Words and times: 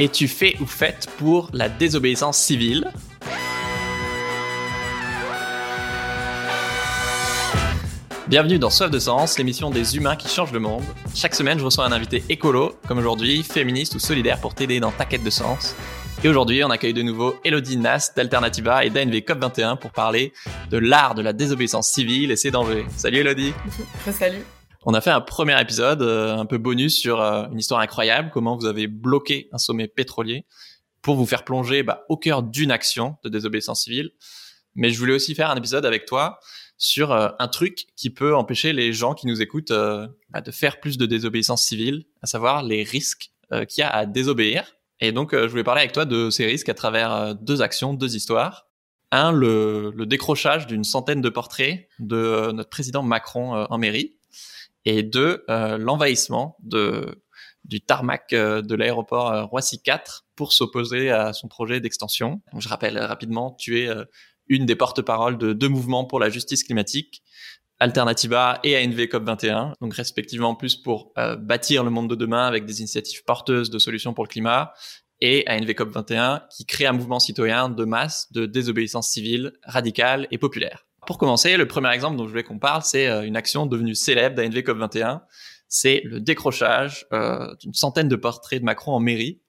Es-tu 0.00 0.28
fait 0.28 0.56
ou 0.62 0.64
faite 0.64 1.08
pour 1.18 1.50
la 1.52 1.68
désobéissance 1.68 2.38
civile 2.38 2.90
Bienvenue 8.26 8.58
dans 8.58 8.70
Soif 8.70 8.90
de 8.90 8.98
Sens, 8.98 9.36
l'émission 9.36 9.68
des 9.68 9.98
humains 9.98 10.16
qui 10.16 10.28
changent 10.28 10.54
le 10.54 10.58
monde. 10.58 10.84
Chaque 11.14 11.34
semaine, 11.34 11.58
je 11.58 11.64
reçois 11.66 11.84
un 11.84 11.92
invité 11.92 12.24
écolo, 12.30 12.78
comme 12.88 12.96
aujourd'hui, 12.96 13.42
féministe 13.42 13.94
ou 13.94 13.98
solidaire 13.98 14.40
pour 14.40 14.54
t'aider 14.54 14.80
dans 14.80 14.90
ta 14.90 15.04
quête 15.04 15.22
de 15.22 15.28
sens. 15.28 15.76
Et 16.24 16.30
aujourd'hui, 16.30 16.64
on 16.64 16.70
accueille 16.70 16.94
de 16.94 17.02
nouveau 17.02 17.34
Elodie 17.44 17.76
Nas 17.76 18.10
d'Alternativa 18.16 18.86
et 18.86 18.88
d'ANV 18.88 19.16
COP21 19.16 19.76
pour 19.76 19.90
parler 19.90 20.32
de 20.70 20.78
l'art 20.78 21.14
de 21.14 21.20
la 21.20 21.34
désobéissance 21.34 21.90
civile 21.90 22.30
et 22.30 22.36
ses 22.36 22.50
dangers. 22.50 22.86
Salut 22.96 23.18
Elodie 23.18 23.52
Salut 24.10 24.46
on 24.82 24.94
a 24.94 25.00
fait 25.00 25.10
un 25.10 25.20
premier 25.20 25.60
épisode 25.60 26.02
euh, 26.02 26.36
un 26.36 26.46
peu 26.46 26.58
bonus 26.58 26.98
sur 26.98 27.20
euh, 27.20 27.46
une 27.52 27.58
histoire 27.58 27.80
incroyable, 27.80 28.30
comment 28.32 28.56
vous 28.56 28.66
avez 28.66 28.86
bloqué 28.86 29.48
un 29.52 29.58
sommet 29.58 29.88
pétrolier 29.88 30.46
pour 31.02 31.16
vous 31.16 31.26
faire 31.26 31.44
plonger 31.44 31.82
bah, 31.82 32.04
au 32.08 32.16
cœur 32.16 32.42
d'une 32.42 32.70
action 32.70 33.16
de 33.24 33.28
désobéissance 33.28 33.84
civile. 33.84 34.10
Mais 34.74 34.90
je 34.90 34.98
voulais 34.98 35.12
aussi 35.12 35.34
faire 35.34 35.50
un 35.50 35.56
épisode 35.56 35.84
avec 35.84 36.06
toi 36.06 36.38
sur 36.78 37.12
euh, 37.12 37.28
un 37.38 37.48
truc 37.48 37.86
qui 37.96 38.10
peut 38.10 38.34
empêcher 38.34 38.72
les 38.72 38.92
gens 38.92 39.14
qui 39.14 39.26
nous 39.26 39.42
écoutent 39.42 39.72
bah, 40.30 40.40
de 40.40 40.50
faire 40.50 40.80
plus 40.80 40.96
de 40.96 41.06
désobéissance 41.06 41.62
civile, 41.62 42.04
à 42.22 42.26
savoir 42.26 42.62
les 42.62 42.82
risques 42.82 43.32
qu'il 43.68 43.80
y 43.80 43.82
a 43.82 43.90
à 43.90 44.06
désobéir. 44.06 44.76
Et 45.00 45.10
donc, 45.10 45.32
je 45.34 45.46
voulais 45.46 45.64
parler 45.64 45.80
avec 45.80 45.92
toi 45.92 46.04
de 46.04 46.30
ces 46.30 46.46
risques 46.46 46.68
à 46.68 46.74
travers 46.74 47.34
deux 47.34 47.62
actions, 47.62 47.94
deux 47.94 48.14
histoires. 48.14 48.68
Un, 49.10 49.32
le, 49.32 49.92
le 49.96 50.06
décrochage 50.06 50.68
d'une 50.68 50.84
centaine 50.84 51.20
de 51.20 51.28
portraits 51.30 51.88
de 51.98 52.52
notre 52.52 52.70
président 52.70 53.02
Macron 53.02 53.66
en 53.68 53.78
mairie 53.78 54.19
et 54.84 55.02
deux, 55.02 55.44
euh, 55.48 55.78
l'envahissement 55.78 56.56
de 56.62 57.22
du 57.64 57.82
tarmac 57.82 58.32
euh, 58.32 58.62
de 58.62 58.74
l'aéroport 58.74 59.30
euh, 59.30 59.44
Roissy 59.44 59.82
4 59.82 60.24
pour 60.34 60.52
s'opposer 60.52 61.10
à 61.10 61.34
son 61.34 61.46
projet 61.46 61.80
d'extension. 61.80 62.40
Je 62.56 62.68
rappelle 62.68 62.98
rapidement, 62.98 63.52
tu 63.52 63.80
es 63.80 63.88
une 64.48 64.64
des 64.64 64.74
porte-paroles 64.74 65.36
de 65.36 65.52
deux 65.52 65.68
mouvements 65.68 66.06
pour 66.06 66.18
la 66.18 66.30
justice 66.30 66.64
climatique, 66.64 67.22
Alternativa 67.78 68.60
et 68.64 68.76
ANV 68.76 69.04
COP21, 69.04 69.74
donc 69.80 69.94
respectivement 69.94 70.54
plus 70.54 70.76
pour 70.76 71.12
bâtir 71.38 71.84
le 71.84 71.90
monde 71.90 72.08
de 72.08 72.14
demain 72.14 72.46
avec 72.46 72.64
des 72.64 72.80
initiatives 72.80 73.22
porteuses 73.24 73.68
de 73.68 73.78
solutions 73.78 74.14
pour 74.14 74.24
le 74.24 74.28
climat, 74.28 74.72
et 75.20 75.44
ANV 75.46 75.70
COP21 75.70 76.42
qui 76.48 76.64
crée 76.64 76.86
un 76.86 76.92
mouvement 76.92 77.20
citoyen 77.20 77.68
de 77.68 77.84
masse 77.84 78.32
de 78.32 78.46
désobéissance 78.46 79.10
civile 79.10 79.52
radicale 79.64 80.26
et 80.30 80.38
populaire. 80.38 80.86
Pour 81.06 81.18
commencer, 81.18 81.56
le 81.56 81.66
premier 81.66 81.92
exemple 81.92 82.16
dont 82.16 82.24
je 82.24 82.30
voulais 82.30 82.42
qu'on 82.42 82.58
parle, 82.58 82.82
c'est 82.82 83.08
euh, 83.08 83.22
une 83.22 83.36
action 83.36 83.66
devenue 83.66 83.94
célèbre 83.94 84.36
d'ANV 84.36 84.62
COP21. 84.62 85.20
C'est 85.68 86.02
le 86.04 86.20
décrochage 86.20 87.06
euh, 87.12 87.54
d'une 87.56 87.74
centaine 87.74 88.08
de 88.08 88.16
portraits 88.16 88.60
de 88.60 88.64
Macron 88.64 88.92
en 88.92 89.00
mairie. 89.00 89.40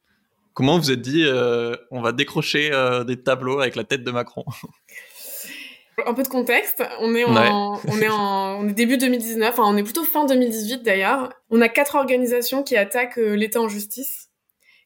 Comment 0.53 0.77
vous 0.77 0.91
êtes 0.91 1.01
dit, 1.01 1.23
euh, 1.25 1.75
on 1.91 2.01
va 2.01 2.11
décrocher 2.11 2.71
des 3.07 3.21
tableaux 3.23 3.59
avec 3.59 3.75
la 3.75 3.83
tête 3.83 4.03
de 4.03 4.11
Macron? 4.11 4.45
Un 6.05 6.13
peu 6.13 6.23
de 6.23 6.27
contexte. 6.27 6.83
On 6.99 7.13
est 7.13 7.23
en, 7.23 7.79
on 7.87 8.01
est 8.01 8.09
en, 8.09 8.59
on 8.59 8.67
est 8.67 8.73
début 8.73 8.97
2019. 8.97 9.51
Enfin, 9.51 9.63
on 9.65 9.77
est 9.77 9.83
plutôt 9.83 10.03
fin 10.03 10.25
2018 10.25 10.83
d'ailleurs. 10.83 11.31
On 11.51 11.61
a 11.61 11.69
quatre 11.69 11.95
organisations 11.95 12.63
qui 12.63 12.75
attaquent 12.75 13.17
l'État 13.17 13.61
en 13.61 13.67
justice 13.67 14.30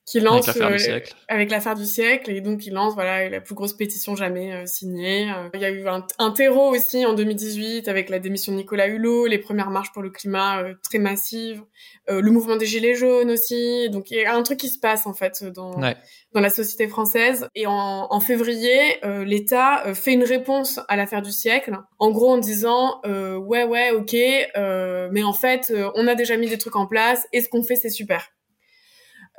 qui 0.05 0.19
lance 0.19 0.47
avec 1.27 1.49
l'affaire 1.49 1.73
du, 1.73 1.85
siècle 1.85 2.29
et 2.29 2.39
donc 2.39 2.65
il 2.67 2.73
lance 2.73 2.93
voilà 2.93 3.27
la 3.27 3.41
plus 3.41 3.55
grosse 3.55 3.73
pétition 3.73 4.15
jamais 4.15 4.53
euh, 4.53 4.65
signée. 4.67 5.31
Euh, 5.31 5.49
il 5.55 5.61
y 5.61 5.65
a 5.65 5.71
eu 5.71 5.85
un, 5.87 6.31
terreau 6.31 6.75
aussi 6.75 7.05
en 7.05 7.13
2018 7.13 7.87
avec 7.87 8.09
la 8.09 8.19
démission 8.19 8.51
de 8.51 8.57
Nicolas 8.57 8.87
Hulot, 8.87 9.25
les 9.25 9.39
premières 9.39 9.71
marches 9.71 9.91
pour 9.93 10.03
le 10.03 10.11
climat 10.11 10.61
euh, 10.61 10.73
très 10.83 10.99
massives, 10.99 11.63
le 12.07 12.29
mouvement 12.29 12.55
des 12.55 12.67
gilets 12.67 12.93
jaunes 12.93 13.31
aussi. 13.31 13.89
Donc 13.89 14.11
il 14.11 14.17
y 14.19 14.25
a 14.25 14.35
un 14.35 14.43
truc 14.43 14.59
qui 14.59 14.69
se 14.69 14.77
passe 14.77 15.07
en 15.07 15.13
fait 15.13 15.43
dans 15.43 15.79
dans 16.33 16.41
la 16.41 16.49
société 16.49 16.87
française. 16.87 17.47
Et 17.55 17.65
en, 17.65 18.07
en 18.09 18.19
février, 18.19 18.99
l'État 19.25 19.93
fait 19.95 20.13
une 20.13 20.23
réponse 20.23 20.79
à 20.87 20.97
l'affaire 20.97 21.23
du 21.23 21.31
siècle, 21.31 21.77
en 21.97 22.11
gros 22.11 22.29
en 22.29 22.37
disant 22.37 23.01
ouais 23.05 23.63
ouais 23.63 23.91
ok, 23.91 24.13
mais 25.11 25.23
en 25.23 25.33
fait 25.33 25.73
on 25.95 26.07
a 26.07 26.13
déjà 26.13 26.37
mis 26.37 26.47
des 26.47 26.59
trucs 26.59 26.75
en 26.75 26.85
place 26.85 27.25
et 27.33 27.41
ce 27.41 27.49
qu'on 27.49 27.63
fait? 27.63 27.75
C'est 27.75 27.89
super. 27.89 28.29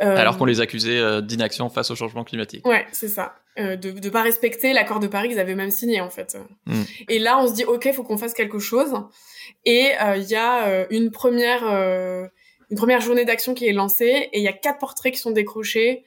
Euh, 0.02 0.16
Alors 0.16 0.36
qu'on 0.36 0.44
les 0.44 0.60
accusait 0.60 0.98
euh, 0.98 1.20
d'inaction 1.20 1.68
face 1.68 1.90
au 1.90 1.94
changement 1.94 2.24
climatique. 2.24 2.66
Ouais, 2.66 2.86
c'est 2.92 3.08
ça. 3.08 3.36
Euh, 3.58 3.76
de 3.76 3.90
ne 3.90 4.10
pas 4.10 4.22
respecter 4.22 4.74
l'accord 4.74 5.00
de 5.00 5.06
Paris 5.06 5.28
qu'ils 5.28 5.38
avaient 5.38 5.54
même 5.54 5.70
signé 5.70 6.00
en 6.02 6.10
fait. 6.10 6.36
Mm. 6.66 6.82
Et 7.08 7.18
là, 7.18 7.38
on 7.38 7.48
se 7.48 7.54
dit 7.54 7.64
ok, 7.64 7.90
faut 7.94 8.02
qu'on 8.02 8.18
fasse 8.18 8.34
quelque 8.34 8.58
chose. 8.58 8.92
Et 9.64 9.92
il 10.16 10.24
y 10.24 10.36
a 10.36 10.86
une 10.90 11.10
première 11.10 11.62
une 12.68 12.76
première 12.76 13.00
journée 13.00 13.24
d'action 13.24 13.54
qui 13.54 13.66
est 13.66 13.72
lancée 13.72 14.28
et 14.32 14.38
il 14.38 14.42
y 14.42 14.48
a 14.48 14.52
quatre 14.52 14.78
portraits 14.78 15.14
qui 15.14 15.20
sont 15.20 15.30
décrochés 15.30 16.04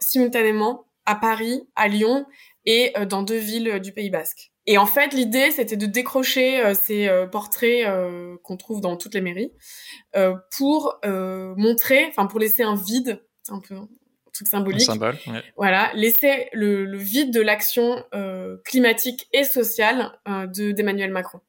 simultanément 0.00 0.86
à 1.06 1.14
Paris, 1.14 1.62
à 1.76 1.88
Lyon 1.88 2.26
et 2.66 2.92
dans 3.08 3.22
deux 3.22 3.38
villes 3.38 3.80
du 3.80 3.92
Pays 3.92 4.10
Basque. 4.10 4.52
Et 4.66 4.78
en 4.78 4.86
fait, 4.86 5.12
l'idée, 5.12 5.50
c'était 5.50 5.76
de 5.76 5.86
décrocher 5.86 6.64
euh, 6.64 6.74
ces 6.74 7.06
euh, 7.06 7.26
portraits 7.26 7.86
euh, 7.86 8.36
qu'on 8.42 8.56
trouve 8.56 8.80
dans 8.80 8.96
toutes 8.96 9.14
les 9.14 9.20
mairies 9.20 9.52
pour 10.56 10.98
montrer, 11.04 12.06
enfin 12.08 12.26
pour 12.26 12.38
laisser 12.38 12.62
un 12.62 12.76
vide, 12.76 13.22
c'est 13.42 13.52
un 13.52 13.60
peu 13.60 13.74
un 13.74 13.88
truc 14.32 14.48
symbolique. 14.48 14.82
Un 14.82 14.92
symbole, 14.92 15.16
ouais. 15.26 15.42
Voilà, 15.56 15.90
laisser 15.94 16.48
le, 16.52 16.84
le 16.84 16.98
vide 16.98 17.32
de 17.32 17.40
l'action 17.40 18.04
climatique 18.64 19.28
et 19.32 19.44
sociale 19.44 20.18
de 20.26 20.72
d'Emmanuel 20.72 21.10
Macron. 21.10 21.40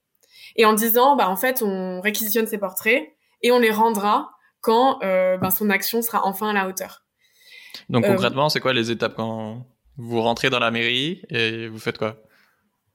Et 0.56 0.66
en 0.66 0.74
disant, 0.74 1.16
bah 1.16 1.30
en 1.30 1.36
fait, 1.36 1.62
on 1.62 2.02
réquisitionne 2.02 2.48
ces 2.48 2.58
portraits 2.58 3.14
et 3.42 3.52
on 3.52 3.60
les 3.60 3.72
rendra 3.72 4.32
quand 4.62 5.00
ben, 5.02 5.52
son 5.52 5.70
action 5.70 6.02
sera 6.02 6.26
enfin 6.26 6.50
à 6.50 6.54
la 6.54 6.68
hauteur. 6.68 7.06
Donc 7.90 8.06
concrètement, 8.06 8.50
c'est 8.50 8.60
quoi 8.60 8.74
les 8.74 8.90
étapes 8.90 9.16
quand 9.16 9.68
vous 9.98 10.22
rentrez 10.22 10.50
dans 10.50 10.60
la 10.60 10.72
mairie 10.72 11.22
et 11.30 11.68
vous 11.68 11.80
faites 11.80 11.98
quoi? 11.98 12.22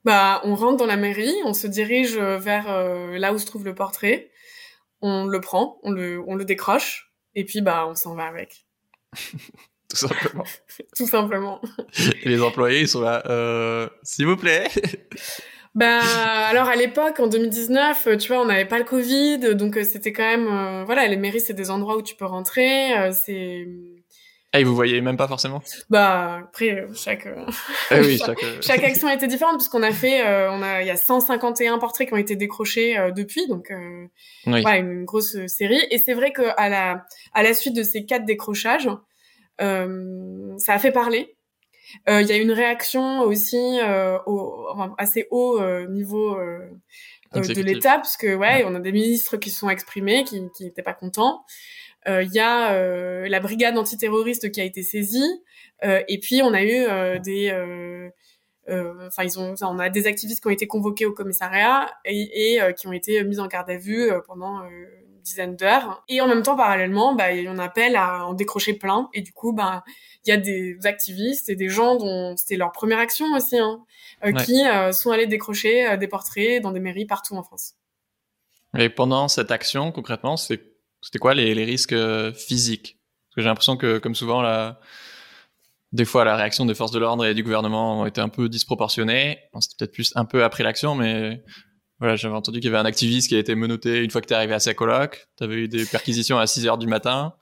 Bah, 0.03 0.41
on 0.43 0.55
rentre 0.55 0.77
dans 0.77 0.85
la 0.85 0.97
mairie, 0.97 1.35
on 1.45 1.53
se 1.53 1.67
dirige 1.67 2.17
vers 2.17 2.69
euh, 2.69 3.17
là 3.17 3.33
où 3.33 3.37
se 3.37 3.45
trouve 3.45 3.65
le 3.65 3.75
portrait, 3.75 4.31
on 5.01 5.25
le 5.25 5.41
prend, 5.41 5.79
on 5.83 5.91
le, 5.91 6.21
on 6.27 6.35
le 6.35 6.45
décroche, 6.45 7.11
et 7.35 7.45
puis 7.45 7.61
bah, 7.61 7.85
on 7.87 7.95
s'en 7.95 8.15
va 8.15 8.25
avec. 8.25 8.65
Tout 9.91 9.97
simplement. 9.97 10.45
Tout 10.95 11.07
simplement. 11.07 11.61
Et 12.23 12.29
les 12.29 12.41
employés, 12.41 12.81
ils 12.81 12.87
sont 12.87 13.01
là, 13.01 13.23
euh, 13.27 13.89
s'il 14.03 14.25
vous 14.25 14.37
plaît. 14.37 14.67
Bah, 15.73 16.01
alors 16.49 16.67
à 16.67 16.75
l'époque, 16.75 17.21
en 17.21 17.27
2019, 17.27 18.17
tu 18.19 18.27
vois, 18.27 18.41
on 18.41 18.45
n'avait 18.45 18.65
pas 18.65 18.77
le 18.77 18.83
Covid, 18.83 19.55
donc 19.55 19.77
euh, 19.77 19.85
c'était 19.85 20.11
quand 20.11 20.29
même, 20.29 20.47
euh, 20.49 20.83
voilà, 20.83 21.07
les 21.07 21.15
mairies, 21.15 21.39
c'est 21.39 21.53
des 21.53 21.69
endroits 21.69 21.95
où 21.95 22.01
tu 22.01 22.13
peux 22.13 22.25
rentrer, 22.25 23.09
c'est 23.13 23.69
ah, 24.53 24.59
et 24.59 24.65
vous 24.65 24.75
voyez 24.75 24.99
même 24.99 25.15
pas 25.15 25.29
forcément 25.29 25.63
Bah 25.89 26.39
après 26.43 26.85
chaque 26.93 27.25
ah 27.89 27.99
oui, 28.01 28.17
chaque... 28.25 28.43
chaque 28.61 28.83
action 28.83 29.07
a 29.07 29.13
été 29.13 29.27
différente 29.27 29.55
puisqu'on 29.55 29.81
a 29.81 29.93
fait 29.93 30.27
euh, 30.27 30.51
on 30.51 30.61
a 30.61 30.81
il 30.81 30.87
y 30.87 30.91
a 30.91 30.97
151 30.97 31.77
portraits 31.77 32.07
qui 32.07 32.13
ont 32.13 32.17
été 32.17 32.35
décrochés 32.35 32.97
euh, 32.97 33.11
depuis 33.11 33.47
donc 33.47 33.71
euh, 33.71 34.07
oui. 34.47 34.61
voilà 34.61 34.77
une 34.77 35.05
grosse 35.05 35.37
série. 35.47 35.81
Et 35.89 35.99
c'est 35.99 36.13
vrai 36.13 36.33
que 36.33 36.41
à 36.57 36.67
la 36.67 37.05
à 37.33 37.43
la 37.43 37.53
suite 37.53 37.75
de 37.75 37.83
ces 37.83 38.05
quatre 38.05 38.25
décrochages 38.25 38.89
ça 39.59 40.73
a 40.73 40.79
fait 40.79 40.91
parler. 40.91 41.37
Il 42.07 42.25
y 42.25 42.31
a 42.31 42.37
une 42.37 42.51
réaction 42.51 43.21
aussi 43.21 43.79
au, 44.25 44.65
enfin, 44.71 44.95
assez 44.97 45.27
haut 45.29 45.61
niveau 45.87 46.35
de 47.35 47.61
l'État 47.61 47.95
parce 47.97 48.17
que 48.17 48.35
ouais, 48.35 48.63
on 48.65 48.73
a 48.73 48.79
des 48.79 48.91
ministres 48.91 49.37
qui 49.37 49.51
se 49.51 49.59
sont 49.59 49.69
exprimés 49.69 50.23
qui 50.23 50.41
qui 50.55 50.63
n'étaient 50.63 50.81
pas 50.81 50.93
contents 50.93 51.45
il 52.07 52.11
euh, 52.11 52.23
y 52.23 52.39
a 52.39 52.73
euh, 52.73 53.27
la 53.27 53.39
brigade 53.39 53.77
antiterroriste 53.77 54.51
qui 54.51 54.59
a 54.59 54.63
été 54.63 54.81
saisie, 54.81 55.43
euh, 55.83 56.01
et 56.07 56.19
puis 56.19 56.41
on 56.41 56.53
a 56.53 56.63
eu 56.63 57.19
des 57.19 57.51
enfin 58.67 59.23
ils 59.23 59.39
ont 59.39 59.53
on 59.61 59.79
a 59.79 59.89
des 59.89 60.07
activistes 60.07 60.41
qui 60.41 60.47
ont 60.47 60.51
été 60.51 60.67
convoqués 60.67 61.05
au 61.05 61.13
commissariat 61.13 61.91
et, 62.05 62.55
et 62.55 62.73
qui 62.73 62.87
ont 62.87 62.93
été 62.93 63.23
mis 63.23 63.39
en 63.39 63.47
garde 63.47 63.69
à 63.69 63.77
vue 63.77 64.09
pendant 64.25 64.63
une 64.63 65.21
dizaine 65.23 65.55
d'heures. 65.55 66.03
Et 66.07 66.21
en 66.21 66.27
même 66.27 66.41
temps 66.41 66.55
parallèlement 66.55 67.13
bah 67.13 67.25
on 67.47 67.57
appelle 67.57 67.95
à 67.95 68.25
en 68.25 68.33
décrocher 68.33 68.73
plein. 68.73 69.09
Et 69.13 69.21
du 69.21 69.33
coup 69.33 69.51
bah 69.51 69.83
il 70.25 70.29
y 70.29 70.31
a 70.31 70.37
des 70.37 70.77
activistes 70.85 71.49
et 71.49 71.55
des 71.55 71.69
gens 71.69 71.97
dont 71.97 72.35
c'était 72.37 72.55
leur 72.55 72.71
première 72.71 72.99
action 72.99 73.25
aussi 73.35 73.57
hein, 73.59 73.83
qui 74.45 74.63
sont 74.93 75.11
allés 75.11 75.27
décrocher 75.27 75.97
des 75.97 76.07
portraits 76.07 76.61
dans 76.61 76.71
des 76.71 76.79
mairies 76.79 77.05
partout 77.05 77.35
en 77.35 77.43
France. 77.43 77.73
Et 78.77 78.89
pendant 78.89 79.27
cette 79.27 79.51
action 79.51 79.91
concrètement 79.91 80.37
c'est 80.37 80.70
c'était 81.01 81.19
quoi 81.19 81.33
les, 81.33 81.53
les 81.55 81.65
risques 81.65 81.93
euh, 81.93 82.31
physiques? 82.33 82.97
Parce 83.29 83.35
que 83.35 83.41
j'ai 83.41 83.47
l'impression 83.47 83.77
que, 83.77 83.97
comme 83.97 84.15
souvent, 84.15 84.41
la, 84.41 84.79
des 85.91 86.05
fois, 86.05 86.25
la 86.25 86.35
réaction 86.35 86.65
des 86.65 86.75
forces 86.75 86.91
de 86.91 86.99
l'ordre 86.99 87.25
et 87.25 87.33
du 87.33 87.43
gouvernement 87.43 88.01
ont 88.01 88.05
été 88.05 88.21
un 88.21 88.29
peu 88.29 88.49
disproportionnées. 88.49 89.39
C'était 89.59 89.75
peut-être 89.77 89.93
plus 89.93 90.11
un 90.15 90.25
peu 90.25 90.43
après 90.43 90.63
l'action, 90.63 90.95
mais 90.95 91.43
voilà, 91.99 92.15
j'avais 92.15 92.35
entendu 92.35 92.59
qu'il 92.59 92.69
y 92.69 92.73
avait 92.73 92.81
un 92.81 92.85
activiste 92.85 93.29
qui 93.29 93.35
a 93.35 93.39
été 93.39 93.55
menotté 93.55 94.03
une 94.03 94.09
fois 94.09 94.21
que 94.21 94.27
tu 94.27 94.33
es 94.33 94.35
arrivé 94.35 94.53
à 94.53 94.59
sa 94.59 94.73
coloc. 94.73 95.27
Tu 95.37 95.43
avais 95.43 95.55
eu 95.55 95.67
des 95.67 95.85
perquisitions 95.85 96.39
à 96.39 96.47
6 96.47 96.67
heures 96.67 96.77
du 96.77 96.87
matin. 96.87 97.33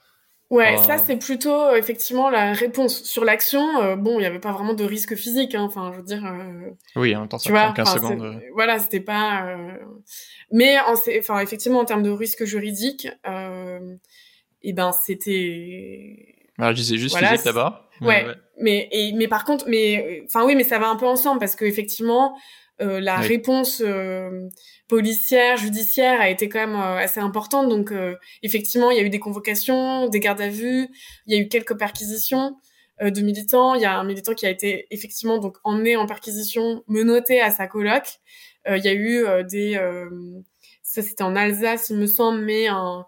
Ouais, 0.50 0.78
ça 0.78 0.98
c'est 0.98 1.18
plutôt 1.18 1.54
euh, 1.54 1.76
effectivement 1.76 2.32
la 2.32 2.54
réponse 2.54 3.04
sur 3.04 3.24
l'action. 3.24 3.84
Euh, 3.84 3.96
bon, 3.96 4.14
il 4.14 4.22
n'y 4.22 4.26
avait 4.26 4.40
pas 4.40 4.52
vraiment 4.52 4.74
de 4.74 4.84
risque 4.84 5.16
physique. 5.16 5.54
Hein. 5.54 5.62
Enfin, 5.62 5.92
je 5.94 5.98
veux 5.98 6.04
dire. 6.04 6.26
Euh, 6.26 6.72
oui, 6.96 7.16
en 7.16 7.20
même 7.20 7.30
temps, 7.30 7.38
ça 7.38 7.52
prend 7.54 7.74
15 7.74 7.94
secondes. 7.94 8.42
Voilà, 8.56 8.80
c'était 8.80 9.00
pas. 9.00 9.56
Mais 10.52 10.80
en, 10.80 10.94
enfin, 11.20 11.40
effectivement, 11.40 11.80
en 11.80 11.86
termes 11.86 12.04
de 12.04 12.10
risque 12.10 12.46
juridique, 12.46 13.08
eh 14.62 14.74
ben, 14.74 14.92
c'était. 14.92 16.36
Alors, 16.58 16.72
je 16.72 16.82
disais 16.82 16.98
juste 16.98 17.18
physique 17.18 17.46
d'abord. 17.46 17.90
Ouais, 18.02 18.26
mais 18.60 18.88
et, 18.92 19.14
mais 19.14 19.28
par 19.28 19.46
contre, 19.46 19.66
mais 19.68 20.24
enfin 20.26 20.46
oui, 20.46 20.56
mais 20.56 20.64
ça 20.64 20.80
va 20.80 20.90
un 20.90 20.96
peu 20.96 21.06
ensemble 21.06 21.40
parce 21.40 21.56
que 21.56 21.66
effectivement, 21.66 22.38
euh, 22.82 23.02
la 23.02 23.18
réponse 23.18 23.82
euh, 23.86 24.48
policière, 24.88 25.58
judiciaire 25.58 26.22
a 26.22 26.30
été 26.30 26.48
quand 26.48 26.60
même 26.60 26.76
euh, 26.76 26.98
assez 26.98 27.20
importante. 27.20 27.70
Donc 27.70 27.94
effectivement, 28.44 28.92
il 28.92 28.98
y 28.98 29.00
a 29.02 29.04
eu 29.04 29.10
des 29.10 29.20
convocations, 29.20 30.08
des 30.08 30.20
gardes 30.20 30.42
à 30.42 30.50
vue, 30.50 30.88
il 31.26 31.36
y 31.36 31.38
a 31.38 31.42
eu 31.42 31.48
quelques 31.48 31.78
perquisitions 31.78 32.58
de 33.02 33.22
militants. 33.22 33.76
Il 33.76 33.82
y 33.82 33.86
a 33.86 33.98
un 33.98 34.04
militant 34.04 34.34
qui 34.34 34.46
a 34.46 34.50
été 34.50 34.88
effectivement 34.92 35.38
donc 35.38 35.58
emmené 35.64 35.96
en 35.96 36.06
perquisition, 36.06 36.84
menotté 36.88 37.42
à 37.42 37.52
sa 37.52 37.68
coloc. 37.68 38.04
Il 38.76 38.84
y 38.84 38.88
a 38.88 38.94
eu 38.94 39.26
des 39.46 39.80
ça 40.90 41.04
c'était 41.04 41.24
en 41.24 41.36
Alsace, 41.36 41.92
il 41.92 41.98
me 41.98 42.08
semble, 42.08 42.42
mais 42.42 42.68
un, 42.68 43.06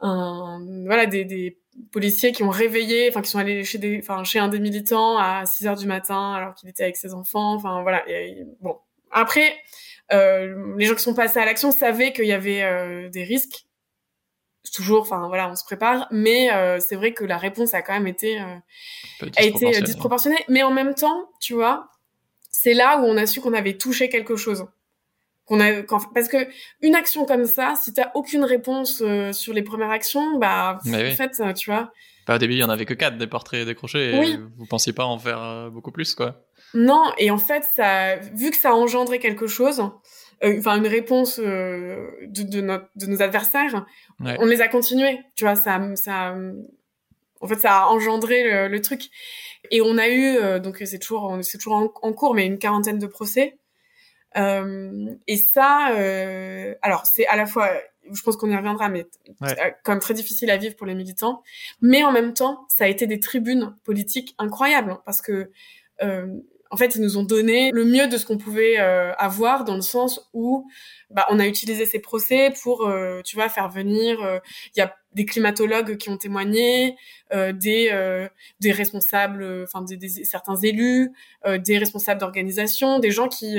un 0.00 0.60
voilà 0.86 1.06
des, 1.06 1.24
des 1.24 1.58
policiers 1.92 2.32
qui 2.32 2.42
ont 2.44 2.50
réveillé, 2.50 3.08
enfin 3.08 3.22
qui 3.22 3.30
sont 3.30 3.38
allés 3.38 3.64
chez 3.64 3.78
des, 3.78 3.98
enfin 3.98 4.22
chez 4.24 4.38
un 4.38 4.48
des 4.48 4.60
militants 4.60 5.18
à 5.18 5.44
6 5.46 5.66
heures 5.66 5.76
du 5.76 5.86
matin 5.86 6.34
alors 6.34 6.54
qu'il 6.54 6.68
était 6.68 6.84
avec 6.84 6.96
ses 6.96 7.12
enfants. 7.12 7.54
Enfin 7.54 7.82
voilà. 7.82 8.04
bon, 8.60 8.78
après, 9.10 9.56
euh, 10.12 10.74
les 10.76 10.86
gens 10.86 10.94
qui 10.94 11.02
sont 11.02 11.14
passés 11.14 11.40
à 11.40 11.44
l'action 11.44 11.72
savaient 11.72 12.12
qu'il 12.12 12.26
y 12.26 12.32
avait 12.32 12.62
euh, 12.62 13.08
des 13.08 13.24
risques. 13.24 13.64
Toujours, 14.74 15.02
enfin 15.02 15.28
voilà, 15.28 15.48
on 15.48 15.54
se 15.54 15.64
prépare, 15.64 16.08
mais 16.10 16.52
euh, 16.52 16.80
c'est 16.80 16.96
vrai 16.96 17.12
que 17.12 17.24
la 17.24 17.38
réponse 17.38 17.72
a 17.72 17.82
quand 17.82 17.92
même 17.92 18.08
été 18.08 18.40
euh, 18.40 19.26
a 19.36 19.44
été 19.44 19.80
disproportionnée. 19.80 20.44
Mais 20.48 20.64
en 20.64 20.72
même 20.72 20.94
temps, 20.94 21.30
tu 21.40 21.54
vois, 21.54 21.88
c'est 22.58 22.72
là 22.72 22.98
où 22.98 23.04
on 23.04 23.18
a 23.18 23.26
su 23.26 23.42
qu'on 23.42 23.52
avait 23.52 23.76
touché 23.76 24.08
quelque 24.08 24.36
chose. 24.36 24.66
Qu'on 25.44 25.60
a 25.60 25.82
parce 26.14 26.28
que 26.28 26.48
une 26.80 26.94
action 26.94 27.26
comme 27.26 27.44
ça 27.44 27.74
si 27.80 27.92
t'as 27.92 28.10
aucune 28.14 28.44
réponse 28.44 29.02
euh, 29.04 29.32
sur 29.32 29.52
les 29.52 29.62
premières 29.62 29.90
actions 29.90 30.38
bah 30.38 30.80
en 30.84 31.14
fait 31.14 31.32
euh, 31.40 31.52
tu 31.52 31.70
vois. 31.70 31.92
Pas 32.26 32.36
au 32.36 32.38
début 32.38 32.54
il 32.54 32.58
y 32.58 32.64
en 32.64 32.70
avait 32.70 32.86
que 32.86 32.94
quatre 32.94 33.18
des 33.18 33.26
portraits 33.26 33.64
décrochés 33.64 34.10
et 34.10 34.36
vous 34.56 34.66
pensiez 34.66 34.92
pas 34.92 35.04
en 35.04 35.18
faire 35.18 35.40
euh, 35.40 35.70
beaucoup 35.70 35.92
plus 35.92 36.14
quoi. 36.14 36.46
Non 36.74 37.04
et 37.18 37.30
en 37.30 37.38
fait 37.38 37.62
ça 37.76 38.16
vu 38.16 38.50
que 38.50 38.56
ça 38.56 38.70
a 38.70 38.72
engendré 38.72 39.18
quelque 39.18 39.46
chose 39.46 39.82
enfin 40.42 40.76
une 40.76 40.88
réponse 40.88 41.38
de, 41.38 42.26
de, 42.26 42.60
notre, 42.60 42.88
de 42.96 43.06
nos 43.06 43.22
adversaires 43.22 43.86
on 44.18 44.46
les 44.46 44.62
a 44.62 44.68
continués. 44.68 45.20
Tu 45.36 45.44
vois 45.44 45.56
ça 45.56 45.80
ça 45.94 46.34
en 47.40 47.46
fait 47.46 47.58
ça 47.58 47.82
a 47.82 47.86
engendré 47.86 48.68
le, 48.68 48.80
truc 48.80 49.10
et 49.70 49.80
on 49.82 49.98
a 49.98 50.08
eu 50.08 50.60
donc 50.60 50.82
c'est 50.84 50.98
toujours 50.98 51.38
c'est 51.42 51.58
toujours 51.58 51.74
en, 51.74 51.92
en 52.02 52.12
cours 52.12 52.34
mais 52.34 52.46
une 52.46 52.58
quarantaine 52.58 52.98
de 52.98 53.06
procès 53.06 53.58
euh, 54.36 55.14
et 55.26 55.36
ça, 55.36 55.92
euh, 55.92 56.74
alors 56.82 57.06
c'est 57.06 57.26
à 57.26 57.36
la 57.36 57.46
fois, 57.46 57.70
je 58.12 58.20
pense 58.22 58.36
qu'on 58.36 58.50
y 58.50 58.56
reviendra, 58.56 58.88
mais 58.88 59.06
euh, 59.42 59.46
quand 59.82 59.92
même 59.92 60.00
très 60.00 60.14
difficile 60.14 60.50
à 60.50 60.56
vivre 60.56 60.76
pour 60.76 60.86
les 60.86 60.94
militants. 60.94 61.42
Mais 61.80 62.04
en 62.04 62.12
même 62.12 62.34
temps, 62.34 62.66
ça 62.68 62.84
a 62.84 62.88
été 62.88 63.06
des 63.06 63.18
tribunes 63.18 63.74
politiques 63.84 64.34
incroyables 64.38 64.90
hein, 64.90 65.02
parce 65.06 65.22
que 65.22 65.50
euh, 66.02 66.26
en 66.70 66.76
fait, 66.76 66.96
ils 66.96 67.02
nous 67.02 67.18
ont 67.18 67.22
donné 67.22 67.70
le 67.72 67.84
mieux 67.84 68.08
de 68.08 68.16
ce 68.16 68.26
qu'on 68.26 68.38
pouvait 68.38 68.78
euh, 68.78 69.12
avoir 69.14 69.64
dans 69.64 69.74
le 69.74 69.82
sens 69.82 70.28
où 70.32 70.68
bah, 71.10 71.26
on 71.30 71.38
a 71.38 71.46
utilisé 71.46 71.86
ces 71.86 71.98
procès 71.98 72.52
pour, 72.62 72.86
euh, 72.86 73.20
tu 73.24 73.36
vois, 73.36 73.48
faire 73.48 73.68
venir. 73.68 74.18
Il 74.74 74.78
y 74.78 74.82
a 74.82 74.94
des 75.12 75.24
climatologues 75.24 75.96
qui 75.96 76.10
ont 76.10 76.16
témoigné, 76.16 76.96
des 77.32 78.28
des 78.60 78.72
responsables, 78.72 79.64
enfin 79.64 79.82
des, 79.82 80.08
certains 80.08 80.56
élus, 80.56 81.12
des 81.46 81.78
responsables 81.78 82.20
d'organisation, 82.20 82.98
des 82.98 83.10
gens 83.10 83.28
qui 83.28 83.58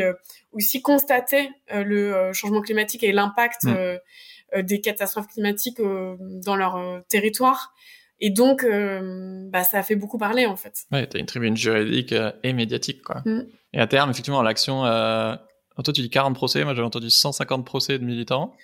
aussi 0.51 0.81
constataient 0.81 1.50
le 1.74 2.31
changement 2.33 2.62
climatique 2.62 3.03
et 3.03 3.12
l'impact 3.12 3.63
mmh. 3.63 4.62
des 4.62 4.81
catastrophes 4.81 5.27
climatiques 5.27 5.81
dans 6.19 6.56
leur 6.56 7.03
territoire. 7.07 7.74
Et 8.19 8.30
donc, 8.30 8.64
euh, 8.64 9.48
bah, 9.50 9.64
ça 9.64 9.80
a 9.80 9.84
fait 9.84 9.96
beaucoup 9.96 10.18
parler, 10.18 10.46
en 10.46 10.56
fait. 10.56 10.86
Ouais, 10.92 11.06
t'as 11.06 11.19
une 11.19 11.25
tribune 11.25 11.56
juridique 11.56 12.14
euh, 12.14 12.31
et 12.44 12.54
médiatique, 12.54 13.02
quoi. 13.04 13.22
Mm. 13.25 13.46
Et 13.74 13.80
à 13.80 13.88
terme, 13.88 14.10
effectivement, 14.10 14.42
l'action... 14.42 14.86
Euh... 14.86 15.36
Toi, 15.84 15.94
tu 15.94 16.02
dis 16.02 16.10
40 16.10 16.34
procès, 16.34 16.64
moi 16.64 16.74
j'avais 16.74 16.88
entendu 16.88 17.12
150 17.12 17.64
procès 17.64 18.00
de 18.00 18.04
militants. 18.04 18.56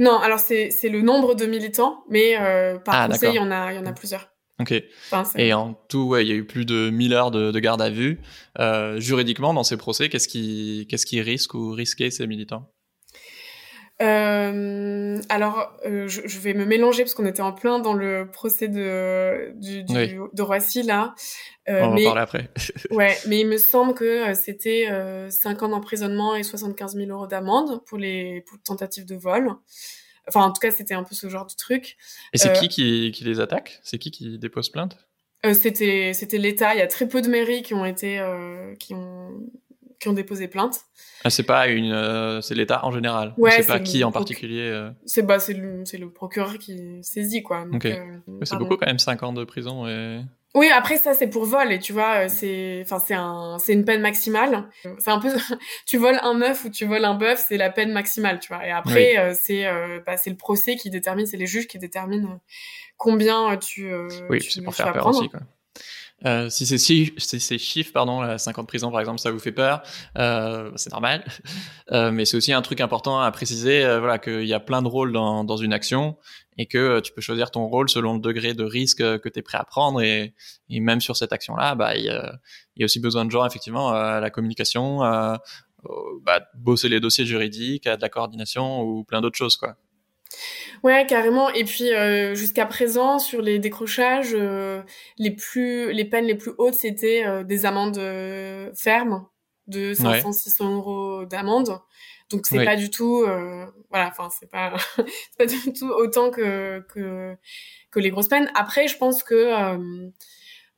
Non, 0.00 0.18
alors 0.18 0.40
c'est 0.40 0.72
le 0.88 1.00
nombre 1.00 1.36
de 1.36 1.46
militants, 1.46 2.02
mais 2.10 2.36
euh, 2.36 2.80
par 2.80 2.96
ah, 2.96 3.08
procès, 3.08 3.28
il 3.28 3.36
y, 3.36 3.38
en 3.38 3.52
a, 3.52 3.72
il 3.72 3.76
y 3.76 3.78
en 3.78 3.86
a 3.86 3.92
plusieurs. 3.92 4.28
Ok. 4.58 4.74
et 5.36 5.52
en 5.52 5.74
tout, 5.88 6.02
ouais, 6.08 6.26
il 6.26 6.28
y 6.28 6.32
a 6.32 6.34
eu 6.34 6.44
plus 6.44 6.64
de 6.64 6.90
1000 6.90 7.12
heures 7.12 7.30
de, 7.30 7.52
de 7.52 7.58
garde 7.60 7.80
à 7.80 7.90
vue. 7.90 8.20
Juridiquement, 8.96 9.54
dans 9.54 9.62
ces 9.62 9.76
procès, 9.76 10.08
qu'est-ce 10.08 10.26
qui, 10.26 10.88
qu'est-ce 10.90 11.06
qui 11.06 11.20
risque 11.20 11.54
ou 11.54 11.70
risquait 11.70 12.10
ces 12.10 12.26
militants? 12.26 12.68
Euh, 14.02 15.20
alors, 15.28 15.72
euh, 15.86 16.08
je, 16.08 16.22
je, 16.24 16.38
vais 16.40 16.54
me 16.54 16.64
mélanger 16.64 17.04
parce 17.04 17.14
qu'on 17.14 17.26
était 17.26 17.42
en 17.42 17.52
plein 17.52 17.78
dans 17.78 17.94
le 17.94 18.28
procès 18.30 18.68
de, 18.68 19.52
du, 19.54 19.84
du 19.84 20.20
de 20.32 20.42
Roissy 20.42 20.82
là. 20.82 21.14
Euh, 21.68 21.84
On 21.84 21.94
mais, 21.94 22.06
en 22.06 22.10
parler 22.10 22.22
après. 22.22 22.50
ouais, 22.90 23.16
mais 23.28 23.40
il 23.40 23.46
me 23.46 23.58
semble 23.58 23.94
que 23.94 24.30
euh, 24.30 24.34
c'était 24.34 24.88
euh, 24.90 25.30
5 25.30 25.62
ans 25.62 25.68
d'emprisonnement 25.68 26.34
et 26.34 26.42
75 26.42 26.96
000 26.96 27.10
euros 27.10 27.28
d'amende 27.28 27.84
pour 27.84 27.98
les 27.98 28.42
pour 28.48 28.60
tentatives 28.62 29.06
de 29.06 29.14
vol. 29.14 29.52
Enfin, 30.26 30.42
en 30.42 30.52
tout 30.52 30.60
cas, 30.60 30.70
c'était 30.70 30.94
un 30.94 31.04
peu 31.04 31.14
ce 31.14 31.28
genre 31.28 31.46
de 31.46 31.54
truc. 31.54 31.96
Et 32.32 32.38
c'est 32.38 32.52
qui, 32.52 32.68
qui 32.68 33.12
qui 33.12 33.24
les 33.24 33.40
attaque? 33.40 33.80
C'est 33.82 33.98
qui 33.98 34.10
qui 34.10 34.38
dépose 34.38 34.70
plainte? 34.70 34.96
C'était 35.54 36.12
c'était 36.14 36.38
l'État. 36.38 36.74
Il 36.74 36.78
y 36.78 36.82
a 36.82 36.86
très 36.86 37.06
peu 37.06 37.22
de 37.22 37.28
mairies 37.28 37.62
qui 37.62 37.74
ont 37.74 37.84
été 37.84 38.20
qui 38.78 38.94
ont 38.94 39.42
qui 40.02 40.08
ont 40.08 40.12
déposé 40.12 40.48
plainte. 40.48 40.80
Ah, 41.22 41.30
c'est 41.30 41.44
pas 41.44 41.68
une, 41.68 41.92
euh, 41.92 42.40
c'est 42.40 42.56
l'État 42.56 42.84
en 42.84 42.90
général. 42.90 43.34
Ouais, 43.38 43.52
c'est 43.52 43.66
pas 43.68 43.78
qui 43.78 44.02
en 44.02 44.10
particulier. 44.10 44.68
Euh... 44.68 44.90
C'est 45.06 45.22
bah 45.22 45.38
c'est 45.38 45.54
le, 45.54 45.84
le 45.84 46.10
procureur 46.10 46.58
qui 46.58 46.98
saisit 47.02 47.44
quoi. 47.44 47.64
Euh, 47.84 48.18
c'est 48.42 48.58
beaucoup 48.58 48.76
quand 48.76 48.86
même 48.86 48.98
5 48.98 49.22
ans 49.22 49.32
de 49.32 49.44
prison 49.44 49.86
et. 49.86 50.20
Oui, 50.54 50.68
après 50.68 50.96
ça 50.96 51.14
c'est 51.14 51.28
pour 51.28 51.44
vol 51.44 51.72
et 51.72 51.78
tu 51.78 51.92
vois, 51.92 52.28
c'est, 52.28 52.82
enfin 52.84 52.98
c'est 52.98 53.14
un, 53.14 53.58
c'est 53.58 53.72
une 53.72 53.84
peine 53.84 54.02
maximale. 54.02 54.68
C'est 54.98 55.10
un 55.10 55.20
peu, 55.20 55.30
tu 55.86 55.96
voles 55.96 56.18
un 56.22 56.42
œuf 56.42 56.64
ou 56.64 56.68
tu 56.68 56.84
voles 56.84 57.04
un 57.04 57.14
bœuf, 57.14 57.42
c'est 57.48 57.56
la 57.56 57.70
peine 57.70 57.92
maximale, 57.92 58.40
tu 58.40 58.48
vois. 58.48 58.66
Et 58.66 58.70
après 58.70 59.34
c'est, 59.34 59.64
bah, 60.04 60.16
c'est 60.16 60.30
le 60.30 60.36
procès 60.36 60.74
qui 60.74 60.90
détermine, 60.90 61.26
c'est 61.26 61.38
les 61.38 61.46
juges 61.46 61.68
qui 61.68 61.78
déterminent 61.78 62.40
combien 62.98 63.56
tu. 63.56 63.90
oui, 64.28 64.42
c'est 64.42 64.62
pour 64.62 64.74
faire 64.74 64.92
peur 64.92 65.06
aussi 65.06 65.28
quoi. 65.28 65.40
Euh, 66.24 66.48
si 66.50 66.66
c'est 66.66 66.78
si, 66.78 67.12
ces 67.16 67.58
chiffres, 67.58 67.92
pardon, 67.92 68.20
la 68.20 68.38
50 68.38 68.66
prisons 68.68 68.90
par 68.90 69.00
exemple, 69.00 69.18
ça 69.18 69.30
vous 69.30 69.38
fait 69.38 69.52
peur, 69.52 69.82
euh, 70.18 70.70
c'est 70.76 70.92
normal. 70.92 71.24
Euh, 71.90 72.10
mais 72.10 72.24
c'est 72.24 72.38
aussi 72.38 72.54
un 72.54 72.62
truc 72.62 72.80
important 72.80 73.20
à 73.20 73.30
préciser, 73.32 73.84
euh, 73.84 73.98
voilà, 73.98 74.18
qu'il 74.18 74.46
y 74.46 74.54
a 74.54 74.60
plein 74.60 74.80
de 74.80 74.88
rôles 74.88 75.12
dans, 75.12 75.44
dans 75.44 75.58
une 75.58 75.74
action 75.74 76.16
et 76.56 76.64
que 76.64 76.78
euh, 76.78 77.00
tu 77.02 77.12
peux 77.12 77.20
choisir 77.20 77.50
ton 77.50 77.66
rôle 77.66 77.90
selon 77.90 78.14
le 78.14 78.20
degré 78.20 78.54
de 78.54 78.64
risque 78.64 78.98
que 78.98 79.28
tu 79.28 79.40
es 79.40 79.42
prêt 79.42 79.58
à 79.58 79.64
prendre. 79.64 80.00
Et, 80.00 80.32
et 80.70 80.80
même 80.80 81.02
sur 81.02 81.16
cette 81.16 81.34
action-là, 81.34 81.74
bah, 81.74 81.96
il 81.96 82.04
y, 82.04 82.08
a, 82.08 82.38
y 82.76 82.82
a 82.82 82.86
aussi 82.86 82.98
besoin 82.98 83.26
de 83.26 83.30
gens 83.30 83.44
effectivement 83.44 83.90
à 83.90 84.20
la 84.20 84.30
communication, 84.30 85.02
à, 85.02 85.42
bah, 86.22 86.40
bosser 86.54 86.88
les 86.88 87.00
dossiers 87.00 87.26
juridiques, 87.26 87.86
à 87.86 87.96
de 87.96 88.02
la 88.02 88.08
coordination 88.08 88.80
ou 88.80 89.04
plein 89.04 89.20
d'autres 89.20 89.36
choses, 89.36 89.56
quoi. 89.56 89.76
Ouais, 90.82 91.06
carrément. 91.06 91.50
Et 91.50 91.64
puis 91.64 91.92
euh, 91.92 92.34
jusqu'à 92.34 92.66
présent, 92.66 93.18
sur 93.18 93.40
les 93.40 93.58
décrochages, 93.58 94.34
euh, 94.34 94.82
les 95.18 95.30
plus, 95.30 95.92
les 95.92 96.04
peines 96.04 96.26
les 96.26 96.34
plus 96.34 96.52
hautes, 96.58 96.74
c'était 96.74 97.24
euh, 97.24 97.44
des 97.44 97.66
amendes 97.66 98.00
fermes 98.76 99.26
de 99.68 99.94
500-600 99.94 100.74
euros 100.74 101.24
d'amende. 101.24 101.78
Donc 102.30 102.46
c'est 102.46 102.64
pas 102.64 102.76
du 102.76 102.88
tout, 102.90 103.24
voilà, 103.90 104.08
enfin 104.08 104.28
c'est 104.30 104.50
pas, 104.50 104.74
c'est 104.96 105.36
pas 105.38 105.46
du 105.46 105.72
tout 105.72 105.90
autant 105.90 106.30
que 106.30 106.80
que 106.88 107.36
que 107.90 108.00
les 108.00 108.10
grosses 108.10 108.28
peines. 108.28 108.50
Après, 108.54 108.88
je 108.88 108.96
pense 108.96 109.22
que 109.22 109.78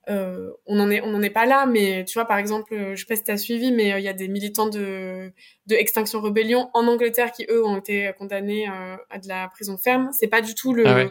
euh, 0.09 0.51
on 0.67 0.79
en 0.81 0.91
est 0.91 1.01
on 1.01 1.15
en 1.15 1.23
est 1.23 1.31
pas 1.31 1.47
là 1.47 1.65
mais 1.65 2.05
tu 2.05 2.15
vois 2.15 2.27
par 2.27 2.37
exemple 2.37 2.75
je 2.95 3.01
sais 3.01 3.07
pas 3.07 3.17
si 3.17 3.25
t'as 3.25 3.39
suivi 3.39 3.73
mais 3.73 3.93
euh, 3.93 3.99
il 3.99 4.05
y 4.05 4.09
a 4.09 4.13
des 4.13 4.29
militants 4.29 4.69
de 4.69 5.33
de 5.67 5.75
Extinction 5.75 6.21
Rebellion 6.21 6.69
en 6.75 6.87
Angleterre 6.87 7.33
qui 7.33 7.47
eux 7.49 7.65
ont 7.65 7.79
été 7.79 8.13
condamnés 8.19 8.69
euh, 8.69 8.97
à 9.09 9.19
de 9.19 9.29
la 9.29 9.49
prison 9.49 9.79
ferme. 9.79 10.11
C'est 10.13 10.29
pas 10.29 10.43
du 10.43 10.55
tout 10.55 10.75
le 10.75 10.87
ah 10.87 11.07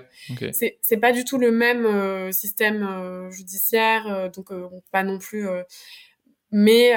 c'est 0.51 0.77
c'est 0.81 0.97
pas 0.97 1.11
du 1.11 1.25
tout 1.25 1.37
le 1.39 1.51
même 1.51 2.31
système 2.31 3.29
judiciaire 3.31 4.29
donc 4.31 4.51
on 4.51 4.83
pas 4.91 5.03
non 5.03 5.17
plus 5.17 5.47
mais 6.51 6.93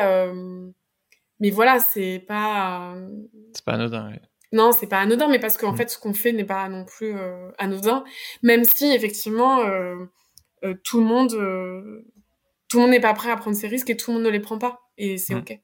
mais 1.41 1.51
voilà 1.51 1.79
c'est 1.79 2.23
pas 2.29 2.95
c'est 3.55 3.65
pas 3.65 3.73
anodin 3.73 4.13
Non, 4.53 4.73
c'est 4.73 4.87
pas 4.87 5.01
anodin, 5.01 5.29
mais 5.29 5.39
parce 5.39 5.57
qu'en 5.57 5.73
mm. 5.73 5.77
fait, 5.77 5.91
ce 5.91 5.99
qu'on 5.99 6.15
fait 6.15 6.33
n'est 6.33 6.45
pas 6.45 6.69
non 6.69 6.85
plus 6.85 7.15
anodin, 7.59 8.05
même 8.43 8.65
si 8.65 8.87
effectivement, 8.93 9.61
euh, 9.61 9.97
tout 10.75 11.01
le 11.01 11.07
monde, 11.07 11.33
euh, 11.35 12.05
tout 12.69 12.79
le 12.79 12.83
monde 12.83 12.91
n'est 12.91 13.01
pas 13.01 13.15
prêt 13.15 13.31
à 13.31 13.37
prendre 13.37 13.57
ces 13.57 13.69
risques 13.69 13.91
et 13.91 13.97
tout 13.97 14.11
le 14.11 14.17
monde 14.17 14.27
ne 14.27 14.31
les 14.31 14.41
prend 14.41 14.59
pas. 14.59 14.81
Et 14.99 15.19
c'est 15.19 15.35
mm. 15.35 15.39
ok. 15.39 15.61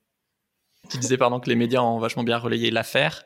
Tu 0.90 0.99
disais 0.99 1.16
pardon 1.16 1.40
que 1.40 1.49
les 1.49 1.54
médias 1.54 1.80
ont 1.80 1.99
vachement 1.99 2.25
bien 2.25 2.38
relayé 2.38 2.71
l'affaire 2.71 3.25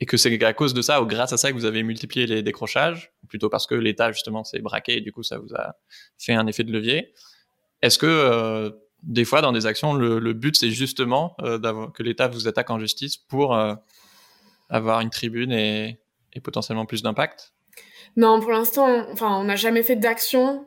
et 0.00 0.06
que 0.06 0.16
c'est 0.16 0.42
à 0.42 0.52
cause 0.54 0.74
de 0.74 0.82
ça 0.82 1.02
ou 1.02 1.06
grâce 1.06 1.32
à 1.32 1.36
ça 1.36 1.50
que 1.50 1.56
vous 1.56 1.66
avez 1.66 1.82
multiplié 1.82 2.26
les 2.26 2.42
décrochages, 2.42 3.12
plutôt 3.28 3.48
parce 3.50 3.66
que 3.66 3.74
l'État 3.74 4.10
justement 4.12 4.44
s'est 4.44 4.60
braqué 4.60 4.98
et 4.98 5.00
du 5.00 5.12
coup 5.12 5.22
ça 5.22 5.38
vous 5.38 5.54
a 5.54 5.74
fait 6.18 6.32
un 6.32 6.46
effet 6.46 6.64
de 6.64 6.72
levier. 6.72 7.12
Est-ce 7.82 7.98
que 7.98 8.06
euh, 8.06 8.70
des 9.02 9.24
fois 9.24 9.42
dans 9.42 9.52
des 9.52 9.66
actions 9.66 9.92
le, 9.92 10.32
but 10.32 10.56
c'est 10.56 10.70
justement 10.70 11.36
que 11.38 12.02
l'État 12.02 12.28
vous 12.28 12.48
attaque 12.48 12.70
en 12.70 12.78
justice 12.78 13.16
pour 13.16 13.58
avoir 14.70 15.00
une 15.00 15.10
tribune 15.10 15.52
et, 15.52 15.98
et 16.32 16.40
potentiellement 16.40 16.86
plus 16.86 17.02
d'impact? 17.02 17.52
Non, 18.16 18.40
pour 18.40 18.50
l'instant, 18.50 19.06
enfin 19.12 19.36
on 19.38 19.44
n'a 19.44 19.56
jamais 19.56 19.82
fait 19.82 19.96
d'action 19.96 20.64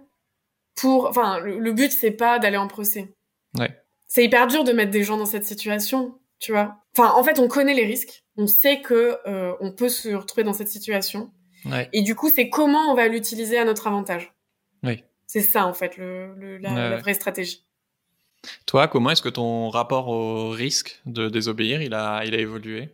pour, 0.75 1.05
enfin, 1.07 1.39
le, 1.39 1.71
but 1.73 1.91
c'est 1.91 2.11
pas 2.11 2.39
d'aller 2.39 2.57
en 2.57 2.67
procès. 2.67 3.13
Ouais. 3.57 3.75
C'est 4.07 4.23
hyper 4.23 4.47
dur 4.47 4.63
de 4.63 4.71
mettre 4.71 4.91
des 4.91 5.03
gens 5.03 5.17
dans 5.17 5.25
cette 5.25 5.45
situation, 5.45 6.19
tu 6.39 6.51
vois. 6.51 6.77
Enfin, 6.97 7.13
en 7.13 7.23
fait, 7.23 7.39
on 7.39 7.47
connaît 7.47 7.73
les 7.73 7.85
risques, 7.85 8.23
on 8.37 8.47
sait 8.47 8.81
que 8.81 9.17
euh, 9.27 9.53
on 9.59 9.71
peut 9.71 9.89
se 9.89 10.09
retrouver 10.09 10.43
dans 10.43 10.53
cette 10.53 10.69
situation. 10.69 11.31
Ouais. 11.65 11.89
Et 11.93 12.01
du 12.01 12.15
coup, 12.15 12.29
c'est 12.29 12.49
comment 12.49 12.91
on 12.91 12.95
va 12.95 13.07
l'utiliser 13.07 13.57
à 13.57 13.65
notre 13.65 13.87
avantage. 13.87 14.33
Oui. 14.83 15.03
C'est 15.27 15.41
ça 15.41 15.65
en 15.65 15.73
fait 15.73 15.95
le, 15.95 16.33
le 16.35 16.57
la, 16.57 16.89
la 16.89 16.97
vraie 16.97 17.13
stratégie. 17.13 17.65
Toi, 18.65 18.87
comment 18.87 19.11
est-ce 19.11 19.21
que 19.21 19.29
ton 19.29 19.69
rapport 19.69 20.07
au 20.07 20.49
risque 20.49 21.01
de 21.05 21.29
désobéir, 21.29 21.81
il 21.81 21.93
a, 21.93 22.25
il 22.25 22.33
a 22.33 22.39
évolué? 22.39 22.89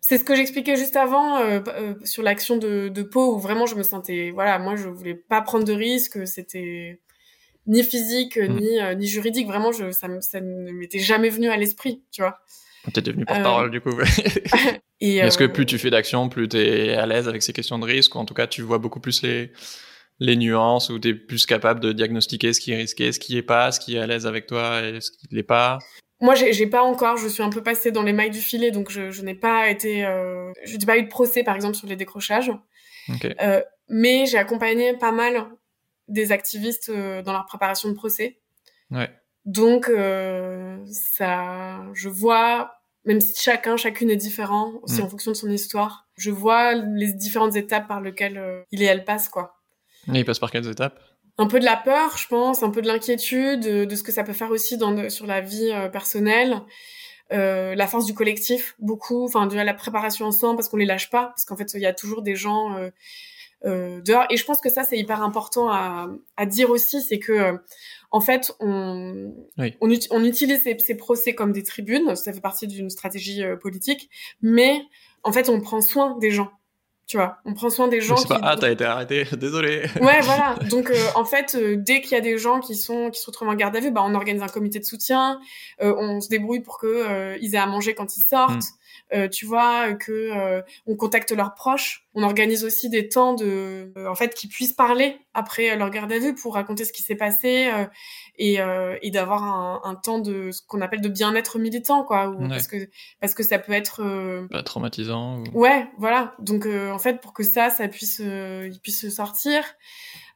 C'est 0.00 0.18
ce 0.18 0.24
que 0.24 0.34
j'expliquais 0.34 0.76
juste 0.76 0.96
avant 0.96 1.38
euh, 1.38 1.60
euh, 1.68 1.94
sur 2.04 2.22
l'action 2.22 2.56
de, 2.56 2.88
de 2.88 3.02
Pau 3.02 3.34
où 3.34 3.38
vraiment 3.38 3.66
je 3.66 3.74
me 3.74 3.82
sentais 3.82 4.30
voilà 4.32 4.58
moi 4.58 4.76
je 4.76 4.88
voulais 4.88 5.14
pas 5.14 5.42
prendre 5.42 5.64
de 5.64 5.72
risques 5.72 6.26
c'était 6.26 7.00
ni 7.66 7.82
physique 7.82 8.36
mm. 8.36 8.56
ni 8.58 8.80
euh, 8.80 8.94
ni 8.94 9.06
juridique. 9.06 9.46
Vraiment 9.46 9.72
je 9.72 9.90
ça, 9.92 10.08
ça 10.20 10.40
ne 10.40 10.72
m'était 10.72 10.98
jamais 10.98 11.30
venu 11.30 11.48
à 11.48 11.56
l'esprit 11.56 12.02
tu 12.10 12.22
vois. 12.22 12.38
T'es 12.94 13.02
devenu 13.02 13.26
porte-parole 13.26 13.70
du 13.70 13.80
coup. 13.80 13.90
Est-ce 15.00 15.38
que 15.38 15.44
plus 15.44 15.66
tu 15.66 15.78
fais 15.78 15.90
d'action 15.90 16.28
plus 16.28 16.48
t'es 16.48 16.94
à 16.94 17.06
l'aise 17.06 17.28
avec 17.28 17.42
ces 17.42 17.52
questions 17.52 17.78
de 17.78 17.84
risque 17.86 18.14
ou 18.14 18.18
en 18.18 18.24
tout 18.24 18.34
cas 18.34 18.46
tu 18.46 18.62
vois 18.62 18.78
beaucoup 18.78 19.00
plus 19.00 19.22
les 19.22 19.52
les 20.18 20.36
nuances 20.36 20.90
où 20.90 20.98
t'es 20.98 21.14
plus 21.14 21.46
capable 21.46 21.80
de 21.80 21.92
diagnostiquer 21.92 22.52
ce 22.52 22.60
qui 22.60 22.72
est 22.72 22.76
risqué 22.76 23.12
ce 23.12 23.18
qui 23.18 23.36
est 23.36 23.42
pas 23.42 23.72
ce 23.72 23.80
qui 23.80 23.96
est 23.96 24.00
à 24.00 24.06
l'aise 24.06 24.26
avec 24.26 24.46
toi 24.46 24.82
et 24.82 25.00
ce 25.00 25.10
qui 25.10 25.28
l'est 25.30 25.42
pas? 25.42 25.78
Moi, 26.20 26.34
j'ai 26.34 26.66
pas 26.66 26.82
encore. 26.82 27.16
Je 27.16 27.28
suis 27.28 27.42
un 27.42 27.50
peu 27.50 27.62
passée 27.62 27.92
dans 27.92 28.02
les 28.02 28.12
mailles 28.12 28.30
du 28.30 28.40
filet, 28.40 28.70
donc 28.70 28.90
je, 28.90 29.10
je 29.10 29.22
n'ai 29.22 29.34
pas 29.34 29.70
été. 29.70 30.04
Euh, 30.04 30.52
je 30.64 30.76
n'ai 30.76 30.86
pas 30.86 30.98
eu 30.98 31.02
de 31.02 31.08
procès, 31.08 31.42
par 31.42 31.54
exemple, 31.54 31.74
sur 31.74 31.88
les 31.88 31.96
décrochages. 31.96 32.52
Euh, 33.40 33.62
mais 33.88 34.26
j'ai 34.26 34.38
accompagné 34.38 34.96
pas 34.96 35.12
mal 35.12 35.48
des 36.08 36.32
activistes 36.32 36.90
euh, 36.90 37.22
dans 37.22 37.32
leur 37.32 37.46
préparation 37.46 37.88
de 37.88 37.94
procès. 37.94 38.40
Ouais. 38.90 39.10
Donc 39.44 39.88
euh, 39.88 40.78
ça, 40.86 41.80
je 41.94 42.08
vois, 42.08 42.74
même 43.04 43.20
si 43.20 43.40
chacun, 43.40 43.76
chacune 43.76 44.10
est 44.10 44.16
différent, 44.16 44.72
aussi 44.82 45.00
mm. 45.00 45.04
en 45.04 45.08
fonction 45.08 45.30
de 45.32 45.36
son 45.36 45.50
histoire, 45.50 46.08
je 46.16 46.30
vois 46.30 46.74
les 46.74 47.12
différentes 47.12 47.56
étapes 47.56 47.88
par 47.88 48.00
lesquelles 48.00 48.38
euh, 48.38 48.62
il 48.70 48.82
et 48.82 48.86
elle 48.86 49.04
passent, 49.04 49.28
quoi. 49.28 49.56
Et 50.12 50.18
il 50.18 50.24
passe 50.24 50.38
par 50.38 50.50
quelles 50.50 50.68
étapes? 50.68 51.00
Un 51.40 51.46
peu 51.46 51.58
de 51.58 51.64
la 51.64 51.76
peur, 51.76 52.18
je 52.18 52.28
pense, 52.28 52.62
un 52.62 52.68
peu 52.68 52.82
de 52.82 52.86
l'inquiétude, 52.86 53.60
de, 53.60 53.96
ce 53.96 54.02
que 54.02 54.12
ça 54.12 54.24
peut 54.24 54.34
faire 54.34 54.50
aussi 54.50 54.76
dans, 54.76 55.08
sur 55.08 55.26
la 55.26 55.40
vie 55.40 55.70
euh, 55.72 55.88
personnelle, 55.88 56.60
euh, 57.32 57.74
la 57.74 57.86
force 57.86 58.04
du 58.04 58.12
collectif, 58.12 58.74
beaucoup, 58.78 59.24
enfin 59.24 59.46
de 59.46 59.56
la 59.56 59.72
préparation 59.72 60.26
ensemble 60.26 60.56
parce 60.56 60.68
qu'on 60.68 60.76
les 60.76 60.84
lâche 60.84 61.08
pas, 61.08 61.28
parce 61.28 61.46
qu'en 61.46 61.56
fait 61.56 61.72
il 61.72 61.80
y 61.80 61.86
a 61.86 61.94
toujours 61.94 62.20
des 62.20 62.36
gens 62.36 62.76
euh, 62.76 62.90
euh, 63.64 64.02
dehors. 64.02 64.26
Et 64.28 64.36
je 64.36 64.44
pense 64.44 64.60
que 64.60 64.68
ça 64.68 64.84
c'est 64.84 64.98
hyper 64.98 65.22
important 65.22 65.70
à, 65.70 66.08
à 66.36 66.44
dire 66.44 66.68
aussi, 66.68 67.00
c'est 67.00 67.18
que 67.18 67.32
euh, 67.32 67.56
en 68.10 68.20
fait 68.20 68.52
on 68.60 69.32
on, 69.56 69.90
on, 70.10 70.24
utilise 70.24 70.62
ces, 70.62 70.76
ces, 70.78 70.94
procès 70.94 71.34
comme 71.34 71.52
des 71.52 71.62
tribunes, 71.62 72.16
ça 72.16 72.34
fait 72.34 72.40
partie 72.42 72.66
d'une 72.66 72.90
stratégie 72.90 73.42
politique, 73.62 74.10
mais 74.42 74.82
en 75.22 75.32
fait 75.32 75.48
on 75.48 75.58
prend 75.62 75.80
soin 75.80 76.18
des 76.18 76.32
gens 76.32 76.50
tu 77.10 77.16
vois 77.16 77.38
on 77.44 77.54
prend 77.54 77.70
soin 77.70 77.88
des 77.88 78.00
gens 78.00 78.14
qui... 78.14 78.28
pas. 78.28 78.38
ah 78.40 78.56
t'as 78.56 78.70
été 78.70 78.84
arrêté. 78.84 79.24
Désolé. 79.36 79.82
Ouais 80.00 80.20
voilà. 80.20 80.54
Donc 80.70 80.90
euh, 80.90 80.94
en 81.16 81.24
fait 81.24 81.56
euh, 81.56 81.74
dès 81.76 82.00
qu'il 82.02 82.12
y 82.12 82.14
a 82.14 82.20
des 82.20 82.38
gens 82.38 82.60
qui 82.60 82.76
sont 82.76 83.10
qui 83.10 83.20
se 83.20 83.26
retrouvent 83.26 83.48
en 83.48 83.56
garde 83.56 83.74
à 83.74 83.80
vue 83.80 83.90
bah 83.90 84.02
on 84.04 84.14
organise 84.14 84.42
un 84.44 84.48
comité 84.48 84.78
de 84.78 84.84
soutien. 84.84 85.40
Euh, 85.82 85.92
on 85.98 86.20
se 86.20 86.28
débrouille 86.28 86.60
pour 86.60 86.78
que 86.78 87.36
ils 87.40 87.56
aient 87.56 87.58
à 87.58 87.66
manger 87.66 87.94
quand 87.94 88.16
ils 88.16 88.22
sortent. 88.22 88.54
Mm. 88.54 88.80
Euh, 89.12 89.28
tu 89.28 89.44
vois, 89.44 89.94
que 89.94 90.12
euh, 90.12 90.62
on 90.86 90.94
contacte 90.94 91.32
leurs 91.32 91.54
proches. 91.54 92.06
On 92.14 92.22
organise 92.22 92.64
aussi 92.64 92.88
des 92.88 93.08
temps 93.08 93.34
de, 93.34 93.92
euh, 93.96 94.08
en 94.08 94.14
fait, 94.14 94.34
qu'ils 94.34 94.50
puissent 94.50 94.72
parler 94.72 95.18
après 95.34 95.76
leur 95.76 95.90
garde 95.90 96.12
à 96.12 96.18
vue 96.18 96.34
pour 96.34 96.54
raconter 96.54 96.84
ce 96.84 96.92
qui 96.92 97.02
s'est 97.02 97.16
passé 97.16 97.70
et, 98.40 98.58
et 99.02 99.10
d'avoir 99.10 99.44
un, 99.44 99.80
un, 99.84 99.94
temps 99.94 100.18
de 100.18 100.50
ce 100.50 100.62
qu'on 100.66 100.80
appelle 100.80 101.00
de 101.00 101.08
bien-être 101.08 101.58
militant, 101.58 102.04
quoi. 102.04 102.28
Ou, 102.28 102.48
Parce 102.48 102.66
que 102.66 102.88
parce 103.20 103.34
que 103.34 103.42
ça 103.42 103.58
peut 103.58 103.72
être 103.72 104.46
Pas 104.50 104.62
traumatisant. 104.62 105.44
Ouais, 105.52 105.86
voilà. 105.98 106.34
Donc 106.38 106.66
en 106.66 106.98
fait, 106.98 107.20
pour 107.20 107.32
que 107.32 107.42
ça, 107.42 107.70
ça 107.70 107.88
puisse, 107.88 108.20
il 108.20 108.78
puisse 108.82 109.08
sortir. 109.14 109.62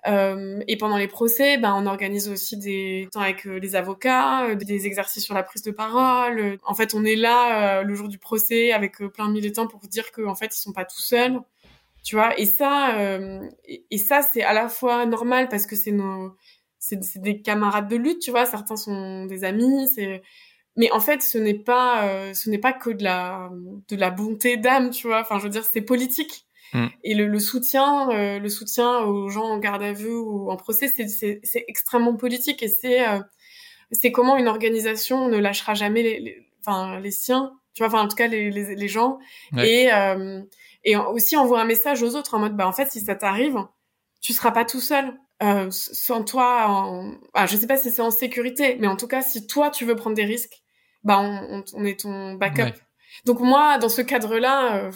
Euh, 0.07 0.61
et 0.69 0.77
pendant 0.77 0.99
les 0.99 1.09
procès, 1.09 1.57
ben, 1.57 1.75
on 1.75 1.87
organise 1.87 2.29
aussi 2.29 2.59
des 2.59 3.09
temps 3.11 3.21
avec 3.21 3.47
euh, 3.47 3.59
les 3.59 3.75
avocats, 3.75 4.45
euh, 4.49 4.55
des 4.55 4.87
exercices 4.87 5.25
sur 5.25 5.35
la 5.35 5.43
prise 5.43 5.63
de 5.63 5.71
parole. 5.71 6.59
En 6.65 6.75
fait, 6.75 6.95
on 6.95 7.05
est 7.05 7.17
là 7.17 7.83
le 7.83 7.95
jour 7.95 8.09
du 8.09 8.19
procès 8.19 8.73
avec 8.73 8.99
plein 8.99 9.29
de 9.29 9.33
militants 9.33 9.67
pour 9.67 9.81
dire 9.81 10.13
qu'en 10.13 10.35
fait, 10.35 10.55
ils 10.55 10.61
sont 10.61 10.73
pas 10.73 10.85
tout 10.85 11.01
seuls. 11.01 11.41
Tu 12.03 12.17
vois, 12.17 12.39
et 12.39 12.45
ça, 12.45 12.99
et, 13.67 13.99
ça, 13.99 14.21
c'est 14.21 14.43
à 14.43 14.53
la 14.53 14.69
fois 14.69 15.07
normal 15.07 15.49
parce 15.49 15.65
que 15.65 15.75
c'est 15.75 15.91
nos, 15.91 16.37
c'est 17.03 17.21
des 17.21 17.41
camarades 17.41 17.89
de 17.89 17.97
lutte, 17.97 18.21
tu 18.21 18.31
vois. 18.31 18.47
Certains 18.47 18.77
sont 18.77 19.27
des 19.27 19.45
amis, 19.45 19.89
c'est 19.95 20.23
mais 20.77 20.91
en 20.91 21.01
fait 21.01 21.23
ce 21.23 21.39
n'est 21.39 21.55
pas 21.55 22.35
ce 22.35 22.51
n'est 22.51 22.59
pas 22.59 22.73
que 22.73 22.91
de 22.91 23.05
la 23.05 23.49
de 23.89 23.97
la 23.97 24.11
bonté 24.11 24.57
d'âme 24.57 24.91
tu 24.91 25.07
vois 25.07 25.21
enfin 25.21 25.39
je 25.39 25.45
veux 25.45 25.49
dire 25.49 25.65
c'est 25.65 25.83
politique 25.83 26.45
Mm. 26.75 26.87
Et 27.05 27.15
le, 27.15 27.27
le 27.29 27.39
soutien, 27.39 28.11
euh, 28.11 28.39
le 28.39 28.49
soutien 28.49 28.99
aux 29.01 29.29
gens 29.29 29.45
en 29.45 29.59
garde 29.59 29.83
à 29.83 29.93
vue 29.93 30.15
ou 30.15 30.51
en 30.51 30.57
procès, 30.57 30.89
c'est 30.89 31.65
extrêmement 31.69 32.17
politique 32.17 32.63
et 32.63 32.69
c'est 32.69 33.09
euh, 33.09 33.21
c'est 33.93 34.11
comment 34.11 34.37
une 34.37 34.49
organisation 34.49 35.29
ne 35.29 35.39
lâchera 35.39 35.75
jamais 35.75 36.03
les, 36.03 36.21
les, 36.21 36.49
enfin 36.61 36.99
les 36.99 37.13
siens, 37.13 37.53
tu 37.75 37.83
vois, 37.83 37.89
enfin 37.89 38.03
en 38.03 38.09
tout 38.09 38.17
cas 38.17 38.27
les, 38.27 38.51
les, 38.51 38.75
les 38.75 38.89
gens 38.89 39.19
et 39.57 39.93
euh, 39.93 40.43
et 40.83 40.97
aussi 40.97 41.37
envoie 41.37 41.61
un 41.61 41.65
message 41.65 42.03
aux 42.03 42.17
autres 42.17 42.35
en 42.35 42.41
mode 42.41 42.57
bah 42.57 42.67
en 42.67 42.73
fait 42.73 42.91
si 42.91 43.01
ça 43.01 43.15
t'arrive, 43.15 43.57
tu 44.21 44.33
seras 44.33 44.51
pas 44.51 44.65
tout 44.65 44.81
seul. 44.81 45.17
Euh, 45.43 45.69
sans 45.71 46.23
toi, 46.25 46.67
en... 46.69 47.15
ah, 47.35 47.47
je 47.47 47.57
sais 47.57 47.67
pas 47.67 47.77
si 47.77 47.91
c'est 47.91 48.03
en 48.03 48.11
sécurité, 48.11 48.77
mais 48.79 48.87
en 48.87 48.97
tout 48.97 49.09
cas 49.09 49.23
si 49.23 49.47
toi 49.47 49.71
tu 49.71 49.85
veux 49.85 49.97
prendre 49.97 50.17
des 50.17 50.25
risques, 50.25 50.63
bah 51.03 51.19
on, 51.19 51.59
on, 51.59 51.65
on 51.75 51.85
est 51.85 52.01
ton 52.01 52.35
backup. 52.35 52.79
Donc 53.25 53.41
moi 53.41 53.79
dans 53.79 53.89
ce 53.89 54.01
cadre-là 54.03 54.91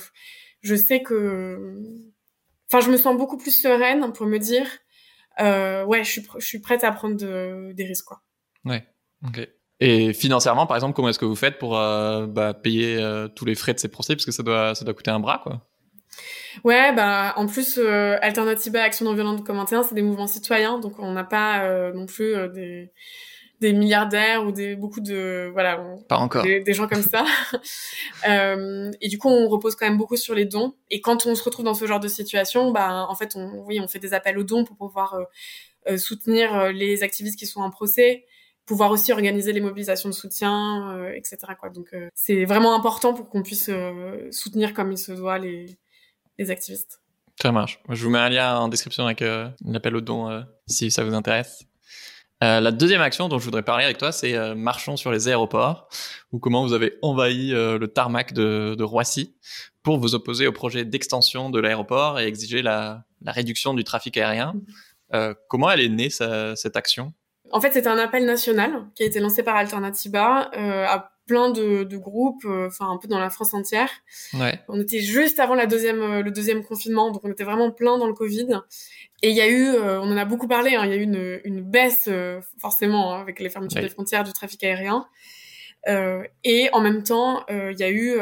je 0.61 0.75
sais 0.75 1.03
que, 1.03 1.77
enfin, 2.67 2.85
je 2.85 2.91
me 2.91 2.97
sens 2.97 3.17
beaucoup 3.17 3.37
plus 3.37 3.53
sereine 3.53 4.13
pour 4.13 4.27
me 4.27 4.39
dire, 4.39 4.67
euh, 5.41 5.85
ouais, 5.85 6.03
je 6.03 6.11
suis, 6.11 6.27
je 6.39 6.45
suis 6.45 6.59
prête 6.59 6.83
à 6.83 6.91
prendre 6.91 7.17
des 7.73 7.85
risques, 7.85 8.07
quoi. 8.07 8.23
Ouais. 8.65 8.85
Ok. 9.25 9.49
Et 9.81 10.13
financièrement, 10.13 10.67
par 10.67 10.77
exemple, 10.77 10.95
comment 10.95 11.09
est-ce 11.09 11.19
que 11.21 11.25
vous 11.25 11.37
faites 11.37 11.59
pour 11.59 11.79
euh, 11.79 12.27
bah, 12.27 12.55
payer 12.55 12.97
euh, 12.97 13.29
tous 13.29 13.45
les 13.45 13.55
frais 13.55 13.73
de 13.73 13.79
ces 13.79 13.89
procès? 13.89 14.17
Parce 14.17 14.27
que 14.27 14.33
ça 14.33 14.43
doit, 14.43 14.75
ça 14.75 14.85
doit 14.85 14.95
coûter 14.95 15.13
un 15.13 15.21
bras, 15.21 15.39
quoi. 15.45 15.65
Ouais, 16.65 16.93
bah 16.95 17.35
en 17.37 17.47
plus 17.47 17.79
euh, 17.79 18.17
Alternativa 18.21 18.83
Action 18.83 19.05
non 19.05 19.15
violente 19.15 19.45
comme 19.45 19.65
c'est 19.67 19.95
des 19.95 20.03
mouvements 20.03 20.27
citoyens, 20.27 20.79
donc 20.79 20.99
on 20.99 21.13
n'a 21.13 21.25
pas 21.25 21.65
euh, 21.65 21.93
non 21.93 22.07
plus 22.07 22.35
des 22.55 22.91
des 23.61 23.73
milliardaires 23.73 24.47
ou 24.47 24.53
des 24.53 24.77
beaucoup 24.77 25.01
de 25.01 25.51
voilà 25.53 25.85
pas 26.09 26.19
encore. 26.19 26.43
des, 26.45 26.61
des 26.61 26.75
gens 26.75 26.89
comme 26.89 27.03
ça. 27.03 27.25
Euh, 28.29 28.91
et 29.01 29.09
du 29.09 29.17
coup 29.17 29.29
on 29.29 29.49
repose 29.49 29.77
quand 29.77 29.87
même 29.87 29.97
beaucoup 29.97 30.17
sur 30.17 30.35
les 30.35 30.45
dons. 30.45 30.75
Et 30.91 31.01
quand 31.01 31.27
on 31.27 31.35
se 31.37 31.43
retrouve 31.43 31.65
dans 31.65 31.75
ce 31.75 31.87
genre 31.87 32.01
de 32.01 32.09
situation 32.09 32.73
bah 32.73 33.07
en 33.09 33.15
fait 33.15 33.37
on 33.37 33.65
oui 33.65 33.79
on 33.81 33.87
fait 33.87 34.01
des 34.01 34.13
appels 34.13 34.37
aux 34.39 34.43
dons 34.43 34.65
pour 34.65 34.77
pouvoir 34.77 35.15
euh, 35.15 35.25
euh 35.89 35.97
soutenir 35.99 36.55
euh, 36.55 36.73
les 36.73 37.05
activistes 37.05 37.39
qui 37.39 37.47
sont 37.47 37.61
en 37.61 37.71
procès 37.71 38.25
pouvoir 38.67 38.91
aussi 38.91 39.13
organiser 39.13 39.53
les 39.53 39.61
mobilisations 39.61 40.09
de 40.09 40.15
soutien 40.15 40.97
euh, 40.97 41.13
etc 41.15 41.39
quoi. 41.59 41.71
Donc 41.71 41.95
c'est 42.13 42.45
vraiment 42.45 42.75
important 42.75 43.15
pour 43.15 43.29
qu'on 43.31 43.43
puisse 43.43 43.71
soutenir 44.33 44.75
comme 44.75 44.91
il 44.91 44.99
se 44.99 45.13
doit 45.13 45.39
les 45.39 45.79
les 46.39 46.51
activistes. 46.51 47.01
Ça 47.41 47.53
marche. 47.53 47.81
Je 47.89 48.03
vous 48.05 48.11
mets 48.11 48.19
un 48.19 48.29
lien 48.29 48.59
en 48.59 48.69
description 48.69 49.05
avec 49.05 49.21
l'appel 49.65 49.95
aux 49.95 50.01
dons 50.01 50.45
si 50.67 50.91
ça 50.91 51.05
vous 51.05 51.15
intéresse. 51.15 51.69
Euh, 52.45 52.61
la 52.61 52.71
deuxième 52.71 53.01
action 53.01 53.29
dont 53.29 53.39
je 53.39 53.45
voudrais 53.45 53.65
parler 53.65 53.85
avec 53.85 53.99
toi, 53.99 54.13
c'est 54.13 54.35
euh, 54.35 54.55
marchons 54.55 54.97
sur 54.97 55.11
les 55.11 55.29
aéroports, 55.29 55.89
ou 56.31 56.39
comment 56.39 56.63
vous 56.63 56.73
avez 56.73 56.97
envahi 57.03 57.53
euh, 57.53 57.79
le 57.79 57.89
tarmac 57.89 58.33
de, 58.33 58.77
de, 58.79 58.85
Roissy 58.85 59.35
pour 59.83 59.99
vous 59.99 60.15
opposer 60.15 60.47
au 60.47 60.53
projet 60.53 60.85
d'extension 60.85 61.51
de 61.51 61.59
l'aéroport 61.59 62.21
et 62.21 62.27
exiger 62.27 62.63
la, 62.63 63.05
la, 63.23 63.33
réduction 63.33 63.75
du 63.75 63.83
trafic 63.83 64.17
aérien. 64.17 64.55
Euh, 65.15 65.35
comment 65.49 65.69
elle 65.71 65.81
est 65.81 65.89
née, 65.89 66.11
cette 66.11 66.77
action? 66.77 67.13
En 67.51 67.61
fait, 67.61 67.73
c'est 67.73 67.87
un 67.87 67.99
appel 67.99 68.25
national 68.25 68.87
qui 68.95 69.03
a 69.03 69.07
été 69.07 69.19
lancé 69.21 69.43
par 69.43 69.57
Alternativa 69.57 70.51
à 70.53 71.11
plein 71.29 71.51
de, 71.51 71.85
de 71.85 71.97
groupes, 71.97 72.47
enfin 72.67 72.91
un 72.91 72.97
peu 72.97 73.07
dans 73.07 73.21
la 73.21 73.31
France 73.31 73.55
entière. 73.55 73.91
Ouais. 74.35 74.59
On 74.69 74.81
était 74.81 75.01
juste 75.01 75.39
avant 75.39 75.55
la 75.55 75.67
deuxième, 75.67 76.21
le 76.21 76.31
deuxième 76.31 76.65
confinement, 76.65 77.13
donc 77.13 77.23
on 77.25 77.31
était 77.31 77.45
vraiment 77.45 77.71
plein 77.71 77.99
dans 77.99 78.07
le 78.09 78.15
Covid. 78.15 78.61
Et 79.23 79.31
il 79.31 79.37
y 79.37 79.41
a 79.41 79.49
eu, 79.49 79.67
euh, 79.67 80.01
on 80.01 80.13
en 80.13 80.17
a 80.17 80.25
beaucoup 80.25 80.47
parlé, 80.47 80.77
hein, 80.77 80.85
il 80.85 80.91
y 80.91 80.95
a 80.95 80.97
eu 80.97 81.03
une, 81.03 81.41
une 81.45 81.61
baisse 81.61 82.05
euh, 82.09 82.41
forcément 82.59 83.15
hein, 83.15 83.21
avec 83.21 83.41
les 83.41 83.51
fermetures 83.51 83.83
des 83.83 83.89
frontières 83.89 84.25
du 84.25 84.33
trafic 84.33 84.63
aérien. 84.63 85.07
Euh, 85.89 86.23
et 86.45 86.69
en 86.73 86.81
même 86.81 87.03
temps, 87.03 87.45
il 87.49 87.79
y 87.79 87.83
a 87.83 87.91
eu 87.91 88.17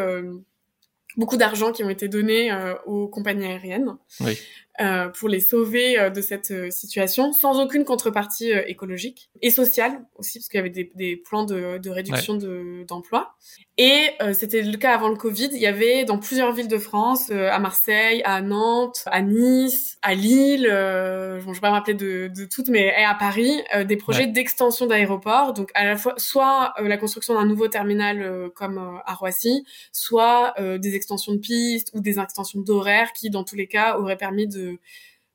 beaucoup 1.16 1.36
d'argent 1.36 1.72
qui 1.72 1.84
ont 1.84 1.90
été 1.90 2.08
donnés 2.08 2.50
aux 2.86 3.08
compagnies 3.08 3.46
aériennes. 3.46 3.96
Oui. 4.20 4.38
Euh, 4.80 5.08
pour 5.08 5.28
les 5.28 5.40
sauver 5.40 5.98
euh, 5.98 6.10
de 6.10 6.20
cette 6.20 6.50
euh, 6.50 6.70
situation, 6.70 7.32
sans 7.32 7.62
aucune 7.62 7.84
contrepartie 7.84 8.50
écologique 8.50 9.30
et 9.40 9.50
sociale 9.50 10.04
aussi, 10.16 10.38
parce 10.38 10.48
qu'il 10.48 10.58
y 10.58 10.60
avait 10.60 10.70
des, 10.70 10.90
des 10.94 11.16
plans 11.16 11.44
de, 11.44 11.78
de 11.78 11.90
réduction 11.90 12.34
de 12.34 12.84
d'emplois. 12.86 13.34
Et 13.78 14.08
c'était 14.32 14.62
le 14.62 14.76
cas 14.78 14.94
avant 14.94 15.10
le 15.10 15.16
Covid. 15.16 15.50
Il 15.52 15.58
y 15.58 15.66
avait 15.66 16.04
dans 16.04 16.18
plusieurs 16.18 16.52
villes 16.52 16.68
de 16.68 16.78
France, 16.78 17.30
à 17.30 17.58
Marseille, 17.58 18.22
à 18.24 18.40
Nantes, 18.40 19.02
à 19.06 19.20
Nice, 19.20 19.98
à 20.00 20.14
Lille, 20.14 20.66
euh, 20.66 21.38
je 21.40 21.46
vais 21.46 21.60
pas 21.60 21.68
me 21.68 21.74
rappeler 21.74 21.92
de, 21.94 22.30
de 22.34 22.44
toutes, 22.46 22.68
mais 22.68 22.86
et 22.86 23.04
à 23.04 23.14
Paris, 23.14 23.62
des 23.84 23.96
projets 23.96 24.26
d'extension 24.26 24.86
d'aéroports. 24.86 25.52
Donc 25.52 25.70
à 25.74 25.84
la 25.84 25.96
fois 25.96 26.14
soit 26.16 26.72
la 26.80 26.96
construction 26.96 27.34
d'un 27.34 27.44
nouveau 27.44 27.68
terminal 27.68 28.50
comme 28.54 28.78
à 29.04 29.14
Roissy, 29.14 29.64
soit 29.92 30.54
des 30.58 30.94
extensions 30.94 31.32
de 31.32 31.38
pistes 31.38 31.90
ou 31.92 32.00
des 32.00 32.18
extensions 32.18 32.60
d'horaires 32.60 33.12
qui, 33.12 33.28
dans 33.30 33.44
tous 33.44 33.56
les 33.56 33.66
cas, 33.66 33.98
auraient 33.98 34.16
permis 34.16 34.46
de 34.46 34.65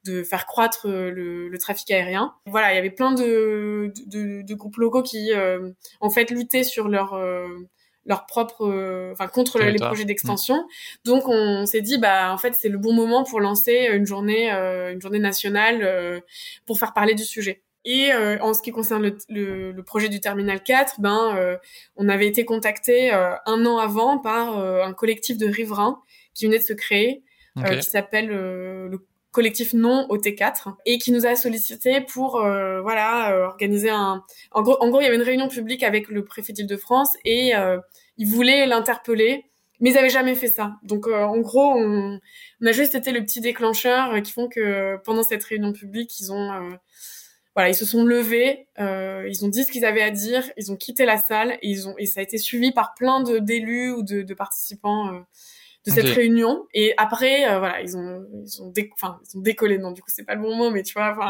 de, 0.06 0.24
faire 0.24 0.46
croître 0.46 0.88
euh, 0.88 1.12
le, 1.12 1.58
trafic 1.58 1.92
aérien. 1.92 2.34
Voilà, 2.46 2.74
il 2.74 2.76
y 2.76 2.80
avait 2.80 2.90
plein 2.90 3.14
de, 3.14 3.94
de, 4.08 4.54
groupes 4.54 4.78
locaux 4.78 5.04
qui, 5.04 5.32
euh, 5.34 5.72
en 6.00 6.10
fait, 6.10 6.32
luttaient 6.32 6.64
sur 6.64 6.88
leur 6.88 7.14
euh, 7.14 7.48
leur 8.06 8.26
propre, 8.26 8.66
enfin 9.12 9.28
contre 9.28 9.60
les 9.60 9.78
projets 9.78 10.06
d'extension. 10.06 10.56
Mmh. 10.56 10.68
Donc 11.06 11.28
on 11.28 11.68
s'est 11.68 11.82
dit, 11.82 12.00
bah 12.00 12.34
en 12.34 12.38
fait 12.40 12.56
c'est 12.56 12.68
le 12.68 12.80
bon 12.80 12.94
moment 12.94 13.24
pour 13.24 13.40
lancer 13.40 13.90
une 13.94 14.08
journée, 14.08 14.50
une 14.50 15.00
journée 15.00 15.20
nationale 15.20 16.24
pour 16.66 16.80
faire 16.80 16.94
parler 16.94 17.14
du 17.14 17.24
sujet. 17.24 17.62
Et 17.86 18.12
en 18.12 18.56
ce 18.56 18.64
qui 18.64 18.72
concerne 18.72 19.16
le, 19.30 19.72
le, 19.72 19.84
projet 19.84 20.10
du 20.10 20.20
terminal 20.20 20.64
4, 20.64 21.00
ben 21.00 21.60
on 21.96 22.10
avait 22.10 22.26
été 22.26 22.44
contacté 22.44 23.12
un 23.12 23.66
an 23.68 23.78
avant 23.78 24.18
par 24.18 24.58
un 24.58 24.94
collectif 24.94 25.38
de 25.38 25.46
riverains 25.46 26.02
qui 26.34 26.48
venait 26.48 26.58
de 26.58 26.64
se 26.64 26.74
créer, 26.74 27.22
qui 27.64 27.84
s'appelle 27.84 28.30
le 28.30 28.98
collectif 29.32 29.74
non 29.74 30.06
au 30.10 30.18
T4 30.18 30.76
et 30.86 30.98
qui 30.98 31.12
nous 31.12 31.26
a 31.26 31.36
sollicité 31.36 32.02
pour 32.02 32.38
euh, 32.38 32.82
voilà 32.82 33.32
euh, 33.32 33.46
organiser 33.46 33.90
un 33.90 34.24
en 34.52 34.62
gros 34.62 34.78
en 34.82 34.90
gros 34.90 35.00
il 35.00 35.06
y 35.06 35.08
avait 35.08 35.16
une 35.16 35.22
réunion 35.22 35.48
publique 35.48 35.84
avec 35.84 36.10
le 36.10 36.24
préfet 36.24 36.54
d'Île-de-France 36.54 37.18
et 37.24 37.56
euh, 37.56 37.80
il 38.18 38.28
voulait 38.28 38.66
l'interpeller 38.66 39.46
mais 39.80 39.92
ils 39.92 39.98
avaient 39.98 40.12
jamais 40.12 40.36
fait 40.36 40.48
ça. 40.48 40.76
Donc 40.84 41.08
euh, 41.08 41.24
en 41.24 41.40
gros 41.40 41.74
on, 41.76 42.20
on, 42.62 42.66
a 42.66 42.72
juste 42.72 42.94
été 42.94 43.12
le 43.12 43.24
petit 43.24 43.42
déclencheur 43.42 44.22
qui 44.22 44.32
font 44.32 44.48
que 44.50 44.98
pendant 45.04 45.24
cette 45.24 45.44
réunion 45.44 45.72
publique 45.72 46.20
ils 46.20 46.32
ont 46.32 46.70
voilà 47.56 47.70
ils 47.70 47.76
se 47.76 47.86
sont 47.86 48.04
levés 48.04 48.68
ils 48.78 49.46
ont 49.46 49.48
dit 49.48 49.64
ce 49.64 49.72
qu'ils 49.72 49.86
avaient 49.86 50.04
à 50.04 50.12
dire 50.12 50.44
ils 50.58 50.72
ont 50.74 50.78
quitté 50.78 51.06
la 51.06 51.18
salle 51.18 51.58
et 51.62 51.70
ils 51.70 51.88
ont 51.88 51.96
et 51.98 52.06
ça 52.06 52.20
a 52.20 52.24
été 52.24 52.38
suivi 52.38 52.74
par 52.74 52.94
plein 52.96 53.22
de 53.24 53.40
d'élus 53.40 53.92
ou 53.92 54.04
de, 54.04 54.24
de 54.24 54.34
participants 54.34 55.24
de 55.86 55.92
cette 55.92 56.10
réunion. 56.10 56.68
Et 56.74 56.94
après, 56.98 57.50
euh, 57.50 57.60
voilà, 57.60 57.82
ils 57.82 57.98
ont, 57.98 58.24
ils 58.46 58.62
ont, 58.62 58.74
enfin, 58.94 59.20
ils 59.24 59.38
ont 59.38 59.42
décollé. 59.42 59.78
Non, 59.78 59.92
du 59.92 60.02
coup, 60.02 60.10
c'est 60.14 60.26
pas 60.26 60.36
le 60.36 60.42
bon 60.42 60.56
mot, 60.56 60.70
mais 60.70 60.84
tu 60.84 60.94
vois. 60.94 61.16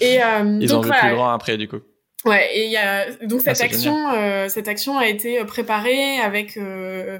Et 0.00 0.22
euh, 0.22 0.58
ils 0.60 0.68
donc, 0.68 0.84
ont 0.84 0.88
vu 0.88 0.90
plus 0.90 1.14
grand 1.14 1.30
après, 1.30 1.56
du 1.56 1.68
coup. 1.68 1.80
Ouais, 2.24 2.56
et 2.56 2.66
il 2.66 2.70
y 2.70 2.76
a 2.76 3.10
donc 3.26 3.40
cette 3.40 3.60
ah, 3.60 3.64
action, 3.64 4.10
euh, 4.12 4.48
cette 4.48 4.68
action 4.68 4.96
a 4.96 5.08
été 5.08 5.44
préparée 5.44 6.20
avec 6.20 6.56
euh, 6.56 6.60
euh, 6.62 7.18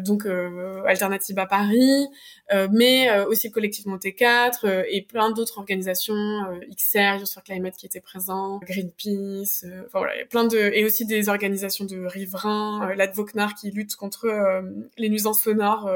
donc 0.00 0.26
euh, 0.26 0.82
Alternative 0.86 1.38
à 1.38 1.46
Paris, 1.46 2.08
euh, 2.52 2.68
mais 2.70 3.10
aussi 3.26 3.48
le 3.48 3.52
collectif 3.52 3.86
Monté 3.86 4.14
4 4.14 4.84
et 4.88 5.02
plein 5.02 5.30
d'autres 5.30 5.58
organisations, 5.58 6.14
XR, 6.70 7.20
Youth 7.20 7.32
for 7.32 7.42
Climate 7.42 7.76
qui 7.76 7.86
étaient 7.86 8.00
présents, 8.00 8.60
Greenpeace, 8.62 9.64
enfin 9.86 9.98
voilà, 9.98 10.14
il 10.16 10.20
y 10.20 10.22
a 10.22 10.26
plein 10.26 10.44
de 10.44 10.58
et 10.58 10.84
aussi 10.84 11.06
des 11.06 11.28
organisations 11.28 11.84
de 11.84 12.04
riverains, 12.04 12.94
l'Advocnar 12.94 13.54
qui 13.54 13.70
lutte 13.70 13.96
contre 13.96 14.28
les 14.98 15.08
nuisances 15.08 15.42
sonores 15.42 15.90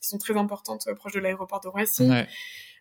qui 0.00 0.08
sont 0.08 0.18
très 0.18 0.36
importantes 0.36 0.88
proches 0.96 1.14
de 1.14 1.20
l'aéroport 1.20 1.60
de 1.60 1.68
Roissy. 1.68 2.08
Ouais. 2.08 2.26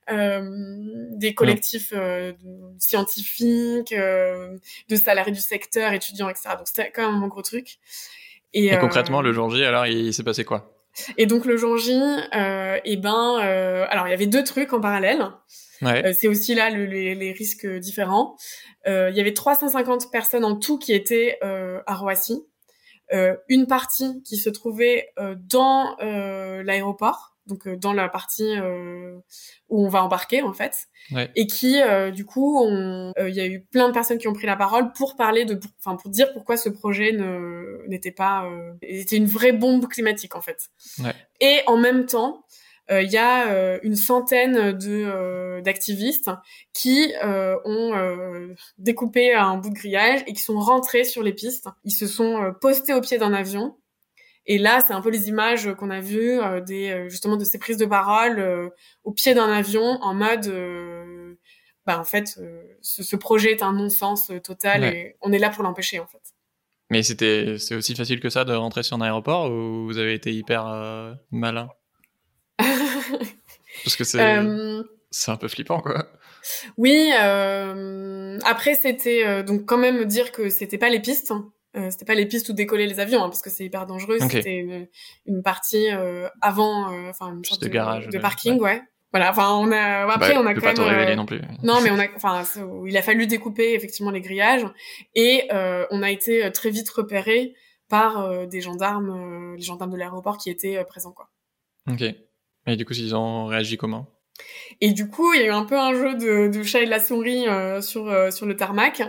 Euh, 0.09 1.07
des 1.11 1.33
collectifs 1.35 1.93
euh, 1.95 2.33
scientifiques, 2.79 3.93
euh, 3.93 4.57
de 4.89 4.95
salariés 4.95 5.31
du 5.31 5.39
secteur, 5.39 5.93
étudiants, 5.93 6.27
etc. 6.27 6.49
Donc 6.57 6.67
c'était 6.67 6.91
quand 6.91 7.11
même 7.11 7.23
un 7.23 7.27
gros 7.27 7.43
truc. 7.43 7.77
Et, 8.53 8.77
concrètement, 8.77 9.22
le 9.22 9.31
jour 9.31 9.50
J, 9.50 9.63
alors, 9.63 9.88
il, 9.88 10.13
s'est 10.13 10.24
passé 10.24 10.43
quoi? 10.43 10.74
Et 11.17 11.25
donc 11.25 11.46
le 11.46 11.55
jour 11.55 11.77
J, 11.77 11.93
euh, 11.93 12.75
et 12.75 12.81
eh 12.84 12.98
ben, 12.98 13.38
alors 13.89 14.08
il 14.08 14.12
y 14.12 14.13
avait 14.13 14.27
deux 14.27 14.43
trucs 14.43 14.74
en 14.74 14.81
parallèle. 14.81 15.25
Ouais. 15.81 16.13
c'est 16.13 16.27
aussi 16.27 16.53
là 16.53 16.70
les, 16.70 17.15
les, 17.15 17.31
risques 17.31 17.65
différents. 17.65 18.36
il 18.86 19.13
y 19.15 19.20
avait 19.22 19.34
350 19.34 20.12
personnes 20.12 20.43
en 20.43 20.58
tout 20.58 20.77
qui 20.77 20.91
étaient 20.91 21.39
à 21.41 21.96
Roissy. 21.96 22.46
une 23.48 23.68
partie 23.68 24.22
qui 24.24 24.35
se 24.35 24.50
trouvait 24.50 25.07
dans 25.50 25.96
l'aéroport 26.00 27.30
donc 27.47 27.67
euh, 27.67 27.75
dans 27.75 27.93
la 27.93 28.09
partie 28.09 28.57
euh, 28.57 29.17
où 29.69 29.85
on 29.85 29.89
va 29.89 30.03
embarquer 30.03 30.41
en 30.41 30.53
fait, 30.53 30.87
et 31.35 31.47
qui 31.47 31.81
euh, 31.81 32.11
du 32.11 32.25
coup, 32.25 32.65
il 32.65 33.33
y 33.33 33.39
a 33.39 33.47
eu 33.47 33.61
plein 33.71 33.87
de 33.87 33.93
personnes 33.93 34.17
qui 34.17 34.27
ont 34.27 34.33
pris 34.33 34.47
la 34.47 34.55
parole 34.55 34.91
pour 34.93 35.15
parler 35.15 35.45
de, 35.45 35.59
enfin 35.79 35.95
pour, 35.95 36.11
dire 36.11 36.31
pourquoi 36.33 36.57
ce 36.57 36.69
projet 36.69 37.11
ne 37.11 37.85
n'était 37.87 38.11
pas, 38.11 38.47
était 38.81 39.17
une 39.17 39.25
vraie 39.25 39.53
bombe 39.53 39.87
climatique 39.87 40.35
en 40.35 40.41
fait. 40.41 40.69
Ouais. 40.99 41.13
Et 41.39 41.61
en 41.67 41.77
même 41.77 42.05
temps, 42.05 42.45
il 42.89 43.09
y 43.09 43.17
a 43.17 43.79
une 43.83 43.95
centaine 43.95 44.73
de 44.73 45.61
d'activistes 45.61 46.29
qui 46.73 47.13
ont 47.23 47.93
découpé 48.77 49.33
un 49.33 49.57
bout 49.57 49.69
de 49.69 49.75
grillage 49.75 50.21
et 50.27 50.33
qui 50.33 50.41
sont 50.41 50.59
rentrés 50.59 51.05
sur 51.05 51.23
les 51.23 51.33
pistes. 51.33 51.67
Ils 51.85 51.91
se 51.91 52.07
sont 52.07 52.53
postés 52.59 52.93
au 52.93 53.01
pied 53.01 53.17
d'un 53.17 53.33
avion 53.33 53.77
et 54.51 54.57
là, 54.57 54.83
c'est 54.85 54.92
un 54.92 55.00
peu 55.00 55.09
les 55.09 55.29
images 55.29 55.74
qu'on 55.75 55.90
a 55.90 56.01
vues 56.01 56.42
euh, 56.42 56.59
des 56.59 56.90
euh, 56.90 57.07
justement 57.07 57.37
de 57.37 57.46
ces 57.46 57.57
prises 57.57 57.77
de 57.77 57.85
parole 57.85 58.37
euh, 58.37 58.68
au 59.05 59.14
pied 59.14 59.33
d'un 59.33 59.50
avion 59.50 59.98
en 60.01 60.14
mode 60.14 60.51
bah 61.85 61.98
en 61.98 62.03
fait 62.03 62.37
ce, 62.81 63.16
projet 63.16 63.51
est 63.51 63.64
un 63.64 63.72
non-sens 63.72 64.29
total 64.44 64.83
et 64.83 65.16
on 65.22 65.31
est 65.31 65.40
là 65.40 65.50
pour 65.50 65.64
l'empêcher 65.64 66.01
en 66.01 66.05
fait. 66.05 66.22
Mais 66.90 67.01
c'était 67.01 67.55
c'est 67.59 67.75
aussi 67.75 67.96
facile 67.96 68.20
que 68.20 68.29
ça 68.29 68.44
de 68.44 68.53
rentrer 68.53 68.83
sur 68.83 68.98
un 68.98 69.01
aéroport 69.01 69.50
ou 69.50 69.85
vous 69.85 69.98
avez 69.98 70.14
été 70.14 70.33
hyper 70.33 70.66
malin? 71.31 71.70
Parce 72.57 73.96
que 73.96 74.03
c'est 74.03 74.20
c'est 75.11 75.31
un 75.31 75.37
peu 75.37 75.48
flippant 75.48 75.79
quoi. 75.79 76.11
Oui, 76.77 77.14
après 77.14 78.75
c'était 78.75 79.44
donc 79.44 79.66
quand 79.66 79.77
même 79.77 80.03
dire 80.03 80.33
que 80.33 80.50
c'était 80.50 80.77
pas 80.77 80.90
les 80.90 81.00
pistes. 81.00 81.33
Euh, 81.77 81.90
c'était 81.90 82.05
pas 82.05 82.16
les 82.16 82.25
pistes 82.25 82.50
où 82.50 82.53
décoller 82.53 82.86
les 82.86 83.00
avions, 83.00 83.24
hein, 83.24 83.29
parce 83.29 83.42
que 83.42 83.50
c'est 83.50 83.64
hyper 83.64 83.86
dangereux. 83.86 84.18
C'était 84.20 84.57
une, 84.57 84.88
une, 85.25 85.42
partie 85.42 85.90
euh, 85.90 86.27
avant, 86.42 86.92
euh, 86.92 87.10
enfin 87.10 87.34
une 87.34 87.46
sorte 87.46 87.62
de, 87.62 87.70
garage, 87.70 88.10
de 88.10 88.20
parking, 88.20 88.60
ouais. 88.60 88.81
Voilà. 89.14 89.29
Enfin, 89.31 89.53
on 89.55 89.72
a 89.72 90.12
après 90.12 90.34
bah, 90.34 90.42
on 90.42 90.46
a 90.46 90.53
quand 90.53 90.62
pas 90.62 90.74
même. 90.74 91.18
non 91.18 91.25
plus. 91.25 91.42
Non, 91.64 91.81
mais 91.81 91.92
on 91.92 92.00
a, 92.00 92.05
enfin, 92.16 92.44
il 92.86 92.96
a 92.98 93.01
fallu 93.01 93.27
découper 93.27 93.74
effectivement 93.74 94.12
les 94.12 94.22
grillages 94.22 94.66
et 95.16 95.48
on 95.51 96.01
a 96.01 96.12
été 96.12 96.50
très 96.51 96.70
vite 96.70 96.90
repéré 96.90 97.53
par 97.90 98.48
des 98.48 98.62
gendarmes, 98.62 99.55
les 99.55 99.64
gendarmes 99.64 99.92
de 99.92 99.98
l'aéroport 99.98 100.38
qui 100.38 100.50
étaient 100.50 100.81
présents, 100.86 101.12
quoi. 101.12 101.29
Ok. 101.90 102.03
Et 102.68 102.75
du 102.77 102.86
coup, 102.86 102.94
ils 102.94 103.16
ont 103.16 103.48
réagi 103.48 103.75
comment? 103.77 104.07
Et 104.79 104.93
du 104.93 105.07
coup, 105.07 105.33
il 105.33 105.41
y 105.41 105.43
a 105.43 105.47
eu 105.47 105.51
un 105.51 105.65
peu 105.65 105.77
un 105.77 105.93
jeu 105.93 106.15
de, 106.15 106.47
de 106.47 106.63
chat 106.63 106.81
et 106.81 106.85
de 106.85 106.89
la 106.89 106.99
souris 106.99 107.47
euh, 107.47 107.81
sur 107.81 108.09
euh, 108.09 108.31
sur 108.31 108.45
le 108.45 108.55
tarmac. 108.55 109.01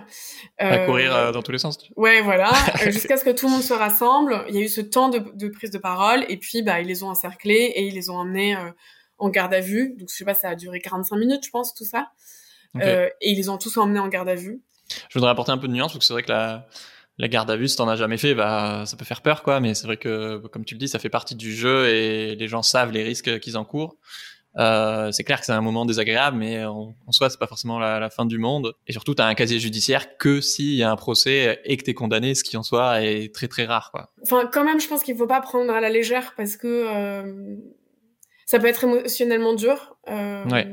à 0.59 0.79
courir 0.81 1.15
euh, 1.15 1.33
dans 1.33 1.43
tous 1.43 1.53
les 1.53 1.59
sens. 1.59 1.79
Ouais, 1.97 2.21
voilà, 2.21 2.53
jusqu'à 2.85 3.17
ce 3.17 3.25
que 3.25 3.31
tout 3.31 3.47
le 3.47 3.53
monde 3.53 3.63
se 3.63 3.73
rassemble. 3.73 4.45
Il 4.49 4.55
y 4.55 4.59
a 4.59 4.61
eu 4.63 4.69
ce 4.69 4.81
temps 4.81 5.09
de, 5.09 5.19
de 5.35 5.49
prise 5.49 5.71
de 5.71 5.79
parole, 5.79 6.25
et 6.29 6.37
puis 6.37 6.63
bah 6.63 6.81
ils 6.81 6.87
les 6.87 7.03
ont 7.03 7.09
encerclés 7.09 7.73
et 7.75 7.87
ils 7.87 7.95
les 7.95 8.11
ont 8.11 8.17
emmenés 8.17 8.57
en 9.19 9.29
garde 9.31 9.55
à 9.55 9.61
vue. 9.61 9.95
Donc 9.99 10.09
je 10.11 10.15
sais 10.15 10.25
pas, 10.25 10.35
ça 10.35 10.51
a 10.51 10.55
duré 10.55 10.81
45 10.81 11.17
minutes, 11.17 11.45
je 11.47 11.51
pense, 11.51 11.75
tout 11.75 11.85
ça. 11.85 12.11
et 12.81 13.11
ils 13.23 13.37
les 13.37 13.49
ont 13.49 13.59
tous 13.59 13.77
emmenés 13.79 14.01
en 14.01 14.09
garde 14.09 14.29
à 14.29 14.35
vue. 14.35 14.61
Je 15.09 15.19
voudrais 15.19 15.31
apporter 15.31 15.53
un 15.53 15.59
peu 15.59 15.69
de 15.69 15.73
nuance 15.73 15.93
parce 15.93 16.01
que 16.01 16.05
c'est 16.05 16.13
vrai 16.13 16.23
que 16.23 16.33
la 16.33 16.67
la 17.19 17.29
garde 17.29 17.51
à 17.51 17.57
vue, 17.57 17.69
si 17.69 17.77
t'en 17.77 17.89
as 17.89 17.97
jamais 17.97 18.17
fait, 18.17 18.35
bah 18.35 18.85
ça 18.87 18.97
peut 18.97 19.05
faire 19.05 19.21
peur, 19.21 19.43
quoi. 19.43 19.61
Mais 19.61 19.75
c'est 19.75 19.87
vrai 19.87 19.97
que, 19.97 20.39
comme 20.49 20.65
tu 20.65 20.75
le 20.75 20.79
dis, 20.79 20.89
ça 20.89 20.99
fait 20.99 21.11
partie 21.11 21.35
du 21.35 21.55
jeu 21.55 21.89
et 21.89 22.37
les 22.37 22.49
gens 22.49 22.63
savent 22.63 22.91
les 22.91 23.03
risques 23.03 23.39
qu'ils 23.41 23.57
encourent. 23.57 23.97
Euh, 24.59 25.11
c'est 25.13 25.25
clair 25.25 25.41
que 25.41 25.47
c'est 25.47 25.53
un 25.53 25.61
moment 25.63 25.87
désagréable, 25.87 26.37
mais 26.37 26.65
en, 26.65 26.95
soi, 27.11 27.31
c'est 27.31 27.39
pas 27.39 27.47
forcément 27.47 27.79
la, 27.79 27.99
la, 27.99 28.11
fin 28.11 28.27
du 28.27 28.39
monde. 28.39 28.75
Et 28.87 28.93
surtout, 28.93 29.15
tu 29.15 29.23
as 29.23 29.27
un 29.27 29.35
casier 29.35 29.59
judiciaire 29.59 30.19
que 30.19 30.41
s'il 30.41 30.75
y 30.75 30.83
a 30.83 30.91
un 30.91 30.97
procès 30.97 31.61
et 31.65 31.77
que 31.77 31.85
t'es 31.85 31.95
condamné, 31.95 32.35
ce 32.35 32.45
qui 32.45 32.57
en 32.57 32.63
soi 32.63 33.03
est 33.03 33.35
très 33.35 33.49
très 33.49 33.65
rare. 33.65 33.91
Quoi. 33.93 34.11
Enfin, 34.23 34.49
quand 34.53 34.65
même, 34.65 34.81
je 34.81 34.89
pense 34.89 35.03
qu'il 35.03 35.17
faut 35.17 35.27
pas 35.27 35.41
prendre 35.41 35.73
à 35.73 35.81
la 35.81 35.89
légère 35.89 36.35
parce 36.37 36.57
que 36.57 36.67
euh, 36.69 37.57
ça 38.53 38.59
peut 38.59 38.67
être 38.67 38.85
émotionnellement 38.85 39.55
dur. 39.55 39.97
Euh, 40.09 40.45
ouais. 40.45 40.69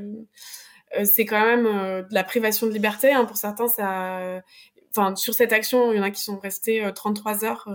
Euh, 0.98 1.06
c'est 1.06 1.26
quand 1.26 1.46
même 1.46 1.66
euh, 1.66 2.02
de 2.02 2.14
la 2.14 2.26
privation 2.26 2.68
de 2.68 2.74
liberté. 2.74 3.14
Hein. 3.14 3.24
Pour 3.24 3.38
certains, 3.38 3.70
ça. 3.70 4.42
Enfin, 4.92 5.16
sur 5.16 5.34
cette 5.34 5.54
action, 5.54 5.94
il 5.94 5.98
y 5.98 6.00
en 6.02 6.04
a 6.04 6.12
qui 6.12 6.22
sont 6.22 6.40
restés 6.40 6.86
33 6.94 7.46
heures 7.46 7.70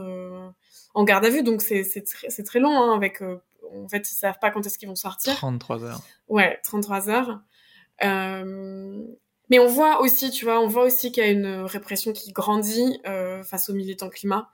en 0.94 1.04
garde 1.04 1.24
à 1.24 1.30
vue, 1.30 1.42
donc 1.42 1.62
c'est 1.62 1.84
très, 2.02 2.42
très 2.42 2.58
long, 2.58 2.76
hein, 2.76 2.94
avec 2.94 3.22
en 3.82 3.88
fait, 3.88 4.10
ils 4.10 4.14
savent 4.14 4.38
pas 4.40 4.50
quand 4.50 4.64
est-ce 4.66 4.78
qu'ils 4.78 4.88
vont 4.88 4.94
sortir. 4.94 5.34
33 5.34 5.84
heures. 5.84 6.02
Ouais, 6.28 6.60
33 6.64 7.08
heures. 7.08 7.40
Euh, 8.02 9.02
mais 9.50 9.58
on 9.58 9.66
voit 9.66 10.00
aussi, 10.00 10.30
tu 10.30 10.44
vois, 10.44 10.60
on 10.60 10.66
voit 10.66 10.84
aussi 10.84 11.12
qu'il 11.12 11.24
y 11.24 11.26
a 11.26 11.30
une 11.30 11.62
répression 11.64 12.12
qui 12.12 12.32
grandit 12.32 13.00
euh, 13.06 13.42
face 13.42 13.68
aux 13.68 13.74
militants 13.74 14.08
climat. 14.08 14.50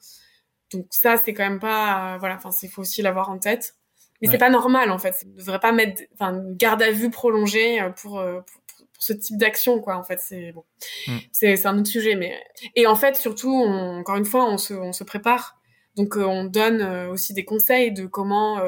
Donc 0.72 0.86
ça, 0.90 1.16
c'est 1.16 1.34
quand 1.34 1.44
même 1.44 1.60
pas, 1.60 2.16
voilà, 2.18 2.36
enfin, 2.36 2.50
il 2.62 2.68
faut 2.68 2.82
aussi 2.82 3.02
l'avoir 3.02 3.30
en 3.30 3.38
tête. 3.38 3.76
Mais 4.20 4.28
c'est 4.28 4.36
pas 4.36 4.50
normal 4.50 4.90
en 4.90 4.98
fait. 4.98 5.14
On 5.24 5.30
ne 5.30 5.38
devrait 5.38 5.60
pas 5.60 5.72
mettre, 5.72 6.02
enfin, 6.12 6.42
garde 6.50 6.82
à 6.82 6.90
vue 6.90 7.10
prolongée 7.10 7.80
pour, 7.96 8.22
pour, 8.22 8.62
ce 8.98 9.14
type 9.14 9.38
d'action 9.38 9.80
quoi. 9.80 9.96
En 9.96 10.04
fait, 10.04 10.20
c'est 10.20 10.52
bon, 10.52 10.64
mm. 11.06 11.16
c'est 11.32 11.66
un 11.66 11.78
autre 11.78 11.88
sujet. 11.88 12.16
Mais 12.16 12.38
et 12.76 12.86
en 12.86 12.96
fait, 12.96 13.16
surtout, 13.16 13.54
encore 13.54 14.16
une 14.16 14.26
fois, 14.26 14.44
on 14.44 14.58
se, 14.58 14.74
on 14.74 14.92
se 14.92 15.04
prépare. 15.04 15.59
Donc, 15.96 16.16
on 16.16 16.44
donne 16.44 16.82
aussi 17.08 17.34
des 17.34 17.44
conseils 17.44 17.92
de 17.92 18.06
comment, 18.06 18.60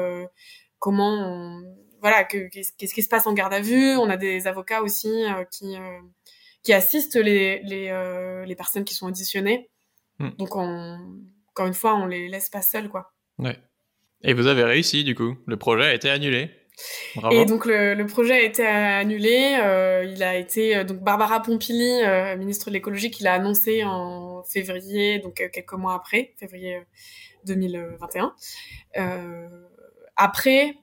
comment 0.79 1.13
on 1.13 1.63
voilà, 2.03 2.25
qu'est-ce 2.25 2.93
qui 2.93 3.01
se 3.01 3.07
passe 3.07 3.25
en 3.27 3.33
garde 3.33 3.53
à 3.53 3.61
vue. 3.61 3.95
On 3.95 4.09
a 4.09 4.17
des 4.17 4.45
avocats 4.45 4.81
aussi 4.81 5.07
euh, 5.07 5.45
qui 5.49 5.77
euh, 5.77 5.99
qui 6.61 6.73
assistent 6.73 7.15
les 7.15 7.61
les, 7.63 7.87
euh, 7.89 8.43
les 8.43 8.55
personnes 8.57 8.83
qui 8.83 8.93
sont 8.93 9.07
auditionnées. 9.07 9.69
Hmm. 10.19 10.31
Donc 10.37 10.57
on, 10.57 10.97
encore 11.51 11.65
une 11.65 11.73
fois, 11.73 11.95
on 11.95 12.05
les 12.05 12.27
laisse 12.27 12.49
pas 12.49 12.61
seuls 12.61 12.89
quoi. 12.89 13.13
Ouais. 13.39 13.57
Et 14.21 14.33
vous 14.33 14.47
avez 14.47 14.65
réussi 14.65 15.05
du 15.05 15.15
coup. 15.15 15.37
Le 15.47 15.55
projet 15.55 15.85
a 15.85 15.93
été 15.93 16.09
annulé. 16.09 16.51
Bravo. 17.15 17.33
Et 17.33 17.45
donc 17.45 17.65
le, 17.65 17.93
le, 17.93 18.05
projet 18.05 18.33
a 18.33 18.41
été 18.41 18.65
annulé. 18.65 19.57
Euh, 19.61 20.03
il 20.03 20.23
a 20.23 20.35
été 20.35 20.83
donc 20.83 20.97
Barbara 20.97 21.41
Pompili, 21.41 22.01
ministre 22.37 22.67
de 22.67 22.73
l'écologie, 22.73 23.11
qui 23.11 23.23
l'a 23.23 23.33
annoncé 23.33 23.85
en 23.85 24.32
février, 24.47 25.19
donc 25.19 25.35
quelques 25.35 25.73
mois 25.73 25.95
après, 25.95 26.33
février 26.37 26.81
2021. 27.45 28.35
après, 30.15 30.75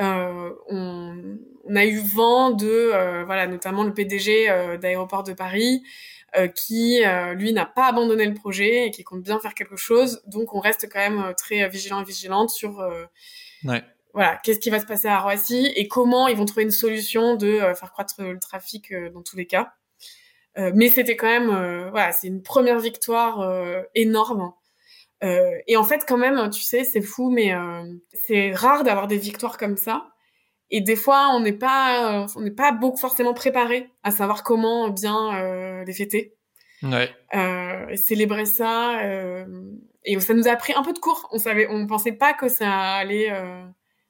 euh, 0.00 0.52
on, 0.68 1.38
on, 1.64 1.76
a 1.76 1.86
eu 1.86 1.98
vent 2.00 2.50
de, 2.50 2.66
euh, 2.66 3.24
voilà, 3.24 3.46
notamment 3.46 3.82
le 3.82 3.94
PDG 3.94 4.50
euh, 4.50 4.76
d'aéroport 4.76 5.22
de 5.22 5.32
Paris, 5.32 5.82
qui 6.54 7.00
lui 7.36 7.54
n'a 7.54 7.64
pas 7.64 7.86
abandonné 7.86 8.26
le 8.26 8.34
projet 8.34 8.88
et 8.88 8.90
qui 8.90 9.04
compte 9.04 9.22
bien 9.22 9.40
faire 9.40 9.54
quelque 9.54 9.76
chose. 9.76 10.22
Donc 10.26 10.52
on 10.52 10.60
reste 10.60 10.86
quand 10.92 10.98
même 10.98 11.32
très 11.34 11.66
vigilant 11.70 12.02
et 12.02 12.04
vigilante 12.04 12.50
sur 12.50 12.86
ouais. 13.64 13.82
voilà 14.12 14.38
qu'est-ce 14.42 14.58
qui 14.58 14.68
va 14.68 14.78
se 14.78 14.84
passer 14.84 15.08
à 15.08 15.18
Roissy 15.18 15.72
et 15.74 15.88
comment 15.88 16.28
ils 16.28 16.36
vont 16.36 16.44
trouver 16.44 16.64
une 16.64 16.70
solution 16.70 17.36
de 17.36 17.60
faire 17.74 17.90
croître 17.90 18.16
le 18.18 18.38
trafic 18.38 18.92
dans 19.14 19.22
tous 19.22 19.38
les 19.38 19.46
cas. 19.46 19.72
Mais 20.74 20.88
c'était 20.88 21.16
quand 21.16 21.26
même 21.26 21.90
voilà 21.90 22.12
c'est 22.12 22.28
une 22.28 22.42
première 22.42 22.78
victoire 22.78 23.46
énorme 23.94 24.52
euh, 25.24 25.50
et 25.66 25.76
en 25.76 25.84
fait, 25.84 26.04
quand 26.06 26.18
même, 26.18 26.50
tu 26.50 26.62
sais, 26.62 26.84
c'est 26.84 27.00
fou, 27.00 27.30
mais 27.30 27.54
euh, 27.54 27.84
c'est 28.12 28.52
rare 28.52 28.84
d'avoir 28.84 29.06
des 29.06 29.18
victoires 29.18 29.56
comme 29.56 29.76
ça. 29.76 30.08
Et 30.70 30.80
des 30.80 30.96
fois, 30.96 31.30
on 31.32 31.40
n'est 31.40 31.52
pas, 31.52 32.24
euh, 32.24 32.26
on 32.36 32.40
n'est 32.40 32.50
pas 32.50 32.72
beaucoup 32.72 32.98
forcément 32.98 33.34
préparé 33.34 33.88
à 34.02 34.10
savoir 34.10 34.42
comment 34.42 34.90
bien 34.90 35.84
les 35.84 35.92
fêter. 35.92 36.34
Ouais. 36.82 37.10
Euh, 37.34 37.96
célébrer 37.96 38.44
ça. 38.44 39.00
et 40.04 40.20
ça 40.20 40.34
nous 40.34 40.48
a 40.48 40.56
pris 40.56 40.74
un 40.74 40.82
peu 40.82 40.92
de 40.92 40.98
cours. 40.98 41.28
On 41.32 41.38
savait, 41.38 41.68
on 41.70 41.86
pensait 41.86 42.12
pas 42.12 42.34
que 42.34 42.48
ça 42.48 42.70
allait. 42.70 43.32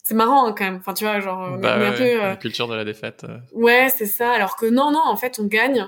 C'est 0.02 0.14
marrant 0.14 0.46
hein, 0.46 0.54
quand 0.56 0.64
même. 0.64 0.76
Enfin, 0.76 0.94
tu 0.94 1.04
vois, 1.04 1.20
genre, 1.20 1.58
bah, 1.58 1.76
un 1.76 1.92
peu. 1.92 2.16
La 2.18 2.36
culture 2.36 2.68
de 2.68 2.74
la 2.74 2.84
défaite. 2.84 3.26
Ouais, 3.52 3.88
c'est 3.94 4.06
ça. 4.06 4.32
Alors 4.32 4.56
que 4.56 4.66
non, 4.66 4.90
non, 4.90 5.02
en 5.04 5.16
fait, 5.16 5.38
on 5.38 5.46
gagne. 5.46 5.86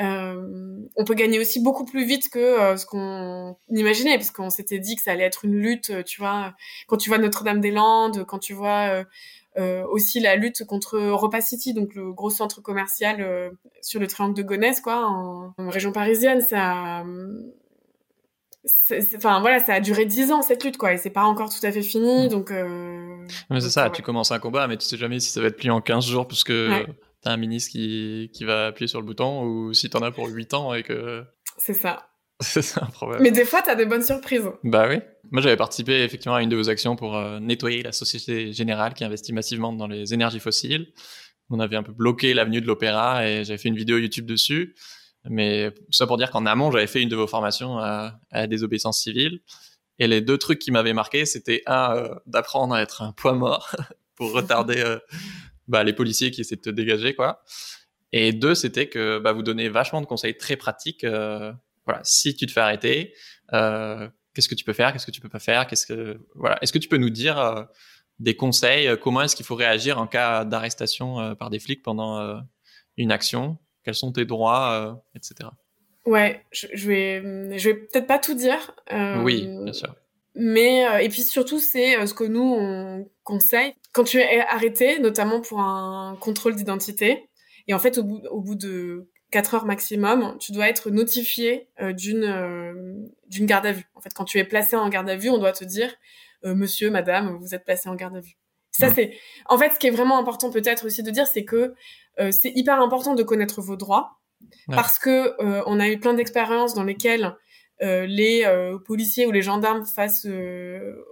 Euh, 0.00 0.78
on 0.96 1.04
peut 1.04 1.14
gagner 1.14 1.38
aussi 1.38 1.60
beaucoup 1.60 1.84
plus 1.84 2.04
vite 2.06 2.30
que 2.30 2.38
euh, 2.38 2.76
ce 2.76 2.86
qu'on 2.86 3.56
imaginait, 3.70 4.16
parce 4.16 4.30
qu'on 4.30 4.48
s'était 4.48 4.78
dit 4.78 4.96
que 4.96 5.02
ça 5.02 5.12
allait 5.12 5.24
être 5.24 5.44
une 5.44 5.54
lutte, 5.54 5.90
euh, 5.90 6.02
tu 6.02 6.20
vois. 6.20 6.54
Quand 6.86 6.96
tu 6.96 7.10
vois 7.10 7.18
Notre-Dame-des-Landes, 7.18 8.24
quand 8.24 8.38
tu 8.38 8.54
vois 8.54 9.04
aussi 9.90 10.18
la 10.18 10.36
lutte 10.36 10.64
contre 10.64 10.96
Europa 10.96 11.42
City, 11.42 11.74
donc 11.74 11.94
le 11.94 12.12
gros 12.12 12.30
centre 12.30 12.62
commercial 12.62 13.52
sur 13.82 14.00
le 14.00 14.06
triangle 14.06 14.34
de 14.34 14.42
Gonesse, 14.42 14.80
quoi, 14.80 15.06
en, 15.06 15.52
région 15.58 15.92
parisienne, 15.92 16.40
ça, 16.40 17.04
enfin 19.14 19.40
voilà, 19.40 19.62
ça 19.62 19.74
a 19.74 19.80
duré 19.80 20.06
dix 20.06 20.32
ans 20.32 20.40
cette 20.40 20.64
lutte, 20.64 20.78
quoi, 20.78 20.94
et 20.94 20.96
c'est 20.96 21.10
pas 21.10 21.24
encore 21.24 21.50
tout 21.50 21.64
à 21.66 21.70
fait 21.70 21.82
fini, 21.82 22.26
mmh. 22.26 22.28
donc. 22.28 22.50
mais 22.50 23.60
c'est 23.60 23.68
ça, 23.68 23.90
tu 23.90 24.00
commences 24.00 24.32
un 24.32 24.38
combat, 24.38 24.66
mais 24.68 24.78
tu 24.78 24.86
sais 24.86 24.96
jamais 24.96 25.20
si 25.20 25.30
ça 25.30 25.42
va 25.42 25.48
être 25.48 25.58
plié 25.58 25.70
en 25.70 25.82
15 25.82 26.06
jours, 26.06 26.26
parce 26.26 26.44
que 26.44 26.86
t'as 27.22 27.32
un 27.32 27.36
ministre 27.36 27.72
qui, 27.72 28.30
qui 28.32 28.44
va 28.44 28.66
appuyer 28.66 28.88
sur 28.88 29.00
le 29.00 29.06
bouton 29.06 29.44
ou 29.44 29.72
si 29.72 29.88
t'en 29.90 30.00
as 30.02 30.10
pour 30.10 30.28
8 30.28 30.54
ans 30.54 30.74
et 30.74 30.82
que. 30.82 31.24
C'est 31.56 31.74
ça. 31.74 32.08
c'est 32.40 32.82
un 32.82 32.86
problème. 32.86 33.22
Mais 33.22 33.30
des 33.30 33.44
fois, 33.44 33.62
t'as 33.62 33.74
des 33.74 33.86
bonnes 33.86 34.02
surprises. 34.02 34.48
Bah 34.64 34.86
oui. 34.88 34.96
Moi, 35.30 35.40
j'avais 35.42 35.56
participé 35.56 36.02
effectivement 36.02 36.34
à 36.34 36.42
une 36.42 36.48
de 36.48 36.56
vos 36.56 36.68
actions 36.68 36.96
pour 36.96 37.16
euh, 37.16 37.38
nettoyer 37.40 37.82
la 37.82 37.92
Société 37.92 38.52
Générale 38.52 38.94
qui 38.94 39.04
investit 39.04 39.32
massivement 39.32 39.72
dans 39.72 39.86
les 39.86 40.12
énergies 40.12 40.40
fossiles. 40.40 40.92
On 41.50 41.60
avait 41.60 41.76
un 41.76 41.82
peu 41.82 41.92
bloqué 41.92 42.34
l'avenue 42.34 42.60
de 42.60 42.66
l'Opéra 42.66 43.28
et 43.28 43.44
j'avais 43.44 43.58
fait 43.58 43.68
une 43.68 43.76
vidéo 43.76 43.98
YouTube 43.98 44.26
dessus. 44.26 44.74
Mais 45.28 45.72
ça 45.90 46.06
pour 46.06 46.16
dire 46.16 46.30
qu'en 46.30 46.46
amont, 46.46 46.70
j'avais 46.72 46.86
fait 46.86 47.00
une 47.00 47.08
de 47.08 47.16
vos 47.16 47.28
formations 47.28 47.78
à, 47.78 48.18
à 48.30 48.46
désobéissance 48.46 49.00
civile. 49.00 49.40
Et 49.98 50.08
les 50.08 50.20
deux 50.20 50.38
trucs 50.38 50.58
qui 50.58 50.72
m'avaient 50.72 50.94
marqué, 50.94 51.26
c'était 51.26 51.62
un, 51.66 51.94
euh, 51.94 52.14
d'apprendre 52.26 52.74
à 52.74 52.82
être 52.82 53.02
un 53.02 53.12
poids 53.12 53.34
mort 53.34 53.76
pour 54.16 54.32
retarder 54.32 54.80
euh, 54.80 54.98
bah, 55.68 55.84
les 55.84 55.92
policiers 55.92 56.30
qui 56.30 56.40
essaient 56.40 56.56
de 56.56 56.60
te 56.60 56.70
dégager, 56.70 57.14
quoi. 57.14 57.42
Et 58.12 58.32
deux, 58.32 58.54
c'était 58.54 58.88
que 58.88 59.18
bah, 59.18 59.32
vous 59.32 59.42
donnez 59.42 59.68
vachement 59.68 60.00
de 60.00 60.06
conseils 60.06 60.36
très 60.36 60.56
pratiques. 60.56 61.04
Euh, 61.04 61.52
voilà, 61.86 62.00
si 62.04 62.36
tu 62.36 62.46
te 62.46 62.52
fais 62.52 62.60
arrêter, 62.60 63.14
euh, 63.54 64.08
qu'est-ce 64.34 64.48
que 64.48 64.54
tu 64.54 64.64
peux 64.64 64.74
faire, 64.74 64.92
qu'est-ce 64.92 65.06
que 65.06 65.10
tu 65.10 65.20
peux 65.20 65.28
pas 65.28 65.38
faire, 65.38 65.66
qu'est-ce 65.66 65.86
que 65.86 66.20
voilà. 66.34 66.58
Est-ce 66.62 66.72
que 66.72 66.78
tu 66.78 66.88
peux 66.88 66.98
nous 66.98 67.10
dire 67.10 67.38
euh, 67.38 67.64
des 68.18 68.36
conseils 68.36 68.96
Comment 69.00 69.22
est-ce 69.22 69.34
qu'il 69.34 69.46
faut 69.46 69.54
réagir 69.54 69.98
en 69.98 70.06
cas 70.06 70.44
d'arrestation 70.44 71.34
par 71.36 71.50
des 71.50 71.58
flics 71.58 71.82
pendant 71.82 72.40
une 72.96 73.10
action? 73.10 73.58
Quels 73.82 73.94
sont 73.96 74.12
tes 74.12 74.26
droits, 74.26 75.02
etc. 75.16 75.50
Ouais, 76.04 76.44
je, 76.52 76.66
je 76.72 76.86
vais, 76.86 77.58
je 77.58 77.70
vais 77.70 77.74
peut-être 77.74 78.06
pas 78.06 78.18
tout 78.18 78.34
dire. 78.34 78.72
oui, 79.24 79.46
bien 79.46 79.72
sûr. 79.72 79.94
Mais 80.34 80.86
euh, 80.86 80.98
et 80.98 81.08
puis 81.08 81.22
surtout 81.22 81.58
c'est 81.58 81.96
euh, 81.96 82.06
ce 82.06 82.14
que 82.14 82.24
nous 82.24 82.40
on 82.42 83.10
conseille 83.22 83.74
quand 83.92 84.04
tu 84.04 84.18
es 84.18 84.40
arrêté, 84.40 84.98
notamment 84.98 85.40
pour 85.40 85.60
un 85.60 86.16
contrôle 86.20 86.54
d'identité. 86.54 87.28
Et 87.68 87.74
en 87.74 87.78
fait 87.78 87.98
au 87.98 88.04
bout, 88.04 88.22
au 88.30 88.40
bout 88.40 88.54
de 88.54 89.10
4 89.30 89.54
heures 89.54 89.64
maximum, 89.66 90.36
tu 90.40 90.52
dois 90.52 90.68
être 90.68 90.90
notifié 90.90 91.68
euh, 91.80 91.92
d'une 91.92 93.10
d'une 93.28 93.46
garde 93.46 93.66
à 93.66 93.72
vue. 93.72 93.84
En 93.94 94.00
fait, 94.00 94.12
quand 94.14 94.24
tu 94.24 94.38
es 94.38 94.44
placé 94.44 94.76
en 94.76 94.88
garde 94.88 95.08
à 95.10 95.16
vue, 95.16 95.28
on 95.28 95.38
doit 95.38 95.52
te 95.52 95.64
dire 95.64 95.94
Monsieur, 96.44 96.90
Madame, 96.90 97.36
vous 97.36 97.54
êtes 97.54 97.64
placé 97.64 97.88
en 97.88 97.94
garde 97.94 98.16
à 98.16 98.20
vue. 98.20 98.36
Ça 98.72 98.92
c'est 98.92 99.14
en 99.46 99.58
fait 99.58 99.74
ce 99.74 99.78
qui 99.78 99.86
est 99.86 99.90
vraiment 99.90 100.18
important 100.18 100.50
peut-être 100.50 100.86
aussi 100.86 101.02
de 101.02 101.10
dire, 101.10 101.26
c'est 101.26 101.44
que 101.44 101.74
c'est 102.30 102.52
hyper 102.54 102.80
important 102.80 103.14
de 103.14 103.22
connaître 103.22 103.60
vos 103.60 103.76
droits 103.76 104.18
parce 104.68 104.98
que 104.98 105.34
on 105.66 105.78
a 105.78 105.88
eu 105.88 105.98
plein 106.00 106.14
d'expériences 106.14 106.74
dans 106.74 106.84
lesquelles 106.84 107.24
euh, 107.26 107.30
les 108.06 108.44
euh, 108.44 108.78
policiers 108.78 109.26
ou 109.26 109.32
les 109.32 109.42
gendarmes 109.42 109.84
face, 109.84 110.26
euh, 110.26 111.04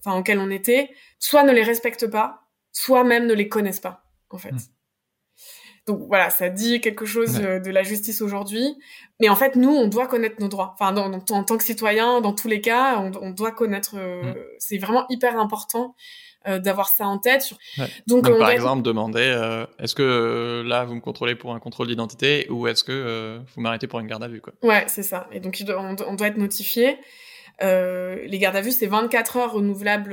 enfin, 0.00 0.18
auxquels 0.18 0.38
on 0.38 0.50
était, 0.50 0.90
soit 1.18 1.42
ne 1.42 1.52
les 1.52 1.62
respectent 1.62 2.10
pas, 2.10 2.48
soit 2.72 3.04
même 3.04 3.26
ne 3.26 3.34
les 3.34 3.48
connaissent 3.48 3.80
pas, 3.80 4.04
en 4.30 4.38
fait. 4.38 4.52
Hmm. 4.52 4.58
Donc 5.86 6.00
voilà, 6.08 6.30
ça 6.30 6.48
dit 6.48 6.80
quelque 6.80 7.04
chose 7.04 7.34
de 7.34 7.70
la 7.70 7.82
justice 7.82 8.22
aujourd'hui. 8.22 8.74
Mais 9.20 9.28
en 9.28 9.36
fait, 9.36 9.54
nous, 9.54 9.68
on 9.68 9.86
doit 9.86 10.06
connaître 10.06 10.40
nos 10.40 10.48
droits. 10.48 10.74
Enfin, 10.80 10.96
en 10.96 11.44
tant 11.44 11.58
que 11.58 11.62
citoyen, 11.62 12.22
dans 12.22 12.32
tous 12.32 12.48
les 12.48 12.62
cas, 12.62 12.98
on, 12.98 13.30
doit 13.32 13.52
connaître. 13.52 13.94
Hmm. 13.96 14.34
C'est 14.58 14.78
vraiment 14.78 15.04
hyper 15.10 15.38
important 15.38 15.94
euh, 16.46 16.58
d'avoir 16.58 16.90
ça 16.90 17.06
en 17.06 17.18
tête. 17.18 17.54
Donc, 18.06 18.28
par 18.38 18.50
exemple, 18.50 18.82
demander 18.82 19.32
euh, 19.34 19.64
est-ce 19.78 19.94
que 19.94 20.02
euh, 20.02 20.62
là 20.62 20.84
vous 20.84 20.94
me 20.94 21.00
contrôlez 21.00 21.34
pour 21.34 21.54
un 21.54 21.58
contrôle 21.58 21.86
d'identité 21.86 22.46
ou 22.50 22.66
est-ce 22.66 22.84
que 22.84 23.40
vous 23.54 23.62
m'arrêtez 23.62 23.86
pour 23.86 23.98
une 24.00 24.06
garde 24.06 24.22
à 24.22 24.28
vue 24.28 24.42
quoi? 24.42 24.52
Ouais, 24.62 24.84
c'est 24.86 25.02
ça. 25.02 25.26
Et 25.32 25.40
donc 25.40 25.62
on, 25.66 25.94
doit 25.94 26.26
être 26.26 26.36
notifié. 26.36 26.98
les 27.62 28.38
gardes 28.38 28.56
à 28.56 28.60
vue, 28.60 28.72
c'est 28.72 28.86
24 28.86 29.38
heures 29.38 29.52
renouvelables 29.52 30.12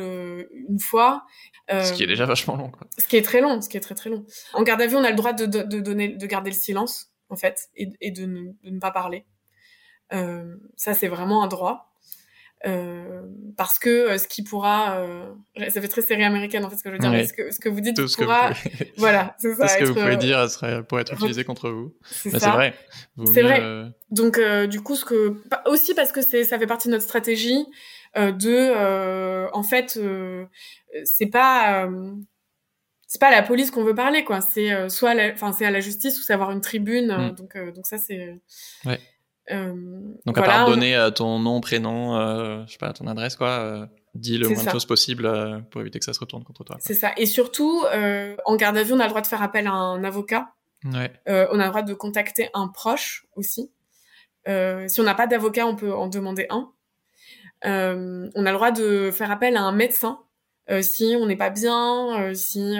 une 0.69 0.79
fois. 0.79 1.25
ce 1.69 1.91
qui 1.91 2.03
est 2.03 2.07
déjà 2.07 2.25
vachement 2.25 2.55
long. 2.55 2.69
Quoi. 2.69 2.87
Ce 2.97 3.07
qui 3.07 3.17
est 3.17 3.23
très 3.23 3.41
long, 3.41 3.61
ce 3.61 3.67
qui 3.67 3.75
est 3.75 3.81
très 3.81 3.95
très 3.95 4.09
long. 4.09 4.25
En 4.53 4.63
garde 4.63 4.81
à 4.81 4.87
vue, 4.87 4.95
on 4.95 5.03
a 5.03 5.09
le 5.09 5.17
droit 5.17 5.33
de, 5.33 5.45
de, 5.45 5.79
donner, 5.81 6.07
de 6.09 6.25
garder 6.27 6.51
le 6.51 6.55
silence 6.55 7.11
en 7.27 7.35
fait 7.35 7.67
et, 7.75 7.89
et 7.99 8.11
de, 8.11 8.25
ne, 8.25 8.51
de, 8.63 8.69
ne, 8.69 8.79
pas 8.79 8.91
parler. 8.91 9.25
ça, 10.77 10.93
c'est 10.93 11.09
vraiment 11.09 11.43
un 11.43 11.47
droit. 11.47 11.90
Euh, 12.67 13.23
parce 13.57 13.79
que 13.79 13.89
euh, 13.89 14.17
ce 14.19 14.27
qui 14.27 14.43
pourra, 14.43 14.99
euh, 14.99 15.25
ça 15.69 15.81
fait 15.81 15.87
très 15.87 16.01
série 16.01 16.23
américaine 16.23 16.63
en 16.63 16.69
fait 16.69 16.75
ce 16.75 16.83
que 16.83 16.89
je 16.89 16.93
veux 16.93 16.99
dire, 16.99 17.09
mais 17.09 17.25
ce 17.25 17.33
que, 17.33 17.49
ce 17.51 17.59
que 17.59 17.69
vous 17.69 17.81
dites 17.81 18.05
ce 18.07 18.15
pourra, 18.15 18.51
voilà, 18.97 19.35
c'est 19.39 19.55
ça. 19.55 19.67
ce 19.67 19.77
que 19.79 19.85
vous 19.85 19.95
pouvez 19.95 20.17
dire 20.17 20.47
serait, 20.49 20.83
pourrait 20.83 21.01
être 21.01 21.13
utilisé 21.13 21.43
contre 21.43 21.69
vous. 21.69 21.95
C'est 22.03 22.29
vrai. 22.29 22.75
C'est 23.33 23.41
vrai. 23.41 23.91
Donc 24.11 24.39
du 24.69 24.81
coup, 24.81 24.95
ce 24.95 25.05
que 25.05 25.35
aussi 25.65 25.95
parce 25.95 26.11
que 26.11 26.21
c'est, 26.21 26.43
ça 26.43 26.59
fait 26.59 26.67
partie 26.67 26.87
de 26.87 26.93
notre 26.93 27.03
stratégie 27.03 27.65
de, 28.15 29.51
en 29.53 29.63
fait, 29.63 29.99
c'est 31.03 31.27
pas 31.27 31.89
c'est 33.07 33.19
pas 33.19 33.27
à 33.27 33.31
la 33.31 33.43
police 33.43 33.71
qu'on 33.71 33.83
veut 33.83 33.93
parler 33.93 34.23
quoi 34.23 34.39
c'est 34.39 34.87
soit 34.87 35.13
enfin 35.33 35.51
c'est 35.51 35.65
à 35.65 35.71
la 35.71 35.81
justice 35.81 36.17
ou 36.17 36.21
c'est 36.21 36.31
avoir 36.31 36.51
une 36.51 36.61
tribune 36.61 37.07
mm. 37.07 37.35
donc 37.35 37.57
donc 37.75 37.85
ça 37.85 37.97
c'est 37.97 38.39
ouais. 38.85 38.99
Euh, 39.49 39.73
Donc 40.25 40.37
à 40.37 40.43
part 40.43 40.67
donner 40.67 40.95
euh, 40.95 41.09
ton 41.09 41.39
nom, 41.39 41.61
prénom, 41.61 42.15
euh, 42.15 42.63
je 42.67 42.73
sais 42.73 42.77
pas, 42.77 42.93
ton 42.93 43.07
adresse, 43.07 43.35
quoi, 43.35 43.87
dis 44.13 44.37
le 44.37 44.49
moins 44.49 44.63
de 44.63 44.69
choses 44.69 44.85
possible 44.85 45.63
pour 45.71 45.81
éviter 45.81 45.99
que 45.99 46.05
ça 46.05 46.13
se 46.13 46.19
retourne 46.19 46.43
contre 46.43 46.63
toi. 46.63 46.77
C'est 46.79 46.93
ça. 46.93 47.11
Et 47.17 47.25
surtout, 47.25 47.83
en 48.45 48.55
garde 48.55 48.77
à 48.77 48.83
vue, 48.83 48.93
on 48.93 48.99
a 48.99 49.03
le 49.03 49.09
droit 49.09 49.21
de 49.21 49.27
faire 49.27 49.41
appel 49.41 49.67
à 49.67 49.71
un 49.71 50.03
avocat. 50.03 50.53
Ouais. 50.83 51.11
on 51.27 51.59
a 51.59 51.63
le 51.63 51.69
droit 51.69 51.83
de 51.83 51.93
contacter 51.93 52.49
un 52.53 52.67
proche 52.67 53.25
aussi. 53.35 53.71
si 54.45 55.01
on 55.01 55.03
n'a 55.03 55.15
pas 55.15 55.27
d'avocat, 55.27 55.65
on 55.65 55.75
peut 55.75 55.93
en 55.93 56.07
demander 56.07 56.47
un. 56.49 56.71
on 57.63 58.45
a 58.45 58.51
le 58.51 58.53
droit 58.53 58.71
de 58.71 59.11
faire 59.11 59.31
appel 59.31 59.57
à 59.57 59.61
un 59.61 59.71
médecin 59.71 60.19
si 60.81 61.15
on 61.19 61.25
n'est 61.25 61.35
pas 61.35 61.49
bien, 61.49 62.33
si 62.33 62.77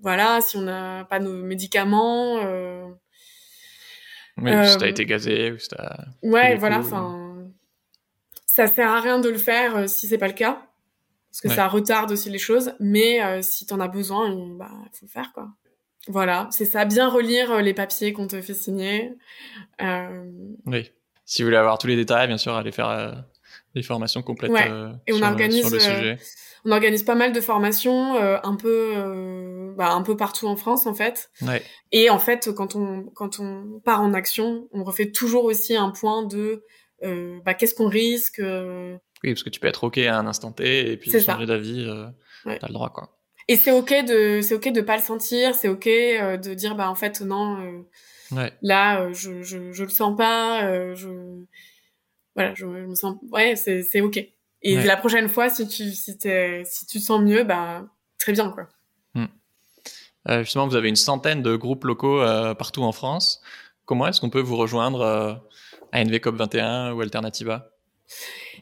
voilà, 0.00 0.40
si 0.40 0.56
on 0.56 0.62
n'a 0.62 1.04
pas 1.04 1.18
nos 1.18 1.32
médicaments. 1.32 2.38
Oui, 4.40 4.50
si 4.66 4.78
t'as 4.78 4.88
été 4.88 5.06
gazé 5.06 5.52
ou 5.52 5.58
si 5.58 5.68
t'as. 5.68 5.96
Ouais, 6.22 6.56
voilà, 6.56 6.78
enfin, 6.78 7.48
ça 8.46 8.66
sert 8.66 8.90
à 8.90 9.00
rien 9.00 9.18
de 9.18 9.28
le 9.28 9.38
faire 9.38 9.88
si 9.88 10.06
c'est 10.06 10.18
pas 10.18 10.28
le 10.28 10.34
cas 10.34 10.62
parce 11.30 11.54
que 11.54 11.60
ça 11.60 11.68
retarde 11.68 12.10
aussi 12.10 12.30
les 12.30 12.38
choses. 12.38 12.72
Mais 12.80 13.22
euh, 13.22 13.42
si 13.42 13.66
t'en 13.66 13.80
as 13.80 13.88
besoin, 13.88 14.34
bah 14.56 14.70
faut 14.92 15.06
le 15.06 15.10
faire 15.10 15.32
quoi. 15.32 15.48
Voilà, 16.08 16.48
c'est 16.50 16.64
ça. 16.64 16.84
Bien 16.84 17.08
relire 17.08 17.52
euh, 17.52 17.60
les 17.60 17.74
papiers 17.74 18.12
qu'on 18.12 18.26
te 18.26 18.40
fait 18.40 18.54
signer. 18.54 19.12
Euh... 19.82 20.24
Oui. 20.64 20.90
Si 21.26 21.42
vous 21.42 21.48
voulez 21.48 21.58
avoir 21.58 21.76
tous 21.78 21.86
les 21.86 21.96
détails, 21.96 22.28
bien 22.28 22.38
sûr, 22.38 22.54
allez 22.54 22.72
faire 22.72 22.88
euh, 22.88 23.12
des 23.74 23.82
formations 23.82 24.22
complètes 24.22 24.50
ouais. 24.50 24.70
Et 25.06 25.12
on 25.12 25.20
organise, 25.20 25.66
sur 25.66 25.74
le 25.74 25.78
sujet. 25.78 26.18
On 26.64 26.72
organise 26.72 27.02
pas 27.02 27.14
mal 27.14 27.32
de 27.32 27.40
formations, 27.40 28.16
un 28.16 28.56
peu, 28.56 28.94
bah, 29.78 29.92
un 29.92 30.02
peu 30.02 30.16
partout 30.16 30.46
en 30.46 30.56
France 30.56 30.86
en 30.86 30.92
fait. 30.92 31.30
Ouais. 31.40 31.62
Et 31.92 32.10
en 32.10 32.18
fait, 32.18 32.52
quand 32.52 32.76
on 32.76 33.04
quand 33.14 33.40
on 33.40 33.80
part 33.82 34.02
en 34.02 34.12
action, 34.12 34.68
on 34.72 34.84
refait 34.84 35.10
toujours 35.10 35.44
aussi 35.44 35.74
un 35.74 35.90
point 35.90 36.26
de 36.26 36.62
bah, 37.44 37.54
qu'est-ce 37.54 37.74
qu'on 37.74 37.88
risque 37.88 38.42
oui, 39.24 39.32
parce 39.32 39.42
que 39.42 39.50
tu 39.50 39.60
peux 39.60 39.66
être 39.66 39.84
ok 39.84 39.98
à 39.98 40.18
un 40.18 40.26
instant 40.26 40.52
T 40.52 40.92
et 40.92 40.96
puis 40.96 41.10
changer 41.10 41.46
d'avis, 41.46 41.84
euh, 41.88 42.06
t'as 42.44 42.68
le 42.68 42.72
droit 42.72 42.90
quoi. 42.90 43.18
Et 43.48 43.56
c'est 43.56 43.72
ok 43.72 44.04
de 44.06 44.40
c'est 44.42 44.54
ok 44.54 44.72
de 44.72 44.80
pas 44.80 44.96
le 44.96 45.02
sentir, 45.02 45.54
c'est 45.54 45.68
ok 45.68 45.86
euh, 45.86 46.36
de 46.36 46.54
dire 46.54 46.76
bah 46.76 46.90
en 46.90 46.94
fait 46.94 47.20
non, 47.20 47.60
euh, 47.60 48.36
ouais. 48.36 48.52
là 48.62 49.00
euh, 49.00 49.12
je, 49.14 49.42
je 49.42 49.72
je 49.72 49.82
le 49.82 49.88
sens 49.88 50.16
pas, 50.16 50.64
euh, 50.64 50.94
je 50.94 51.08
voilà 52.36 52.54
je, 52.54 52.66
me 52.66 52.94
sens 52.94 53.16
ouais 53.32 53.56
c'est 53.56 53.82
c'est 53.82 54.00
ok. 54.00 54.18
Et 54.62 54.82
la 54.82 54.96
prochaine 54.96 55.28
fois 55.28 55.48
si 55.48 55.66
tu 55.66 55.90
si 55.90 56.18
si 56.64 56.86
tu 56.86 56.98
te 56.98 57.04
sens 57.04 57.20
mieux 57.20 57.42
bah 57.42 57.86
très 58.18 58.32
bien 58.32 58.50
quoi. 58.50 58.68
Hmm. 60.28 60.42
justement 60.42 60.68
vous 60.68 60.76
avez 60.76 60.88
une 60.88 60.96
centaine 60.96 61.42
de 61.42 61.56
groupes 61.56 61.84
locaux 61.84 62.20
partout 62.58 62.82
en 62.82 62.92
France. 62.92 63.40
Comment 63.84 64.06
est-ce 64.06 64.20
qu'on 64.20 64.30
peut 64.30 64.40
vous 64.40 64.56
rejoindre 64.56 65.42
à 65.92 66.04
NVCOP 66.04 66.36
21 66.36 66.92
ou 66.92 67.00
Alternativa? 67.00 67.70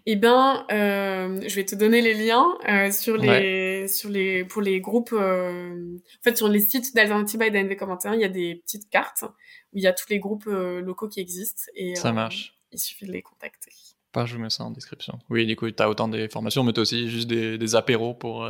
Eh 0.09 0.21
euh, 0.25 1.41
je 1.49 1.55
vais 1.57 1.65
te 1.65 1.75
donner 1.75 2.01
les 2.01 2.15
liens 2.15 2.47
euh, 2.69 2.93
sur 2.93 3.17
les 3.17 3.89
sur 3.89 4.09
les 4.09 4.45
pour 4.45 4.63
les 4.63 4.81
groupes. 4.81 5.13
Euh, 5.13 5.97
en 5.97 6.23
fait, 6.23 6.37
sur 6.37 6.49
les 6.49 6.61
sites 6.61 6.95
d'Alternativa 6.95 7.47
et 7.47 7.51
d'ANV 7.51 7.75
Commentaire, 7.75 8.15
il 8.15 8.21
y 8.21 8.25
a 8.25 8.29
des 8.29 8.55
petites 8.65 8.89
cartes 8.89 9.25
où 9.73 9.79
il 9.79 9.83
y 9.83 9.89
a 9.89 9.93
tous 9.93 10.09
les 10.09 10.21
groupes 10.21 10.47
euh, 10.47 10.81
locaux 10.81 11.09
qui 11.09 11.19
existent 11.19 11.63
et 11.75 11.97
ça 11.97 12.13
marche. 12.13 12.57
Il 12.71 12.79
suffit 12.79 13.07
de 13.07 13.13
les 13.13 13.23
contacter. 13.23 13.73
Pas, 14.13 14.27
je 14.27 14.37
mets 14.37 14.51
ça 14.51 14.63
en 14.63 14.71
description. 14.71 15.19
Oui, 15.29 15.45
du 15.45 15.57
coup, 15.57 15.69
tu 15.71 15.83
as 15.83 15.91
autant 15.91 16.07
des 16.07 16.29
formations, 16.29 16.63
mais 16.63 16.73
tu 16.73 16.81
as 16.81 16.83
aussi 16.83 17.09
juste 17.09 17.29
des, 17.29 17.59
des 17.59 17.75
apéros 17.75 18.15
pour. 18.15 18.49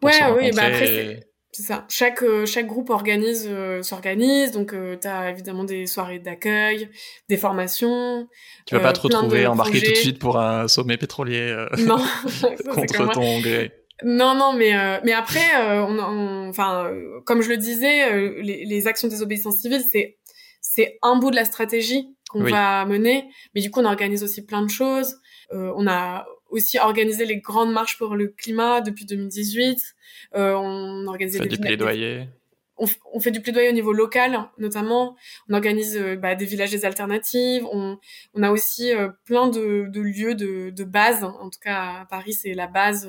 pour 0.00 0.08
ouais, 0.08 0.32
oui, 0.36 0.50
bah 0.52 0.64
après, 0.66 1.26
c'est 1.54 1.62
ça. 1.62 1.86
Chaque 1.88 2.24
euh, 2.24 2.46
chaque 2.46 2.66
groupe 2.66 2.90
organise 2.90 3.46
euh, 3.48 3.80
s'organise, 3.80 4.50
donc 4.50 4.72
euh, 4.72 4.96
tu 5.00 5.06
as 5.06 5.30
évidemment 5.30 5.62
des 5.62 5.86
soirées 5.86 6.18
d'accueil, 6.18 6.90
des 7.28 7.36
formations. 7.36 8.26
Tu 8.66 8.74
vas 8.74 8.80
pas 8.80 8.92
te 8.92 9.00
retrouver 9.00 9.46
embarqué 9.46 9.80
tout 9.80 9.92
de 9.92 9.96
suite 9.96 10.18
pour 10.18 10.36
un 10.36 10.66
sommet 10.66 10.96
pétrolier 10.96 11.54
non, 11.78 11.98
contre 12.74 13.12
ton 13.12 13.40
gré. 13.40 13.70
Non, 14.02 14.34
non, 14.34 14.52
mais 14.52 14.72
mais 15.04 15.12
après, 15.12 15.46
on, 15.56 16.48
enfin, 16.48 16.90
comme 17.24 17.40
je 17.40 17.50
le 17.50 17.56
disais, 17.56 18.32
les, 18.42 18.64
les 18.64 18.86
actions 18.88 19.06
des 19.06 19.22
obéissances 19.22 19.60
civiles, 19.60 19.84
c'est 19.88 20.18
c'est 20.60 20.98
un 21.02 21.14
bout 21.16 21.30
de 21.30 21.36
la 21.36 21.44
stratégie 21.44 22.08
qu'on 22.30 22.42
va 22.42 22.84
mener, 22.84 23.28
mais 23.54 23.60
du 23.60 23.70
coup, 23.70 23.78
on 23.78 23.84
organise 23.84 24.24
aussi 24.24 24.44
plein 24.44 24.62
de 24.62 24.70
choses. 24.70 25.14
on 25.52 25.86
a 25.86 26.26
aussi 26.54 26.78
organisé 26.78 27.26
les 27.26 27.38
grandes 27.38 27.72
marches 27.72 27.98
pour 27.98 28.14
le 28.14 28.28
climat 28.28 28.80
depuis 28.80 29.04
2018. 29.04 29.94
Euh, 30.36 30.54
on 30.54 31.12
des, 31.16 31.58
plaidoyers. 31.58 32.28
On, 32.76 32.86
on, 33.12 33.20
fait 33.20 33.32
du 33.32 33.40
plaidoyer 33.40 33.68
au 33.68 33.72
niveau 33.72 33.92
local, 33.92 34.48
notamment. 34.58 35.16
On 35.48 35.54
organise 35.54 35.96
euh, 35.96 36.16
bah, 36.16 36.34
des 36.34 36.44
villages 36.44 36.70
des 36.70 36.84
alternatives. 36.84 37.66
On, 37.72 37.98
on 38.34 38.42
a 38.42 38.50
aussi 38.50 38.92
euh, 38.92 39.08
plein 39.24 39.48
de, 39.48 39.86
de, 39.88 40.00
lieux 40.00 40.34
de, 40.34 40.70
de, 40.70 40.84
base. 40.84 41.24
En 41.24 41.50
tout 41.50 41.60
cas, 41.60 42.00
à 42.02 42.06
Paris, 42.06 42.32
c'est 42.32 42.54
la 42.54 42.68
base. 42.68 43.08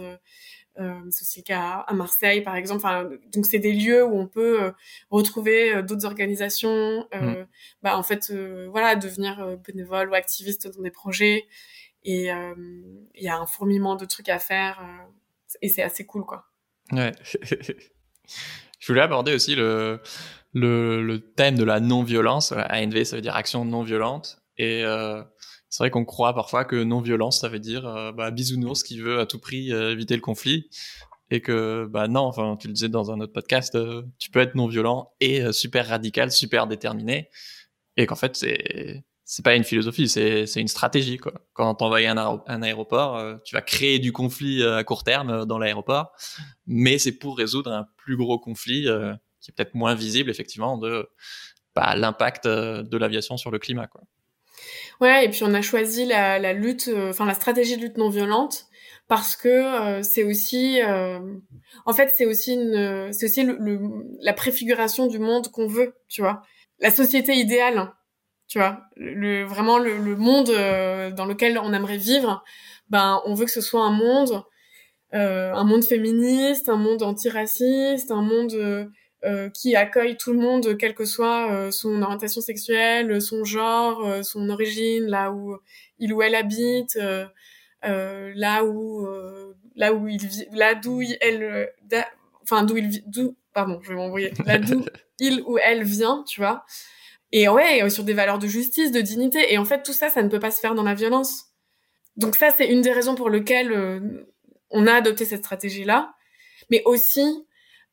Euh, 0.79 0.99
c'est 1.09 1.21
aussi 1.21 1.39
le 1.39 1.43
cas 1.43 1.85
à 1.87 1.93
Marseille, 1.93 2.41
par 2.41 2.55
exemple. 2.55 2.79
Enfin, 2.83 3.09
donc, 3.31 3.45
c'est 3.45 3.59
des 3.59 3.73
lieux 3.73 4.03
où 4.03 4.17
on 4.17 4.27
peut 4.27 4.71
retrouver 5.09 5.81
d'autres 5.83 6.05
organisations. 6.05 7.07
Mm. 7.13 7.45
Bah, 7.81 7.97
en 7.97 8.03
fait, 8.03 8.33
voilà, 8.69 8.95
devenir 8.95 9.57
bénévole 9.65 10.09
ou 10.09 10.15
activiste 10.15 10.67
dans 10.75 10.81
des 10.81 10.91
projets. 10.91 11.45
Et 12.05 12.27
il 12.27 13.23
y 13.23 13.27
a 13.27 13.37
un 13.37 13.45
fourmillement 13.45 13.95
de 13.95 14.05
trucs 14.05 14.29
à 14.29 14.39
faire. 14.39 14.79
et 15.61 15.69
c'est 15.69 15.81
assez 15.83 16.05
cool, 16.05 16.23
quoi. 16.23 16.45
Ouais. 16.91 17.11
Je 18.79 18.87
voulais 18.87 19.01
aborder 19.01 19.33
aussi 19.33 19.55
le, 19.55 19.99
le, 20.53 21.17
thème 21.17 21.55
de 21.55 21.63
la 21.63 21.79
non-violence. 21.79 22.51
ANV, 22.51 23.03
ça 23.03 23.15
veut 23.15 23.21
dire 23.21 23.35
action 23.35 23.65
non-violente. 23.65 24.37
Et 24.57 24.83
euh, 24.85 25.23
c'est 25.69 25.83
vrai 25.83 25.89
qu'on 25.89 26.05
croit 26.05 26.33
parfois 26.33 26.65
que 26.65 26.83
non-violence, 26.83 27.41
ça 27.41 27.49
veut 27.49 27.59
dire 27.59 27.85
euh, 27.87 28.11
bah, 28.11 28.31
bisounours 28.31 28.83
qui 28.83 28.99
veut 28.99 29.19
à 29.19 29.25
tout 29.25 29.39
prix 29.39 29.73
euh, 29.73 29.91
éviter 29.91 30.15
le 30.15 30.21
conflit. 30.21 30.69
Et 31.31 31.41
que, 31.41 31.87
bah 31.89 32.07
non, 32.07 32.21
enfin, 32.21 32.55
tu 32.59 32.67
le 32.67 32.73
disais 32.73 32.89
dans 32.89 33.11
un 33.11 33.19
autre 33.19 33.33
podcast, 33.33 33.73
euh, 33.73 34.03
tu 34.19 34.29
peux 34.29 34.39
être 34.39 34.53
non-violent 34.53 35.11
et 35.19 35.41
euh, 35.41 35.51
super 35.51 35.87
radical, 35.87 36.31
super 36.31 36.67
déterminé. 36.67 37.29
Et 37.97 38.05
qu'en 38.05 38.15
fait, 38.15 38.35
c'est 38.35 39.03
c'est 39.27 39.43
pas 39.43 39.55
une 39.55 39.63
philosophie, 39.63 40.07
c'est 40.07 40.45
une 40.55 40.67
stratégie. 40.67 41.17
Quoi. 41.17 41.33
Quand 41.53 41.73
t'envoies 41.73 42.07
un, 42.07 42.43
un 42.45 42.61
aéroport, 42.61 43.17
euh, 43.17 43.35
tu 43.43 43.55
vas 43.55 43.61
créer 43.61 43.97
du 43.97 44.11
conflit 44.11 44.61
euh, 44.61 44.77
à 44.77 44.83
court 44.83 45.03
terme 45.03 45.29
euh, 45.31 45.45
dans 45.45 45.57
l'aéroport, 45.57 46.11
mais 46.67 46.99
c'est 46.99 47.11
pour 47.11 47.35
résoudre 47.35 47.71
un 47.71 47.87
plus 47.97 48.15
gros 48.15 48.37
conflit 48.37 48.87
qui 49.41 49.51
est 49.51 49.53
peut-être 49.55 49.73
moins 49.73 49.95
visible, 49.95 50.29
effectivement, 50.29 50.77
de 50.77 51.09
bah, 51.75 51.95
l'impact 51.95 52.47
de 52.47 52.97
l'aviation 52.97 53.35
sur 53.35 53.49
le 53.49 53.57
climat. 53.57 53.87
Quoi. 53.87 54.01
Ouais, 55.01 55.25
et 55.25 55.29
puis 55.29 55.43
on 55.43 55.53
a 55.55 55.61
choisi 55.61 56.05
la, 56.05 56.53
lutte, 56.53 56.89
enfin 57.09 57.25
la 57.25 57.33
stratégie 57.33 57.77
de 57.77 57.81
lutte 57.81 57.97
non 57.97 58.09
violente 58.09 58.65
parce 59.07 59.35
que 59.35 60.01
c'est 60.03 60.23
aussi, 60.23 60.79
en 61.85 61.93
fait, 61.93 62.11
c'est 62.15 62.25
aussi 62.25 62.53
une, 62.53 63.11
c'est 63.11 63.25
aussi 63.25 63.47
la 64.21 64.33
préfiguration 64.33 65.07
du 65.07 65.19
monde 65.19 65.49
qu'on 65.49 65.67
veut, 65.67 65.95
tu 66.07 66.21
vois, 66.21 66.43
la 66.79 66.91
société 66.91 67.33
idéale 67.33 67.91
tu 68.55 68.59
vois. 68.59 68.79
Le 68.95 69.43
vraiment 69.43 69.79
le, 69.79 69.97
le 69.97 70.15
monde 70.15 70.49
euh, 70.49 71.11
dans 71.11 71.25
lequel 71.25 71.59
on 71.59 71.73
aimerait 71.73 71.97
vivre 71.97 72.41
ben 72.89 73.21
on 73.25 73.33
veut 73.33 73.43
que 73.43 73.51
ce 73.51 73.59
soit 73.59 73.83
un 73.83 73.91
monde 73.91 74.43
euh, 75.13 75.51
un 75.53 75.65
monde 75.65 75.83
féministe 75.83 76.69
un 76.69 76.77
monde 76.77 77.03
antiraciste 77.03 78.11
un 78.11 78.21
monde 78.21 78.53
euh, 79.25 79.49
qui 79.49 79.75
accueille 79.75 80.15
tout 80.15 80.31
le 80.31 80.39
monde 80.39 80.77
quelle 80.77 80.95
que 80.95 81.03
soit 81.03 81.69
son 81.73 82.01
orientation 82.01 82.39
sexuelle 82.39 83.21
son 83.21 83.43
genre 83.43 84.23
son 84.23 84.49
origine 84.49 85.03
là 85.03 85.33
où 85.33 85.57
il 85.99 86.13
ou 86.13 86.21
elle 86.21 86.35
habite 86.35 86.97
là 87.83 88.63
où 88.63 89.05
là 89.75 89.93
où 89.93 90.07
il 90.07 90.25
vit 90.25 90.47
là 90.53 90.75
d'où 90.75 91.01
elle 91.19 91.73
enfin 92.41 92.63
d'où 92.63 92.77
il 92.77 93.03
d'où 93.05 93.35
pardon 93.51 93.81
je 93.83 93.89
vais 93.89 93.95
m'envoyer 93.95 94.31
là 94.45 94.59
d'où 94.59 94.85
il 95.19 95.41
ou 95.41 95.57
elle 95.57 95.83
vient 95.83 96.23
tu 96.25 96.39
vois 96.39 96.63
et 97.31 97.47
ouais, 97.47 97.83
euh, 97.83 97.89
sur 97.89 98.03
des 98.03 98.13
valeurs 98.13 98.39
de 98.39 98.47
justice, 98.47 98.91
de 98.91 99.01
dignité. 99.01 99.53
Et 99.53 99.57
en 99.57 99.65
fait, 99.65 99.83
tout 99.83 99.93
ça, 99.93 100.09
ça 100.09 100.21
ne 100.23 100.29
peut 100.29 100.39
pas 100.39 100.51
se 100.51 100.59
faire 100.59 100.75
dans 100.75 100.83
la 100.83 100.93
violence. 100.93 101.45
Donc 102.17 102.35
ça, 102.35 102.51
c'est 102.55 102.67
une 102.67 102.81
des 102.81 102.91
raisons 102.91 103.15
pour 103.15 103.29
lesquelles 103.29 103.71
euh, 103.71 103.99
on 104.69 104.87
a 104.87 104.93
adopté 104.93 105.25
cette 105.25 105.43
stratégie-là. 105.43 106.13
Mais 106.71 106.81
aussi 106.85 107.45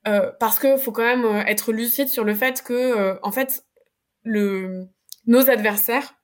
euh, 0.09 0.31
parce 0.41 0.59
que 0.59 0.77
faut 0.77 0.93
quand 0.93 1.05
même 1.05 1.25
euh, 1.25 1.45
être 1.45 1.73
lucide 1.73 2.09
sur 2.09 2.25
le 2.25 2.35
fait 2.35 2.63
que, 2.63 3.19
en 3.23 3.33
fait, 3.33 3.65
le, 4.25 4.87
nos 5.27 5.51
adversaires, 5.51 6.15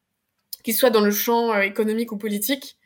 qu'ils 0.64 0.74
soient 0.74 0.90
dans 0.90 1.00
le 1.00 1.10
champ 1.10 1.58
économique 1.60 2.12
ou 2.12 2.18
politique, 2.18 2.78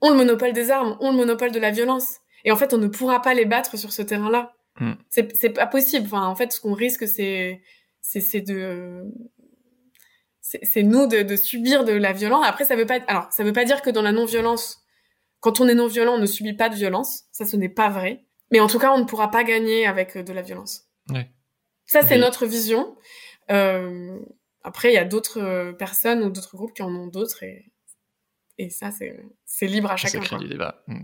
ont 0.00 0.10
le 0.10 0.16
monopole 0.16 0.52
des 0.52 0.70
armes, 0.70 0.96
ont 1.00 1.10
le 1.10 1.16
monopole 1.16 1.52
de 1.52 1.58
la 1.58 1.70
violence. 1.70 2.18
Et 2.44 2.52
en 2.52 2.56
fait, 2.56 2.74
on 2.74 2.78
ne 2.78 2.88
pourra 2.88 3.22
pas 3.22 3.34
les 3.34 3.44
battre 3.46 3.78
sur 3.78 3.92
ce 3.92 4.02
terrain-là. 4.02 4.54
Hmm. 4.78 4.94
C'est 5.08 5.50
pas 5.50 5.66
possible. 5.66 6.06
Enfin, 6.06 6.26
en 6.26 6.34
fait, 6.34 6.52
ce 6.52 6.60
qu'on 6.60 6.74
risque, 6.74 7.06
c'est 7.06 7.62
c'est 8.00 8.42
de 8.42 9.04
c'est 10.62 10.82
nous 10.82 11.06
de, 11.06 11.22
de, 11.22 11.36
subir 11.36 11.84
de 11.84 11.92
la 11.92 12.12
violence. 12.12 12.44
Après, 12.46 12.64
ça 12.64 12.76
veut 12.76 12.86
pas, 12.86 13.00
alors 13.06 13.26
ça 13.30 13.44
veut 13.44 13.52
pas 13.52 13.64
dire 13.64 13.82
que 13.82 13.90
dans 13.90 14.02
la 14.02 14.12
non-violence, 14.12 14.84
quand 15.40 15.60
on 15.60 15.68
est 15.68 15.74
non-violent, 15.74 16.14
on 16.14 16.18
ne 16.18 16.26
subit 16.26 16.54
pas 16.54 16.68
de 16.68 16.74
violence. 16.74 17.24
Ça, 17.32 17.44
ce 17.44 17.56
n'est 17.56 17.68
pas 17.68 17.88
vrai. 17.88 18.24
Mais 18.50 18.60
en 18.60 18.66
tout 18.66 18.78
cas, 18.78 18.92
on 18.92 18.98
ne 18.98 19.04
pourra 19.04 19.30
pas 19.30 19.44
gagner 19.44 19.86
avec 19.86 20.16
euh, 20.16 20.22
de 20.22 20.32
la 20.32 20.42
violence. 20.42 20.84
Ouais. 21.10 21.30
Ça, 21.86 22.02
c'est 22.02 22.18
notre 22.18 22.46
vision. 22.46 22.96
Euh, 23.50 24.18
après, 24.62 24.90
il 24.90 24.94
y 24.94 24.98
a 24.98 25.04
d'autres 25.04 25.40
euh, 25.40 25.72
personnes 25.72 26.22
ou 26.22 26.30
d'autres 26.30 26.56
groupes 26.56 26.72
qui 26.72 26.82
en 26.82 26.94
ont 26.94 27.06
d'autres 27.06 27.42
et, 27.42 27.72
et 28.56 28.70
ça, 28.70 28.90
c'est 29.44 29.66
libre 29.66 29.90
à 29.90 29.96
chacun. 29.96 30.22
C'est 30.22 30.38
du 30.38 30.48
débat. 30.48 30.82
Hmm. 30.86 31.02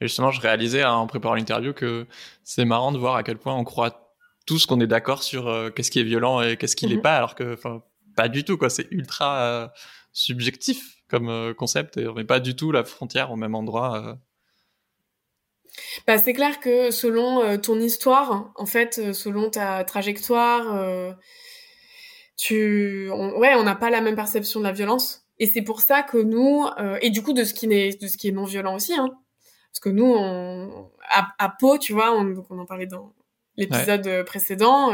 Et 0.00 0.06
justement, 0.06 0.30
je 0.30 0.40
réalisais 0.40 0.82
hein, 0.82 0.92
en 0.92 1.06
préparant 1.06 1.34
l'interview 1.34 1.72
que 1.72 2.06
c'est 2.44 2.64
marrant 2.64 2.92
de 2.92 2.98
voir 2.98 3.16
à 3.16 3.22
quel 3.22 3.38
point 3.38 3.54
on 3.54 3.64
croit 3.64 4.04
tous 4.46 4.66
qu'on 4.66 4.80
est 4.80 4.86
d'accord 4.86 5.22
sur 5.22 5.48
euh, 5.48 5.70
qu'est-ce 5.70 5.90
qui 5.90 6.00
est 6.00 6.04
violent 6.04 6.42
et 6.42 6.56
qu'est-ce 6.56 6.76
qui 6.76 6.86
l'est 6.86 6.96
mhm. 6.96 7.02
pas, 7.02 7.16
alors 7.16 7.34
que, 7.34 7.56
pas 8.14 8.28
du 8.28 8.44
tout 8.44 8.56
quoi. 8.56 8.70
C'est 8.70 8.88
ultra 8.90 9.42
euh, 9.42 9.68
subjectif 10.12 11.02
comme 11.08 11.28
euh, 11.28 11.54
concept 11.54 11.96
et 11.96 12.08
on 12.08 12.14
met 12.14 12.24
pas 12.24 12.40
du 12.40 12.56
tout 12.56 12.72
la 12.72 12.84
frontière 12.84 13.30
au 13.32 13.36
même 13.36 13.54
endroit. 13.54 14.18
bah, 16.06 16.18
c'est 16.18 16.32
clair 16.32 16.60
que 16.60 16.90
selon 16.90 17.58
ton 17.58 17.78
histoire, 17.80 18.52
en 18.56 18.66
fait, 18.66 19.12
selon 19.12 19.50
ta 19.50 19.84
trajectoire, 19.84 21.14
tu, 22.36 23.10
ouais, 23.10 23.54
on 23.54 23.62
n'a 23.64 23.74
pas 23.74 23.90
la 23.90 24.00
même 24.00 24.16
perception 24.16 24.60
de 24.60 24.64
la 24.64 24.72
violence. 24.72 25.26
Et 25.38 25.46
c'est 25.46 25.62
pour 25.62 25.80
ça 25.80 26.02
que 26.02 26.18
nous, 26.18 26.66
et 27.00 27.10
du 27.10 27.22
coup 27.22 27.32
de 27.32 27.42
ce 27.44 27.54
qui 27.54 27.66
est 27.66 28.00
de 28.00 28.06
ce 28.06 28.16
qui 28.16 28.28
est 28.28 28.32
non 28.32 28.44
violent 28.44 28.76
aussi, 28.76 28.94
hein, 28.94 29.08
parce 29.72 29.80
que 29.80 29.88
nous, 29.88 30.06
on, 30.06 30.90
à, 31.08 31.34
à 31.38 31.48
Pau, 31.58 31.76
tu 31.78 31.92
vois, 31.92 32.16
on, 32.16 32.44
on 32.50 32.58
en 32.60 32.66
parlait 32.66 32.86
dans 32.86 33.12
l'épisode 33.56 34.24
précédent, 34.24 34.92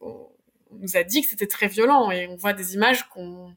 on, 0.00 0.28
nous 0.72 0.96
a 0.96 1.02
dit 1.02 1.22
que 1.22 1.28
c'était 1.28 1.46
très 1.46 1.68
violent 1.68 2.10
et 2.10 2.26
on 2.28 2.36
voit 2.36 2.52
des 2.52 2.74
images 2.74 3.08
qu'on 3.08 3.54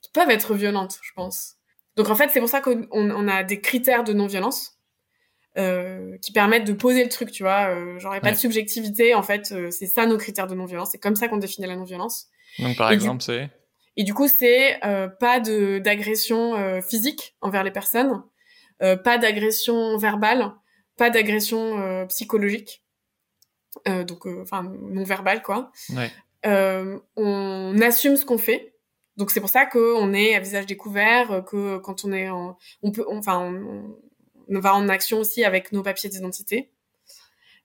qui 0.00 0.10
peuvent 0.12 0.30
être 0.30 0.54
violentes, 0.54 0.98
je 1.02 1.12
pense. 1.14 1.56
Donc 1.96 2.10
en 2.10 2.14
fait, 2.14 2.30
c'est 2.32 2.40
pour 2.40 2.48
ça 2.48 2.60
qu'on 2.60 2.86
on 2.92 3.28
a 3.28 3.42
des 3.42 3.60
critères 3.60 4.04
de 4.04 4.12
non-violence 4.12 4.78
euh, 5.56 6.16
qui 6.18 6.30
permettent 6.30 6.66
de 6.66 6.72
poser 6.72 7.02
le 7.02 7.10
truc, 7.10 7.32
tu 7.32 7.42
vois. 7.42 7.70
Euh, 7.70 7.98
genre, 7.98 8.12
il 8.12 8.14
n'y 8.14 8.18
a 8.18 8.20
pas 8.20 8.30
de 8.30 8.36
subjectivité, 8.36 9.14
en 9.14 9.22
fait, 9.24 9.50
euh, 9.50 9.70
c'est 9.72 9.86
ça 9.86 10.06
nos 10.06 10.16
critères 10.16 10.46
de 10.46 10.54
non-violence. 10.54 10.90
C'est 10.92 10.98
comme 10.98 11.16
ça 11.16 11.26
qu'on 11.26 11.38
définit 11.38 11.66
la 11.66 11.74
non-violence. 11.74 12.28
Donc 12.60 12.76
par 12.76 12.92
exemple, 12.92 13.22
c'est 13.22 13.50
Et 13.96 14.04
du 14.04 14.14
coup, 14.14 14.28
c'est 14.28 14.84
euh, 14.84 15.08
pas 15.08 15.40
de 15.40 15.80
d'agression 15.80 16.80
physique 16.80 17.36
envers 17.40 17.64
les 17.64 17.72
personnes, 17.72 18.22
pas 18.78 19.18
d'agression 19.18 19.96
verbale, 19.96 20.52
pas 20.96 21.10
d'agression 21.10 22.06
psychologique. 22.06 22.84
donc, 23.86 24.26
enfin, 24.26 24.62
non 24.62 25.02
verbale, 25.02 25.42
quoi. 25.42 25.72
Ouais. 25.90 26.12
Euh, 26.46 26.98
on 27.16 27.80
assume 27.80 28.16
ce 28.16 28.24
qu'on 28.24 28.38
fait. 28.38 28.74
Donc 29.16 29.30
c'est 29.30 29.40
pour 29.40 29.48
ça 29.48 29.66
qu'on 29.66 30.12
est 30.14 30.34
à 30.34 30.40
visage 30.40 30.66
découvert, 30.66 31.44
que 31.44 31.78
quand 31.78 32.04
on 32.04 32.12
est 32.12 32.28
en, 32.28 32.56
on 32.82 32.92
peut, 32.92 33.04
enfin, 33.08 33.52
on, 34.48 34.60
va 34.60 34.74
en 34.74 34.88
action 34.88 35.18
aussi 35.18 35.44
avec 35.44 35.72
nos 35.72 35.82
papiers 35.82 36.08
d'identité. 36.08 36.70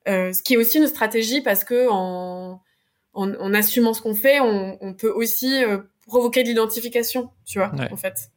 Euh, 0.08 0.34
ce 0.34 0.42
qui 0.42 0.56
est 0.56 0.58
aussi 0.58 0.80
une 0.80 0.88
stratégie 0.88 1.42
parce 1.42 1.64
que 1.64 1.88
en, 1.90 2.62
en, 3.14 3.54
assumant 3.54 3.94
ce 3.94 4.02
qu'on 4.02 4.16
fait, 4.16 4.40
on, 4.40 4.78
on, 4.82 4.94
peut 4.94 5.12
aussi 5.12 5.64
euh, 5.64 5.78
provoquer 6.08 6.44
de 6.44 6.50
l'identification, 6.50 7.30
tu 7.46 7.60
vois, 7.60 7.72
en 7.92 7.96
fait. 7.96 8.32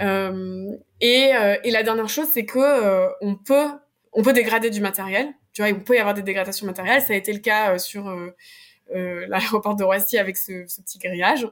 Euh, 0.00 0.72
et, 1.00 1.34
euh, 1.34 1.56
et, 1.62 1.70
la 1.70 1.82
dernière 1.82 2.08
chose, 2.08 2.26
c'est 2.32 2.44
que 2.44 2.58
euh, 2.58 3.08
on 3.20 3.36
peut 3.36 3.68
on 4.12 4.22
peut 4.22 4.32
dégrader 4.32 4.70
du 4.70 4.80
matériel, 4.80 5.32
tu 5.52 5.62
vois, 5.62 5.68
il 5.68 5.78
peut 5.82 5.94
y 5.96 5.98
avoir 5.98 6.14
des 6.14 6.22
dégradations 6.22 6.66
matérielles. 6.66 7.02
Ça 7.02 7.12
a 7.12 7.16
été 7.16 7.32
le 7.32 7.40
cas 7.40 7.78
sur 7.78 8.08
euh, 8.08 8.34
l'aéroport 8.92 9.76
de 9.76 9.84
Roissy 9.84 10.18
avec 10.18 10.36
ce, 10.36 10.64
ce 10.66 10.80
petit 10.80 10.98
grillage. 10.98 11.48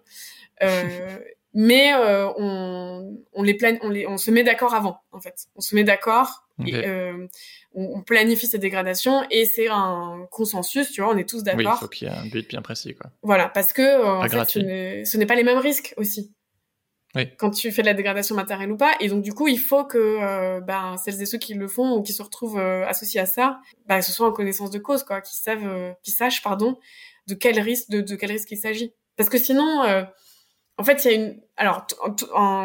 Euh, 0.63 1.19
mais 1.55 1.93
euh, 1.95 2.29
on, 2.37 3.19
on 3.33 3.43
les 3.43 3.55
plan 3.55 3.77
on, 3.83 3.91
les, 3.91 4.07
on 4.07 4.17
se 4.17 4.31
met 4.31 4.43
d'accord 4.43 4.75
avant 4.75 5.01
en 5.13 5.21
fait. 5.21 5.47
On 5.57 5.61
se 5.61 5.75
met 5.75 5.85
d'accord 5.85 6.47
et 6.65 6.87
euh, 6.87 7.27
on, 7.75 7.97
on, 7.97 8.03
planifie 8.03 8.47
ces 8.47 8.59
dégradations 8.59 9.25
et 9.31 9.45
c'est 9.45 9.69
un 9.69 10.27
consensus, 10.31 10.91
tu 10.93 11.01
vois, 11.01 11.13
on 11.13 11.17
est 11.17 11.29
tous 11.29 11.43
d'accord. 11.43 11.59
Oui, 11.59 11.71
il 11.75 11.81
faut 11.81 11.89
qu'il 11.89 12.09
y 12.09 12.11
ait 12.11 12.15
un 12.15 12.27
but 12.27 12.49
bien 12.49 12.63
précis, 12.63 12.95
quoi. 12.95 13.11
Voilà, 13.23 13.49
parce 13.49 13.73
que 13.73 13.83
euh, 13.83 14.19
en 14.19 14.29
fait, 14.29 15.05
ce 15.05 15.17
n'est 15.17 15.27
pas 15.27 15.35
les 15.35 15.45
mêmes 15.45 15.59
risques 15.59 15.95
aussi. 15.97 16.33
Oui. 17.15 17.29
Quand 17.37 17.51
tu 17.51 17.71
fais 17.73 17.83
de 17.83 17.87
la 17.87 17.95
dégradation 17.95 18.35
matérielle 18.35 18.71
ou 18.71 18.77
pas, 18.77 18.95
et 19.01 19.09
donc 19.09 19.23
du 19.23 19.35
coup, 19.35 19.49
il 19.49 19.59
faut 19.59 19.85
que 19.85 19.99
euh, 19.99 20.61
ben, 20.61 20.97
celles 20.97 21.21
et 21.21 21.27
ceux 21.27 21.37
qui 21.37 21.53
le 21.53 21.69
font 21.69 21.97
ou 21.97 22.03
qui 22.03 22.13
se 22.13 22.23
retrouvent 22.23 22.59
associés 22.59 23.21
à 23.21 23.27
ça, 23.27 23.61
ben, 23.87 24.01
ce 24.01 24.13
soit 24.13 24.29
en 24.29 24.33
connaissance 24.33 24.71
de 24.71 24.79
cause, 24.79 25.03
quoi, 25.03 25.21
qui 25.21 25.37
savent, 25.37 25.95
qui 26.03 26.11
sachent, 26.11 26.43
pardon, 26.43 26.79
de 27.27 27.35
quel 27.35 27.59
risque 27.61 27.91
de, 27.91 28.17
quel 28.17 28.33
risque 28.33 28.51
il 28.51 28.57
s'agit. 28.57 28.93
Parce 29.17 29.29
que 29.29 29.39
sinon, 29.39 29.83
euh, 29.85 30.05
en 30.79 30.85
fait, 30.85 31.05
il 31.05 31.11
y 31.11 31.15
a 31.15 31.17
une. 31.17 31.41
Alors, 31.57 31.87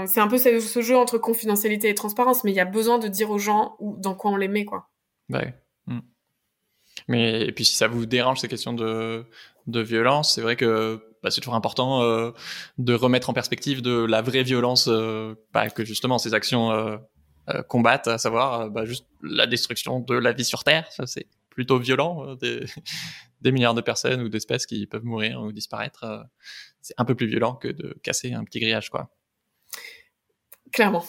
c'est 0.07 0.19
un 0.19 0.27
peu 0.27 0.37
ce, 0.37 0.81
jeu 0.81 0.97
entre 0.97 1.17
confidentialité 1.17 1.89
et 1.89 1.95
transparence, 1.95 2.43
mais 2.43 2.51
il 2.51 2.55
y 2.55 2.59
a 2.59 2.65
besoin 2.65 2.99
de 2.99 3.07
dire 3.07 3.29
aux 3.29 3.37
gens 3.37 3.75
où, 3.79 3.97
dans 3.97 4.15
quoi 4.15 4.31
on 4.31 4.37
les 4.37 4.47
met, 4.47 4.65
quoi. 4.65 4.89
Ouais. 5.29 5.53
Hmm. 5.87 5.99
Mais 7.07 7.41
et 7.41 7.51
puis 7.51 7.65
si 7.65 7.75
ça 7.75 7.87
vous 7.87 8.05
dérange 8.05 8.39
ces 8.39 8.47
questions 8.47 8.73
de 8.73 9.25
violence, 9.67 10.33
c'est 10.33 10.41
vrai 10.41 10.55
que 10.55 11.01
bah, 11.21 11.31
c'est 11.31 11.41
toujours 11.41 11.55
important 11.55 12.03
euh, 12.03 12.31
de 12.77 12.93
remettre 12.93 13.29
en 13.29 13.33
perspective 13.33 13.81
de 13.81 14.05
la 14.05 14.21
vraie 14.21 14.43
violence 14.43 14.87
euh, 14.87 15.35
bah, 15.51 15.69
que 15.69 15.83
justement 15.83 16.17
ces 16.17 16.33
actions 16.33 16.99
combattent, 17.69 18.07
à 18.07 18.17
savoir 18.17 18.69
bah, 18.69 18.85
juste 18.85 19.05
la 19.21 19.47
destruction 19.47 19.99
de 19.99 20.15
la 20.15 20.33
vie 20.33 20.45
sur 20.45 20.63
Terre. 20.63 20.89
Ça 20.91 21.05
c'est 21.05 21.27
plutôt 21.57 21.79
violent, 21.79 22.35
des, 22.35 22.65
des 23.41 23.51
milliards 23.51 23.73
de 23.73 23.81
personnes 23.81 24.21
ou 24.21 24.29
d'espèces 24.29 24.67
qui 24.67 24.85
peuvent 24.85 25.03
mourir 25.03 25.41
ou 25.41 25.51
disparaître, 25.51 26.03
euh, 26.03 26.23
c'est 26.81 26.93
un 26.97 27.03
peu 27.03 27.15
plus 27.15 27.25
violent 27.25 27.55
que 27.55 27.67
de 27.67 27.97
casser 28.03 28.33
un 28.33 28.43
petit 28.43 28.59
grillage, 28.59 28.91
quoi. 28.91 29.09
Clairement. 30.71 31.03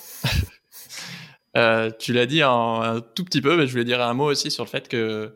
euh, 1.59 1.91
tu 1.99 2.15
l'as 2.15 2.25
dit 2.25 2.43
en, 2.43 2.81
un 2.81 3.01
tout 3.03 3.25
petit 3.25 3.43
peu, 3.43 3.59
mais 3.59 3.67
je 3.67 3.73
voulais 3.73 3.85
dire 3.85 4.01
un 4.01 4.15
mot 4.15 4.25
aussi 4.25 4.51
sur 4.51 4.65
le 4.65 4.71
fait 4.71 4.89
que, 4.89 5.35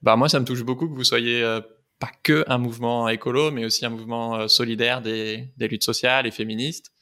bah 0.00 0.14
moi, 0.14 0.28
ça 0.28 0.38
me 0.38 0.44
touche 0.44 0.62
beaucoup 0.62 0.88
que 0.88 0.94
vous 0.94 1.02
soyez 1.02 1.42
euh, 1.42 1.60
pas 1.98 2.12
que 2.22 2.44
un 2.46 2.58
mouvement 2.58 3.08
écolo, 3.08 3.50
mais 3.50 3.64
aussi 3.64 3.84
un 3.84 3.90
mouvement 3.90 4.36
euh, 4.36 4.46
solidaire 4.46 5.02
des, 5.02 5.48
des, 5.56 5.66
luttes 5.66 5.82
sociales 5.82 6.24
et 6.24 6.30
féministes. 6.30 6.92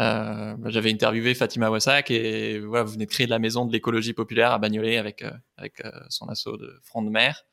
Euh, 0.00 0.54
bah, 0.56 0.70
J'avais 0.70 0.90
interviewé 0.90 1.34
Fatima 1.34 1.70
Wassak 1.70 2.10
et 2.10 2.58
voilà, 2.60 2.84
vous 2.84 2.92
venez 2.92 3.06
de 3.06 3.10
créer 3.10 3.26
la 3.26 3.38
maison 3.38 3.66
de 3.66 3.72
l'écologie 3.72 4.14
populaire 4.14 4.52
à 4.52 4.58
Bagnolet 4.58 4.96
avec 4.96 5.24
avec 5.56 5.82
son 6.08 6.28
assaut 6.28 6.56
de 6.56 6.80
front 6.82 7.02
de 7.02 7.10
mer. 7.10 7.44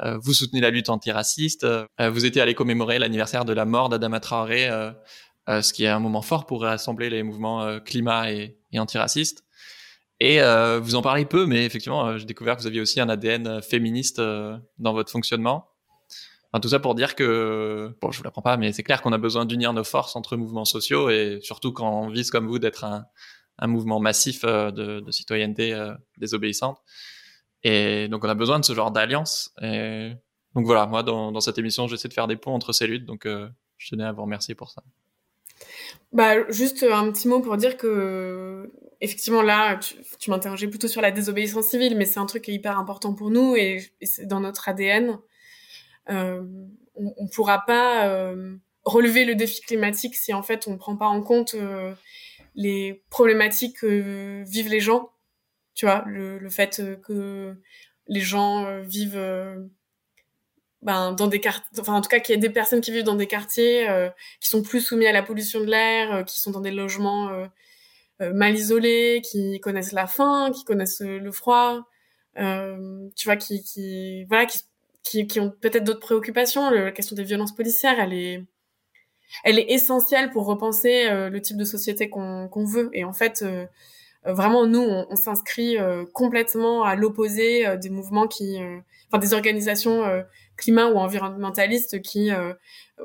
Euh, 0.00 0.18
vous 0.18 0.32
soutenez 0.32 0.60
la 0.60 0.70
lutte 0.70 0.88
antiraciste, 0.88 1.64
euh, 1.64 1.86
vous 2.10 2.24
étiez 2.24 2.40
allé 2.40 2.54
commémorer 2.54 2.98
l'anniversaire 2.98 3.44
de 3.44 3.52
la 3.52 3.64
mort 3.64 3.88
d'Adama 3.88 4.20
Traoré, 4.20 4.68
euh, 4.68 4.92
ce 5.60 5.72
qui 5.72 5.84
est 5.84 5.88
un 5.88 6.00
moment 6.00 6.22
fort 6.22 6.46
pour 6.46 6.62
rassembler 6.62 7.10
les 7.10 7.22
mouvements 7.22 7.80
climat 7.80 8.32
et, 8.32 8.58
et 8.70 8.78
antiracistes. 8.78 9.44
Et 10.20 10.38
vous 10.80 10.94
en 10.94 11.02
parlez 11.02 11.24
peu, 11.24 11.46
mais 11.46 11.64
effectivement, 11.64 12.16
j'ai 12.16 12.26
découvert 12.26 12.56
que 12.56 12.60
vous 12.60 12.68
aviez 12.68 12.80
aussi 12.80 13.00
un 13.00 13.08
ADN 13.08 13.60
féministe 13.60 14.18
dans 14.20 14.92
votre 14.92 15.10
fonctionnement. 15.10 15.71
Enfin, 16.52 16.60
tout 16.60 16.68
ça 16.68 16.80
pour 16.80 16.94
dire 16.94 17.14
que, 17.14 17.96
bon, 18.00 18.10
je 18.10 18.18
vous 18.18 18.24
l'apprends 18.24 18.42
pas, 18.42 18.56
mais 18.56 18.72
c'est 18.72 18.82
clair 18.82 19.00
qu'on 19.00 19.12
a 19.12 19.18
besoin 19.18 19.46
d'unir 19.46 19.72
nos 19.72 19.84
forces 19.84 20.16
entre 20.16 20.36
mouvements 20.36 20.66
sociaux 20.66 21.08
et 21.08 21.38
surtout 21.42 21.72
quand 21.72 22.02
on 22.02 22.08
vise 22.10 22.30
comme 22.30 22.46
vous 22.46 22.58
d'être 22.58 22.84
un, 22.84 23.06
un, 23.58 23.66
mouvement 23.66 24.00
massif 24.00 24.42
de, 24.44 25.00
de 25.00 25.10
citoyenneté 25.10 25.74
désobéissante. 26.18 26.78
Et 27.62 28.08
donc 28.08 28.24
on 28.24 28.28
a 28.28 28.34
besoin 28.34 28.58
de 28.58 28.64
ce 28.64 28.74
genre 28.74 28.90
d'alliance. 28.90 29.52
Et 29.62 30.12
donc 30.54 30.66
voilà, 30.66 30.86
moi 30.86 31.02
dans, 31.02 31.32
dans 31.32 31.40
cette 31.40 31.58
émission, 31.58 31.86
j'essaie 31.86 32.08
de 32.08 32.14
faire 32.14 32.28
des 32.28 32.36
ponts 32.36 32.54
entre 32.54 32.72
ces 32.72 32.86
luttes, 32.86 33.06
donc 33.06 33.26
euh, 33.26 33.48
je 33.78 33.90
tenais 33.90 34.04
à 34.04 34.12
vous 34.12 34.22
remercier 34.22 34.54
pour 34.54 34.70
ça. 34.70 34.82
Bah 36.12 36.50
juste 36.50 36.82
un 36.82 37.10
petit 37.12 37.28
mot 37.28 37.40
pour 37.40 37.56
dire 37.56 37.76
que 37.76 38.70
effectivement 39.00 39.42
là, 39.42 39.76
tu, 39.76 39.94
tu 40.18 40.30
m'interrogeais 40.30 40.68
plutôt 40.68 40.88
sur 40.88 41.00
la 41.00 41.10
désobéissance 41.10 41.66
civile, 41.66 41.96
mais 41.96 42.04
c'est 42.04 42.20
un 42.20 42.26
truc 42.26 42.44
qui 42.44 42.50
est 42.50 42.54
hyper 42.54 42.78
important 42.78 43.14
pour 43.14 43.30
nous 43.30 43.54
et, 43.56 43.92
et 44.00 44.06
c'est 44.06 44.26
dans 44.26 44.40
notre 44.40 44.68
ADN. 44.68 45.18
Euh, 46.10 46.42
on, 46.94 47.14
on 47.16 47.28
pourra 47.28 47.64
pas 47.64 48.08
euh, 48.08 48.56
relever 48.84 49.24
le 49.24 49.34
défi 49.34 49.60
climatique 49.60 50.14
si 50.14 50.34
en 50.34 50.42
fait 50.42 50.66
on 50.66 50.72
ne 50.72 50.76
prend 50.76 50.96
pas 50.96 51.06
en 51.06 51.22
compte 51.22 51.54
euh, 51.54 51.94
les 52.54 53.02
problématiques 53.10 53.78
que 53.80 54.42
vivent 54.44 54.68
les 54.70 54.80
gens. 54.80 55.10
Tu 55.74 55.86
vois, 55.86 56.04
le, 56.06 56.38
le 56.38 56.50
fait 56.50 56.80
euh, 56.80 56.96
que 56.96 57.56
les 58.06 58.20
gens 58.20 58.66
euh, 58.66 58.80
vivent 58.82 59.16
euh, 59.16 59.56
ben, 60.82 61.12
dans 61.12 61.28
des 61.28 61.40
quartiers, 61.40 61.64
enfin 61.80 61.94
en 61.94 62.00
tout 62.00 62.08
cas 62.08 62.20
qu'il 62.20 62.34
y 62.34 62.38
ait 62.38 62.40
des 62.40 62.50
personnes 62.50 62.80
qui 62.80 62.90
vivent 62.90 63.04
dans 63.04 63.14
des 63.14 63.28
quartiers 63.28 63.86
qui 64.40 64.48
sont 64.48 64.62
plus 64.62 64.80
soumis 64.80 65.06
à 65.06 65.12
la 65.12 65.22
pollution 65.22 65.60
de 65.60 65.66
l'air, 65.66 66.24
qui 66.24 66.40
sont 66.40 66.50
dans 66.50 66.60
des 66.60 66.72
logements 66.72 67.30
mal 68.18 68.56
isolés, 68.56 69.22
qui 69.24 69.60
connaissent 69.60 69.92
la 69.92 70.08
faim, 70.08 70.50
qui 70.52 70.64
connaissent 70.64 71.00
le 71.00 71.30
froid, 71.30 71.86
tu 72.34 73.24
vois, 73.26 73.36
qui, 73.36 73.62
qui 73.62 74.24
voilà, 74.24 74.46
qui, 74.46 74.58
qui, 75.02 75.26
qui 75.26 75.40
ont 75.40 75.50
peut-être 75.50 75.84
d'autres 75.84 76.00
préoccupations. 76.00 76.70
la 76.70 76.92
question 76.92 77.16
des 77.16 77.24
violences 77.24 77.54
policières, 77.54 77.98
elle 78.00 78.12
est, 78.12 78.44
elle 79.44 79.58
est 79.58 79.70
essentielle 79.70 80.30
pour 80.30 80.46
repenser 80.46 81.08
le 81.10 81.40
type 81.40 81.56
de 81.56 81.64
société 81.64 82.08
qu'on 82.10 82.48
qu'on 82.48 82.64
veut. 82.64 82.90
Et 82.92 83.04
en 83.04 83.12
fait, 83.12 83.44
euh, 84.26 84.32
vraiment 84.32 84.66
nous 84.66 84.80
on, 84.80 85.16
s'inscrit 85.16 85.78
euh, 85.78 86.04
complètement 86.12 86.84
à 86.84 86.94
l'opposé 86.94 87.66
euh, 87.66 87.76
des 87.76 87.90
mouvements 87.90 88.28
qui 88.28 88.58
enfin 89.08 89.18
des 89.18 89.34
organisations 89.34 90.24
climat 90.56 90.86
ou 90.86 90.96
environnementalistes 90.96 92.00
qui 92.02 92.30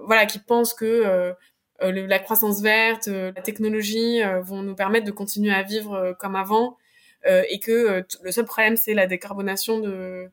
voilà 0.05 0.25
qui 0.25 0.39
pensent 0.39 0.73
que 0.73 1.33
la 1.81 2.19
croissance 2.19 2.61
verte, 2.61 3.07
la 3.07 3.41
technologie 3.41 4.21
vont 4.41 4.63
nous 4.63 4.75
permettre 4.75 5.05
de 5.05 5.11
continuer 5.11 5.53
à 5.53 5.63
vivre 5.63 6.15
comme 6.19 6.35
avant 6.35 6.77
et 7.25 7.59
que 7.59 8.05
le 8.23 8.31
seul 8.31 8.45
problème 8.45 8.77
c'est 8.77 8.93
la 8.93 9.05
décarbonation 9.05 9.79
de 9.79 10.29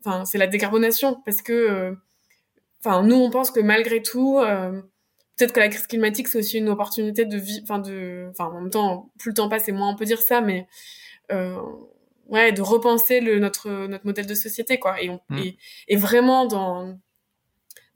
enfin 0.00 0.24
c'est 0.24 0.38
la 0.38 0.46
décarbonation 0.46 1.20
parce 1.24 1.42
que 1.42 1.96
enfin 2.80 3.02
nous 3.02 3.16
on 3.16 3.30
pense 3.30 3.50
que 3.50 3.60
malgré 3.60 4.02
tout 4.02 4.38
peut-être 5.40 5.54
que 5.54 5.60
la 5.60 5.68
crise 5.68 5.86
climatique 5.86 6.28
c'est 6.28 6.38
aussi 6.38 6.58
une 6.58 6.68
opportunité 6.68 7.24
de 7.24 7.36
vie 7.36 7.60
enfin 7.62 7.78
de 7.78 8.28
enfin 8.30 8.46
en 8.46 8.60
même 8.60 8.70
temps 8.70 9.10
plus 9.18 9.30
le 9.30 9.34
temps 9.34 9.48
passe 9.48 9.68
et 9.68 9.72
moins 9.72 9.88
on 9.88 9.96
peut 9.96 10.04
dire 10.04 10.20
ça 10.20 10.40
mais 10.40 10.66
euh, 11.32 11.56
ouais 12.28 12.52
de 12.52 12.60
repenser 12.60 13.20
le 13.20 13.38
notre 13.38 13.86
notre 13.86 14.04
modèle 14.04 14.26
de 14.26 14.34
société 14.34 14.78
quoi 14.78 15.00
et 15.02 15.08
on 15.08 15.20
mm. 15.30 15.38
et, 15.38 15.58
et, 15.88 15.96
vraiment 15.96 16.46
dans, 16.46 16.98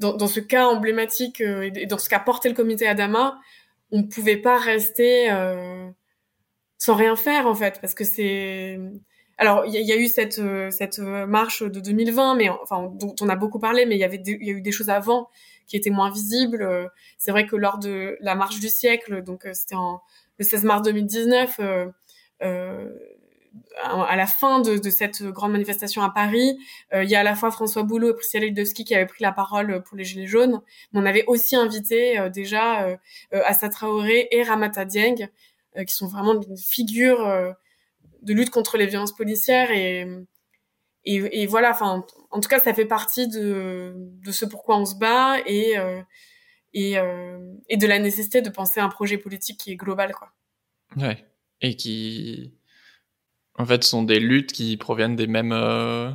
dans 0.01 0.17
dans 0.17 0.27
ce 0.27 0.41
cas 0.41 0.67
emblématique 0.67 1.41
euh, 1.43 1.71
et 1.75 1.87
dans 1.87 1.99
ce 1.99 2.09
qu'a 2.09 2.19
porté 2.19 2.49
le 2.49 2.55
comité 2.55 2.87
Adama 2.87 3.39
on 3.91 4.05
pouvait 4.05 4.39
pas 4.39 4.59
rester 4.59 5.31
euh, 5.31 5.89
sans 6.79 6.95
rien 6.95 7.15
faire 7.15 7.47
en 7.47 7.55
fait 7.55 7.79
parce 7.81 7.95
que 7.95 8.05
c'est 8.05 8.79
alors 9.39 9.67
il 9.67 9.73
y, 9.73 9.93
a 9.93 9.97
eu 9.97 10.07
cette 10.07 10.41
cette 10.71 10.99
marche 10.99 11.63
de 11.63 11.81
2020, 11.81 12.37
mais 12.37 12.49
enfin 12.49 12.91
dont 12.95 13.15
on 13.21 13.29
a 13.29 13.37
beaucoup 13.37 13.59
parlé, 13.59 13.87
mais 13.87 13.97
il 13.97 13.99
y 13.99 14.05
avait 14.05 14.23
il 14.25 14.47
y 14.47 14.51
a 14.51 14.53
eu 14.53 14.61
des 14.61 14.73
choses 14.73 14.91
avant 14.91 15.29
qui 15.67 15.77
étaient 15.77 15.91
moins 15.91 16.11
visibles. 16.11 16.91
C'est 17.19 17.31
vrai 17.31 17.47
que 17.47 17.57
lors 17.57 17.79
de 17.79 18.17
la 18.21 18.35
marche 18.35 18.61
du 18.61 18.69
siècle, 18.69 19.23
donc 19.23 19.47
c'était 19.53 19.77
le 20.39 20.45
16 20.45 20.65
mars 20.65 20.83
2019. 20.83 21.61
Euh, 22.43 22.91
à 23.83 24.17
la 24.17 24.27
fin 24.27 24.61
de, 24.61 24.79
de, 24.79 24.91
cette 24.91 25.23
grande 25.23 25.53
manifestation 25.53 26.03
à 26.03 26.11
Paris, 26.11 26.59
euh, 26.93 27.05
il 27.05 27.11
y 27.11 27.15
a 27.15 27.21
à 27.21 27.23
la 27.23 27.35
fois 27.35 27.51
François 27.51 27.83
Boulot 27.83 28.11
et 28.11 28.15
Priscilla 28.15 28.47
Lidowski 28.47 28.85
qui 28.85 28.95
avaient 28.95 29.07
pris 29.07 29.23
la 29.23 29.33
parole 29.33 29.83
pour 29.83 29.97
les 29.97 30.05
Gilets 30.05 30.27
jaunes, 30.27 30.61
mais 30.93 31.01
on 31.01 31.07
avait 31.07 31.25
aussi 31.27 31.57
invité 31.57 32.19
euh, 32.19 32.29
déjà 32.29 32.85
euh, 32.85 32.97
Assa 33.45 33.69
Traoré 33.69 34.29
et 34.31 34.43
Ramata 34.43 34.85
Dieng, 34.85 35.29
qui 35.87 35.95
sont 35.95 36.07
vraiment 36.07 36.35
des 36.35 36.57
figures 36.57 37.57
de 38.25 38.35
lutte 38.35 38.51
contre 38.51 38.77
les 38.77 38.87
violences 38.87 39.15
policières 39.15 39.71
et 39.71 40.07
et, 41.07 41.43
et 41.43 41.47
voilà, 41.47 41.71
enfin, 41.71 42.03
en 42.31 42.41
tout 42.41 42.49
cas, 42.49 42.61
ça 42.61 42.73
fait 42.73 42.87
partie 42.87 43.29
de, 43.29 43.93
de 43.95 44.33
ce 44.33 44.47
pourquoi 44.47 44.79
on 44.79 44.87
se 44.87 44.97
bat 44.97 45.39
et 45.47 45.75
et, 46.73 46.95
et 47.69 47.77
de 47.77 47.87
la 47.87 47.99
nécessité 47.99 48.41
de 48.41 48.49
penser 48.49 48.81
à 48.81 48.85
un 48.85 48.89
projet 48.89 49.19
politique 49.19 49.61
qui 49.61 49.73
est 49.73 49.77
global, 49.77 50.13
quoi. 50.13 50.33
Ouais, 50.97 51.25
et 51.61 51.77
qui 51.77 52.55
en 53.57 53.67
fait, 53.67 53.85
sont 53.85 54.03
des 54.03 54.19
luttes 54.19 54.53
qui 54.53 54.77
proviennent 54.77 55.17
des 55.17 55.27
mêmes 55.27 55.53
euh, 55.53 56.11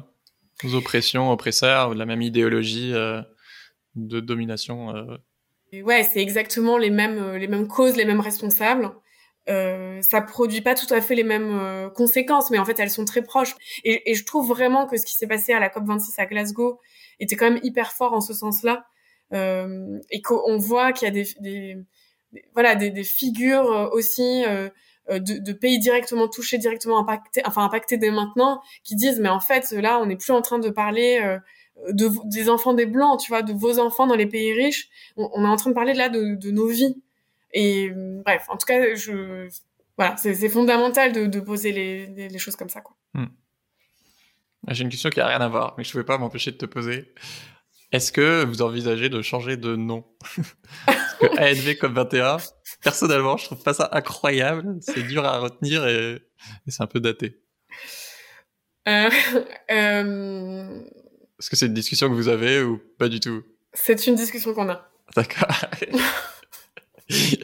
oppressions, 0.74 1.32
oppresseurs, 1.32 1.92
de 1.92 2.00
la 2.00 2.06
même 2.06 2.22
idéologie 2.22 2.94
euh, 2.94 3.22
de 3.96 4.20
domination. 4.20 4.96
Euh. 4.96 5.18
Ouais, 5.84 6.04
c'est 6.04 6.22
exactement 6.22 6.78
les 6.78 6.90
mêmes, 6.90 7.36
les 7.36 7.48
mêmes 7.48 7.68
causes, 7.68 7.96
les 7.96 8.06
mêmes 8.06 8.20
responsables. 8.20 8.92
Euh, 9.50 10.02
ça 10.02 10.22
produit 10.22 10.62
pas 10.62 10.76
tout 10.76 10.92
à 10.94 11.02
fait 11.02 11.16
les 11.16 11.24
mêmes 11.24 11.90
conséquences, 11.96 12.52
mais 12.52 12.60
en 12.60 12.66
fait 12.66 12.80
elles 12.80 12.92
sont 12.92 13.06
très 13.06 13.22
proches. 13.24 13.56
Et, 13.84 14.12
et 14.12 14.14
je 14.14 14.24
trouve 14.26 14.48
vraiment 14.48 14.86
que 14.86 14.98
ce 14.98 15.06
qui 15.06 15.16
s'est 15.16 15.28
passé 15.28 15.54
à 15.54 15.60
la 15.60 15.70
COP 15.70 15.86
26 15.86 16.20
à 16.20 16.26
Glasgow 16.26 16.80
était 17.20 17.36
quand 17.36 17.50
même 17.50 17.60
hyper 17.64 17.92
fort 17.92 18.14
en 18.14 18.22
ce 18.22 18.34
sens-là, 18.34 18.86
euh, 19.34 20.00
et 20.10 20.22
qu'on 20.22 20.58
voit 20.58 20.94
qu'il 20.94 21.08
y 21.08 21.12
a 21.12 21.14
des, 21.14 21.28
des, 21.40 21.78
voilà 22.54 22.76
des, 22.76 22.92
des, 22.92 23.04
figures 23.04 23.90
aussi 23.92 24.44
euh, 25.10 25.18
de, 25.18 25.40
de, 25.40 25.54
pays 25.54 25.80
directement 25.80 26.28
touchés, 26.28 26.60
directement 26.60 27.00
impactés, 27.00 27.42
enfin 27.46 27.64
impactés 27.64 27.98
dès 27.98 28.12
maintenant, 28.12 28.62
qui 28.84 28.96
disent 28.96 29.20
mais 29.20 29.30
en 29.30 29.40
fait 29.40 29.72
là 29.72 30.00
on 30.00 30.06
n'est 30.06 30.18
plus 30.18 30.32
en 30.32 30.42
train 30.42 30.60
de 30.60 30.70
parler 30.70 31.20
euh, 31.24 31.40
de, 31.92 32.12
des 32.26 32.50
enfants 32.50 32.74
des 32.74 32.86
blancs, 32.86 33.20
tu 33.20 33.30
vois, 33.30 33.42
de 33.42 33.54
vos 33.54 33.80
enfants 33.80 34.06
dans 34.06 34.16
les 34.16 34.28
pays 34.28 34.54
riches, 34.54 34.90
on, 35.18 35.44
est 35.44 35.48
en 35.48 35.56
train 35.56 35.72
de 35.72 35.76
parler 35.76 35.94
là 35.94 36.10
de, 36.10 36.36
de 36.36 36.52
nos 36.52 36.68
vies. 36.68 37.02
Et 37.54 37.92
bref, 37.94 38.46
en 38.50 38.58
tout 38.58 38.66
cas, 38.66 38.96
je 38.96 39.50
voilà, 39.98 40.16
c'est 40.16 40.48
fondamental 40.48 41.12
de, 41.12 41.26
de 41.26 41.40
poser 41.42 41.74
les, 41.74 42.30
les, 42.30 42.38
choses 42.40 42.56
comme 42.56 42.70
ça 42.70 42.80
quoi. 42.80 42.96
Hmm. 43.14 43.26
J'ai 44.70 44.84
une 44.84 44.90
question 44.90 45.10
qui 45.10 45.20
a 45.20 45.28
rien 45.28 45.42
à 45.42 45.50
voir, 45.50 45.76
mais 45.78 45.84
je 45.84 45.90
ne 45.90 45.92
pouvais 45.92 46.06
pas 46.06 46.18
m'empêcher 46.18 46.52
de 46.52 46.58
te 46.58 46.66
poser. 46.66 47.14
Est-ce 47.92 48.12
que 48.12 48.46
vous 48.46 48.62
envisagez 48.62 49.10
de 49.10 49.22
changer 49.22 49.58
de 49.58 49.76
nom? 49.76 50.06
Parce 50.86 51.16
que 51.16 51.26
ANV 51.38 51.76
comme 51.78 51.96
21, 51.96 52.38
personnellement, 52.82 53.36
je 53.36 53.46
trouve 53.46 53.62
pas 53.62 53.74
ça 53.74 53.90
incroyable. 53.92 54.78
C'est 54.82 55.04
dur 55.04 55.26
à 55.26 55.40
retenir 55.40 55.86
et, 55.86 56.22
c'est 56.68 56.82
un 56.82 56.88
peu 56.88 57.00
daté. 57.00 57.42
Euh, 58.88 59.10
euh... 59.72 60.82
Est-ce 61.40 61.50
que 61.50 61.56
c'est 61.56 61.66
une 61.66 61.74
discussion 61.74 62.08
que 62.10 62.14
vous 62.14 62.28
avez 62.28 62.62
ou 62.62 62.82
pas 62.98 63.10
du 63.10 63.20
tout? 63.20 63.44
C'est 63.74 64.08
une 64.08 64.16
discussion 64.16 64.54
qu'on 64.54 64.70
a. 64.70 64.90
D'accord. 65.16 65.50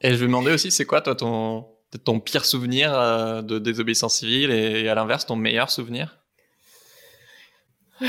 et 0.00 0.10
je 0.10 0.16
vais 0.16 0.26
demander 0.26 0.52
aussi, 0.52 0.70
c'est 0.70 0.84
quoi 0.84 1.00
toi 1.00 1.14
ton, 1.14 1.66
ton 2.04 2.20
pire 2.20 2.44
souvenir 2.44 2.92
euh, 2.94 3.42
de 3.42 3.58
désobéissance 3.58 4.16
civile 4.16 4.50
et 4.50 4.88
à 4.88 4.94
l'inverse 4.94 5.26
ton 5.26 5.36
meilleur 5.36 5.70
souvenir? 5.70 6.18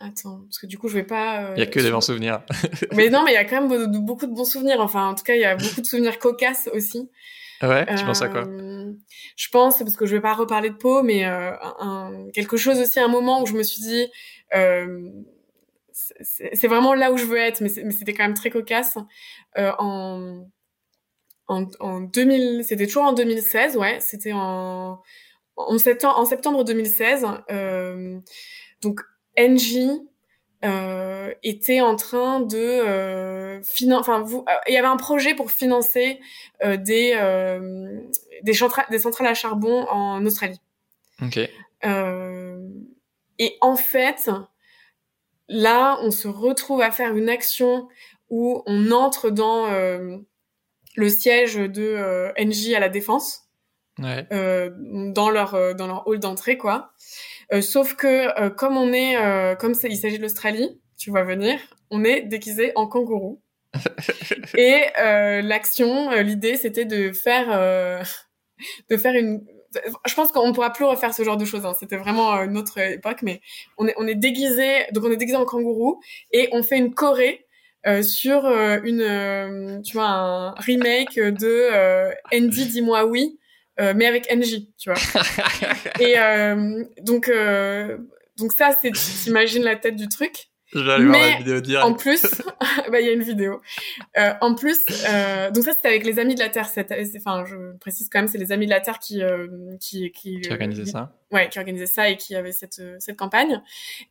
Attends, 0.00 0.40
parce 0.46 0.58
que 0.58 0.66
du 0.66 0.78
coup, 0.78 0.88
je 0.88 0.94
vais 0.94 1.04
pas. 1.04 1.44
Euh, 1.44 1.54
il 1.56 1.60
y 1.60 1.62
a 1.62 1.66
que 1.66 1.78
des 1.78 1.92
bons 1.92 2.00
souvenirs. 2.00 2.42
mais 2.92 3.08
non, 3.08 3.22
mais 3.24 3.30
il 3.30 3.34
y 3.34 3.38
a 3.38 3.44
quand 3.44 3.68
même 3.68 3.86
beaucoup 4.04 4.26
de 4.26 4.34
bons 4.34 4.44
souvenirs. 4.44 4.80
Enfin, 4.80 5.06
en 5.06 5.14
tout 5.14 5.22
cas, 5.22 5.36
il 5.36 5.40
y 5.40 5.44
a 5.44 5.54
beaucoup 5.54 5.80
de 5.80 5.86
souvenirs 5.86 6.18
cocasses 6.18 6.68
aussi. 6.72 7.08
Ouais, 7.62 7.86
tu 7.96 8.04
penses 8.04 8.22
à 8.22 8.28
quoi? 8.28 8.44
Euh, 8.44 8.92
Je 9.36 9.48
pense, 9.50 9.78
parce 9.78 9.96
que 9.96 10.06
je 10.06 10.16
vais 10.16 10.20
pas 10.20 10.34
reparler 10.34 10.70
de 10.70 10.74
peau, 10.74 11.02
mais 11.02 11.24
euh, 11.24 11.52
un, 11.78 12.26
quelque 12.34 12.56
chose 12.56 12.80
aussi, 12.80 12.98
un 12.98 13.08
moment 13.08 13.42
où 13.42 13.46
je 13.46 13.52
me 13.52 13.62
suis 13.62 13.80
dit, 13.80 14.08
euh, 14.54 15.10
c'est 16.20 16.68
vraiment 16.68 16.94
là 16.94 17.12
où 17.12 17.16
je 17.16 17.24
veux 17.24 17.38
être, 17.38 17.60
mais 17.60 17.68
c'était 17.68 18.14
quand 18.14 18.24
même 18.24 18.34
très 18.34 18.50
cocasse. 18.50 18.96
Euh, 19.58 19.72
en, 19.78 20.46
en, 21.48 21.66
en 21.80 22.00
2000, 22.00 22.64
c'était 22.64 22.86
toujours 22.86 23.04
en 23.04 23.12
2016, 23.12 23.76
ouais, 23.76 23.98
c'était 24.00 24.32
en, 24.32 25.00
en 25.56 25.78
septembre, 25.78 26.18
en 26.18 26.24
septembre 26.24 26.64
2016. 26.64 27.26
Euh, 27.50 28.18
donc 28.80 29.00
NJ 29.38 29.78
euh, 30.64 31.32
était 31.42 31.80
en 31.80 31.96
train 31.96 32.40
de 32.40 32.56
euh, 32.56 33.60
enfin 33.92 34.20
vous 34.20 34.44
euh, 34.48 34.52
il 34.68 34.74
y 34.74 34.76
avait 34.76 34.86
un 34.86 34.96
projet 34.96 35.34
pour 35.34 35.50
financer 35.50 36.20
euh, 36.62 36.76
des 36.76 37.14
euh, 37.16 37.98
des, 38.42 38.54
centrales, 38.54 38.86
des 38.90 39.00
centrales 39.00 39.26
à 39.26 39.34
charbon 39.34 39.86
en 39.88 40.24
Australie. 40.24 40.60
Ok. 41.20 41.38
et 41.38 41.50
en 43.60 43.76
fait, 43.76 44.30
là, 45.52 45.98
on 46.02 46.10
se 46.10 46.28
retrouve 46.28 46.80
à 46.82 46.90
faire 46.90 47.16
une 47.16 47.28
action 47.28 47.88
où 48.30 48.62
on 48.66 48.90
entre 48.90 49.30
dans 49.30 49.66
le 50.96 51.08
siège 51.08 51.56
de 51.56 52.32
NJ 52.42 52.72
à 52.74 52.80
la 52.80 52.88
défense, 52.88 53.42
ouais. 53.98 54.26
dans 54.30 55.30
leur 55.30 55.74
dans 55.74 55.86
leur 55.86 56.06
hall 56.06 56.18
d'entrée 56.18 56.56
quoi. 56.56 56.92
Euh, 57.52 57.60
sauf 57.60 57.94
que 57.94 58.40
euh, 58.40 58.50
comme 58.50 58.76
on 58.76 58.92
est, 58.92 59.16
euh, 59.16 59.54
comme 59.54 59.74
il 59.84 59.96
s'agit 59.96 60.16
de 60.16 60.22
l'Australie, 60.22 60.80
tu 60.96 61.10
vois 61.10 61.22
venir, 61.22 61.58
on 61.90 62.02
est 62.04 62.22
déguisé 62.22 62.72
en 62.76 62.86
kangourou. 62.86 63.42
et 64.56 64.84
l'action, 64.96 66.10
l'idée, 66.10 66.56
c'était 66.56 66.84
de 66.84 67.12
faire, 67.12 67.48
de 68.90 68.96
faire 68.96 69.14
une. 69.14 69.44
Je 70.06 70.14
pense 70.14 70.32
qu'on 70.32 70.48
ne 70.48 70.52
pourra 70.52 70.72
plus 70.72 70.84
refaire 70.84 71.14
ce 71.14 71.22
genre 71.22 71.36
de 71.36 71.44
choses. 71.44 71.64
Hein. 71.64 71.74
C'était 71.78 71.96
vraiment 71.96 72.34
une 72.42 72.56
autre 72.56 72.78
époque, 72.78 73.22
mais 73.22 73.40
on 73.78 73.86
est, 73.86 73.94
on 73.96 74.06
est 74.06 74.14
déguisé, 74.14 74.86
donc 74.92 75.04
on 75.04 75.10
est 75.10 75.16
déguisé 75.16 75.36
en 75.36 75.44
kangourou 75.44 76.00
et 76.32 76.48
on 76.52 76.62
fait 76.62 76.78
une 76.78 76.94
choré 76.94 77.46
sur 78.02 78.46
une, 78.46 79.82
tu 79.84 79.92
vois, 79.94 80.08
un 80.08 80.50
remake 80.52 81.18
de 81.18 82.12
Andy, 82.32 82.66
dis-moi 82.70 83.06
oui 83.06 83.38
euh, 83.80 83.94
mais 83.96 84.06
avec 84.06 84.30
NJ, 84.30 84.66
tu 84.78 84.90
vois. 84.90 85.00
et 86.00 86.18
euh, 86.18 86.84
donc, 87.00 87.28
euh, 87.28 87.98
donc 88.38 88.52
ça, 88.52 88.70
c'est, 88.80 88.92
t'imagines 88.92 89.62
la 89.62 89.76
tête 89.76 89.96
du 89.96 90.08
truc. 90.08 90.48
Je 90.74 90.80
vais 90.80 90.92
aller 90.92 91.04
mais 91.04 91.18
voir 91.18 91.30
la 91.30 91.36
vidéo 91.38 91.60
direct. 91.60 91.86
En 91.86 91.94
plus, 91.94 92.22
bah 92.90 93.00
il 93.00 93.06
y 93.06 93.10
a 93.10 93.12
une 93.12 93.22
vidéo. 93.22 93.60
Euh, 94.18 94.32
en 94.40 94.54
plus, 94.54 94.80
euh, 95.08 95.50
donc 95.50 95.64
ça 95.64 95.72
c'était 95.72 95.88
avec 95.88 96.04
les 96.04 96.18
Amis 96.18 96.34
de 96.34 96.40
la 96.40 96.48
Terre. 96.48 96.68
Enfin, 97.16 97.44
je 97.44 97.76
précise 97.78 98.08
quand 98.10 98.20
même, 98.20 98.28
c'est 98.28 98.38
les 98.38 98.52
Amis 98.52 98.66
de 98.66 98.70
la 98.70 98.80
Terre 98.80 98.98
qui 98.98 99.22
euh, 99.22 99.48
qui 99.80 100.10
qui, 100.12 100.40
qui 100.40 100.50
organisaient 100.50 100.86
ça. 100.86 101.12
Ouais, 101.30 101.48
qui 101.48 101.58
organisaient 101.58 101.86
ça 101.86 102.08
et 102.08 102.16
qui 102.16 102.34
avait 102.34 102.52
cette 102.52 102.80
cette 102.98 103.16
campagne. 103.16 103.62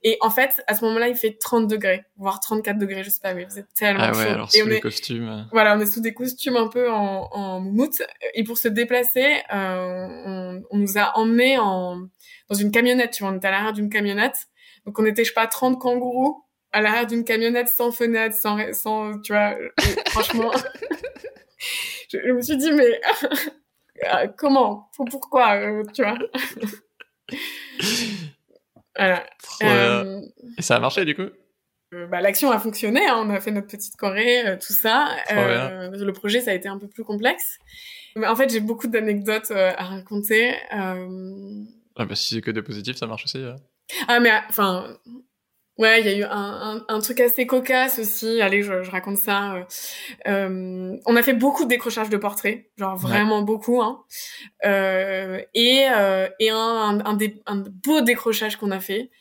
Et 0.03 0.17
en 0.21 0.29
fait, 0.29 0.63
à 0.67 0.75
ce 0.75 0.85
moment-là, 0.85 1.07
il 1.07 1.15
fait 1.15 1.37
30 1.39 1.67
degrés, 1.67 2.03
voire 2.17 2.39
34 2.39 2.77
degrés, 2.77 3.03
je 3.03 3.09
sais 3.09 3.21
pas, 3.21 3.33
mais 3.33 3.45
vous 3.45 3.57
êtes 3.57 3.73
tellement 3.75 4.03
ah 4.03 4.11
ouais, 4.11 4.23
chaud. 4.23 4.29
Alors 4.29 4.51
sous 4.51 4.67
les 4.67 4.79
costumes. 4.79 5.47
Voilà, 5.51 5.75
on 5.75 5.79
est 5.79 5.85
sous 5.85 6.01
des 6.01 6.13
costumes 6.13 6.57
un 6.57 6.67
peu 6.67 6.91
en 6.91 7.27
en 7.31 7.59
moumoute. 7.59 8.01
Et 8.35 8.43
pour 8.43 8.57
se 8.57 8.67
déplacer, 8.67 9.41
on, 9.51 10.61
on 10.69 10.77
nous 10.77 10.97
a 10.97 11.17
emmenés 11.17 11.57
en 11.57 12.07
dans 12.49 12.55
une 12.55 12.71
camionnette. 12.71 13.11
Tu 13.11 13.23
vois, 13.23 13.31
on 13.31 13.37
était 13.37 13.47
à 13.47 13.51
l'arrière 13.51 13.73
d'une 13.73 13.89
camionnette. 13.89 14.47
Donc 14.85 14.97
on 14.97 15.05
était, 15.05 15.23
je 15.23 15.29
sais 15.29 15.35
pas, 15.35 15.47
30 15.47 15.79
kangourous 15.79 16.43
à 16.73 16.81
l'arrière 16.81 17.07
d'une 17.07 17.23
camionnette 17.23 17.67
sans 17.67 17.91
fenêtre, 17.91 18.35
sans, 18.35 18.57
sans 18.73 19.19
tu 19.19 19.33
vois, 19.33 19.55
franchement, 20.07 20.51
je, 22.11 22.31
me 22.31 22.41
suis 22.41 22.57
dit, 22.57 22.71
mais 22.71 22.99
euh, 24.13 24.27
comment? 24.37 24.89
Pourquoi? 24.95 25.55
Euh, 25.55 25.83
Tu 25.93 26.03
vois? 26.03 26.17
Voilà. 28.97 29.25
Euh, 29.63 30.19
Et 30.57 30.61
ça 30.61 30.75
a 30.75 30.79
marché, 30.81 31.05
du 31.05 31.15
coup? 31.15 31.29
bah, 32.09 32.19
l'action 32.19 32.51
a 32.51 32.59
fonctionné, 32.59 33.05
hein, 33.07 33.23
on 33.25 33.29
a 33.29 33.39
fait 33.39 33.51
notre 33.51 33.67
petite 33.67 33.95
Corée, 33.95 34.57
tout 34.61 34.73
ça. 34.73 35.15
le 35.29 36.11
projet, 36.11 36.41
ça 36.41 36.51
a 36.51 36.53
été 36.53 36.67
un 36.67 36.77
peu 36.77 36.87
plus 36.87 37.05
complexe. 37.05 37.57
Mais 38.17 38.27
en 38.27 38.35
fait, 38.35 38.49
j'ai 38.51 38.59
beaucoup 38.59 38.87
d'anecdotes 38.87 39.51
à 39.51 39.83
raconter. 39.85 40.55
Ah 40.71 42.05
bah 42.05 42.15
si 42.15 42.35
c'est 42.35 42.41
que 42.41 42.51
des 42.51 42.61
positifs, 42.61 42.97
ça 42.97 43.07
marche 43.07 43.23
aussi. 43.23 43.41
Ah 44.09 44.19
mais 44.19 44.31
enfin, 44.49 44.97
Ouais, 45.77 46.01
il 46.01 46.05
y 46.05 46.09
a 46.09 46.15
eu 46.15 46.23
un, 46.23 46.29
un, 46.29 46.85
un, 46.87 46.99
truc 46.99 47.21
assez 47.21 47.47
cocasse 47.47 47.97
aussi. 47.97 48.41
Allez, 48.41 48.61
je, 48.61 48.83
je 48.83 48.91
raconte 48.91 49.17
ça. 49.17 49.55
Euh, 49.55 49.63
euh 50.27 50.97
on 51.05 51.15
a 51.15 51.23
fait 51.23 51.33
beaucoup 51.33 51.63
de 51.63 51.69
décrochages 51.69 52.09
de 52.09 52.17
portraits, 52.17 52.69
genre 52.77 52.97
vraiment 52.97 53.41
beaucoup. 53.41 53.81
Hein. 53.81 54.03
Euh, 54.65 55.41
et 55.53 55.87
euh, 55.89 56.27
et 56.39 56.49
un, 56.49 56.99
un, 57.03 57.13
des, 57.13 57.41
un 57.45 57.57
beau 57.57 58.01
décrochage 58.01 58.57
qu'on 58.57 58.71
a 58.71 58.79
fait 58.79 59.11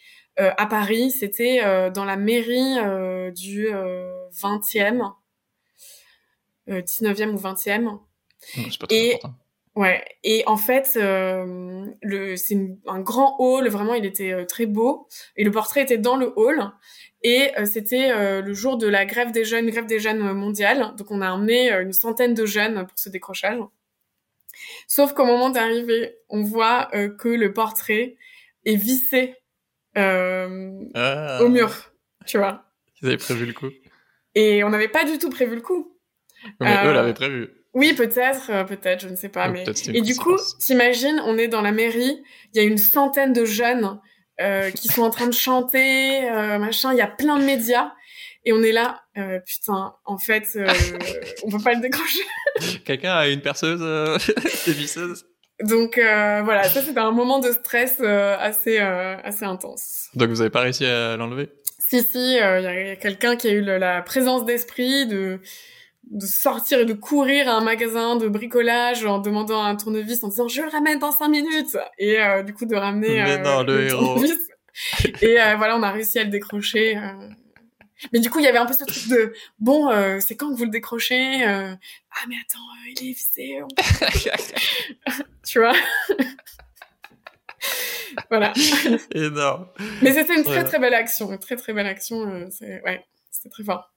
euh, 0.40 0.50
à 0.58 0.66
Paris, 0.66 1.12
c'était 1.12 1.60
dans 1.92 2.04
la 2.04 2.16
mairie 2.16 2.74
du 3.32 3.68
20e, 3.68 5.12
19e 6.68 7.30
ou 7.30 7.38
20e. 7.38 8.00
Mmh, 8.56 8.62
et 8.90 9.20
Ouais, 9.80 10.04
et 10.24 10.42
en 10.46 10.58
fait, 10.58 10.92
euh, 10.96 11.86
le 12.02 12.36
c'est 12.36 12.58
un 12.86 13.00
grand 13.00 13.36
hall, 13.38 13.66
vraiment, 13.68 13.94
il 13.94 14.04
était 14.04 14.30
euh, 14.30 14.44
très 14.44 14.66
beau, 14.66 15.08
et 15.36 15.42
le 15.42 15.50
portrait 15.50 15.80
était 15.80 15.96
dans 15.96 16.16
le 16.16 16.34
hall, 16.36 16.70
et 17.22 17.50
euh, 17.58 17.64
c'était 17.64 18.42
le 18.42 18.52
jour 18.52 18.76
de 18.76 18.86
la 18.86 19.06
grève 19.06 19.32
des 19.32 19.46
jeunes, 19.46 19.70
grève 19.70 19.86
des 19.86 19.98
jeunes 19.98 20.34
mondiale, 20.34 20.94
donc 20.98 21.10
on 21.10 21.22
a 21.22 21.30
emmené 21.30 21.72
une 21.72 21.94
centaine 21.94 22.34
de 22.34 22.44
jeunes 22.44 22.86
pour 22.86 22.98
ce 22.98 23.08
décrochage. 23.08 23.58
Sauf 24.86 25.14
qu'au 25.14 25.24
moment 25.24 25.48
d'arriver, 25.48 26.14
on 26.28 26.42
voit 26.42 26.90
que 27.18 27.28
le 27.28 27.54
portrait 27.54 28.18
est 28.66 28.76
vissé 28.76 29.34
ah. 29.94 31.38
au 31.40 31.48
mur, 31.48 31.94
tu 32.26 32.36
vois. 32.36 32.66
Ils 33.00 33.08
avaient 33.08 33.16
prévu 33.16 33.46
le 33.46 33.54
coup. 33.54 33.70
Et 34.34 34.62
on 34.62 34.68
n'avait 34.68 34.88
pas 34.88 35.04
du 35.04 35.16
tout 35.16 35.30
prévu 35.30 35.54
le 35.54 35.62
coup. 35.62 35.96
Mais 36.60 36.84
eux 36.84 36.92
l'avaient 36.92 37.14
prévu. 37.14 37.48
Oui, 37.72 37.92
peut-être, 37.92 38.50
euh, 38.50 38.64
peut-être, 38.64 39.02
je 39.02 39.08
ne 39.08 39.16
sais 39.16 39.28
pas. 39.28 39.48
mais 39.48 39.64
et 39.92 40.00
du 40.00 40.16
coup, 40.16 40.36
t'imagines, 40.58 41.20
on 41.24 41.38
est 41.38 41.48
dans 41.48 41.62
la 41.62 41.72
mairie, 41.72 42.22
il 42.52 42.60
y 42.60 42.64
a 42.64 42.66
une 42.66 42.78
centaine 42.78 43.32
de 43.32 43.44
jeunes 43.44 44.00
euh, 44.40 44.70
qui 44.74 44.88
sont 44.88 45.02
en 45.02 45.10
train 45.10 45.26
de 45.26 45.34
chanter, 45.34 46.28
euh, 46.28 46.58
machin. 46.58 46.92
Il 46.92 46.98
y 46.98 47.02
a 47.02 47.06
plein 47.06 47.38
de 47.38 47.44
médias 47.44 47.92
et 48.44 48.52
on 48.52 48.62
est 48.62 48.72
là. 48.72 49.02
Euh, 49.16 49.38
putain, 49.40 49.94
en 50.04 50.18
fait, 50.18 50.44
euh, 50.56 50.66
on 51.44 51.50
peut 51.50 51.62
pas 51.62 51.74
le 51.74 51.80
décrocher. 51.80 52.22
Quelqu'un 52.84 53.14
a 53.14 53.28
une 53.28 53.40
perceuse, 53.40 53.80
des 54.66 54.72
visseuses. 54.72 55.26
Donc 55.62 55.96
voilà, 55.96 56.64
ça 56.64 56.80
c'était 56.80 57.00
un 57.00 57.10
moment 57.10 57.38
de 57.38 57.52
stress 57.52 58.00
assez 58.00 58.78
assez 58.78 59.44
intense. 59.44 60.08
Donc 60.14 60.30
vous 60.30 60.40
avez 60.40 60.48
pas 60.48 60.62
réussi 60.62 60.86
à 60.86 61.18
l'enlever? 61.18 61.50
Si 61.78 62.02
si, 62.02 62.36
il 62.36 62.36
y 62.36 62.40
a 62.40 62.96
quelqu'un 62.96 63.36
qui 63.36 63.48
a 63.48 63.52
eu 63.52 63.60
la 63.60 64.00
présence 64.00 64.46
d'esprit 64.46 65.06
de 65.06 65.38
de 66.04 66.26
sortir 66.26 66.80
et 66.80 66.84
de 66.84 66.92
courir 66.92 67.48
à 67.48 67.52
un 67.52 67.60
magasin 67.60 68.16
de 68.16 68.28
bricolage 68.28 69.04
en 69.04 69.18
demandant 69.18 69.62
un 69.62 69.76
tournevis 69.76 70.24
en 70.24 70.28
disant 70.28 70.48
je 70.48 70.62
le 70.62 70.68
ramène 70.68 70.98
dans 70.98 71.12
cinq 71.12 71.28
minutes. 71.28 71.76
Et 71.98 72.20
euh, 72.20 72.42
du 72.42 72.52
coup 72.52 72.66
de 72.66 72.74
ramener 72.74 73.22
euh, 73.22 73.38
non, 73.38 73.62
le, 73.62 73.86
héros. 73.86 74.22
et 75.22 75.40
euh, 75.40 75.56
voilà 75.56 75.76
on 75.76 75.82
a 75.82 75.90
réussi 75.90 76.18
à 76.18 76.24
le 76.24 76.30
décrocher 76.30 76.98
mais 78.12 78.20
du 78.20 78.30
coup 78.30 78.38
il 78.38 78.44
y 78.44 78.48
avait 78.48 78.58
un 78.58 78.66
peu 78.66 78.72
ce 78.72 78.84
truc 78.84 79.08
de 79.08 79.34
bon 79.58 79.90
c'est 80.20 80.36
quand 80.36 80.50
que 80.50 80.56
vous 80.56 80.64
le 80.64 80.70
décrochez 80.70 81.44
ah 81.44 81.76
mais 82.28 82.36
attends 82.44 82.60
il 82.86 83.10
est 83.10 83.12
vissé 83.12 83.60
tu 85.46 85.58
vois? 85.58 85.74
Voilà. 88.28 88.52
Énorme. 89.14 89.68
Mais 90.02 90.12
c'était 90.12 90.34
une 90.34 90.44
très 90.44 90.64
très 90.64 90.78
belle 90.78 90.94
action 90.94 91.30
une 91.30 91.38
très 91.38 91.56
très 91.56 91.72
belle 91.72 91.86
action 91.86 92.48
c'est 92.50 92.80
ouais 92.82 93.04
c'était 93.30 93.50
très 93.50 93.64
fort 93.64 93.92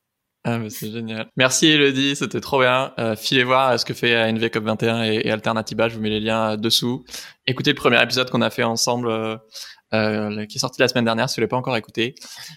ah, 0.45 0.59
c'est 0.69 0.91
génial. 0.91 1.29
Merci 1.37 1.67
Elodie, 1.67 2.17
c'était 2.17 2.41
trop 2.41 2.59
bien. 2.59 2.93
Euh, 2.99 3.15
filez 3.15 3.45
voir 3.45 3.79
ce 3.79 3.85
que 3.85 3.93
fait 3.93 4.31
NVCOP 4.31 4.63
21 4.63 5.03
et, 5.03 5.21
et 5.23 5.31
Alternativa, 5.31 5.87
je 5.87 5.95
vous 5.95 6.01
mets 6.01 6.09
les 6.09 6.19
liens 6.19 6.57
dessous. 6.57 7.05
Écoutez 7.47 7.71
le 7.71 7.75
premier 7.75 8.01
épisode 8.03 8.29
qu'on 8.29 8.41
a 8.41 8.49
fait 8.49 8.63
ensemble, 8.63 9.07
euh, 9.07 9.37
euh, 9.93 10.45
qui 10.45 10.57
est 10.57 10.59
sorti 10.59 10.81
la 10.81 10.89
semaine 10.89 11.05
dernière, 11.05 11.29
si 11.29 11.35
vous 11.35 11.41
l'avez 11.41 11.49
pas 11.49 11.57
encore 11.57 11.77
écouté. 11.77 12.15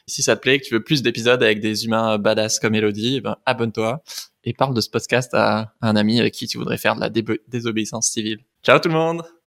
Si 0.09 0.24
ça 0.24 0.34
te 0.34 0.41
plaît, 0.41 0.59
que 0.59 0.66
tu 0.66 0.74
veux 0.74 0.82
plus 0.82 1.03
d'épisodes 1.03 1.43
avec 1.43 1.61
des 1.61 1.84
humains 1.84 2.18
badass 2.18 2.59
comme 2.59 2.74
Elodie, 2.74 3.16
eh 3.18 3.20
ben, 3.20 3.37
abonne-toi 3.47 4.03
et 4.43 4.53
parle 4.53 4.74
de 4.74 4.80
ce 4.80 4.91
podcast 4.91 5.32
à, 5.34 5.72
un 5.80 5.95
ami 5.95 6.18
avec 6.18 6.34
qui 6.34 6.49
tu 6.49 6.59
voudrais 6.59 6.78
faire 6.78 6.97
de 6.97 7.01
la 7.01 7.11
désobéissance 7.49 8.09
civile. 8.09 8.39
Ciao 8.64 8.80
tout 8.80 8.89
le 8.89 8.95
monde 8.95 9.36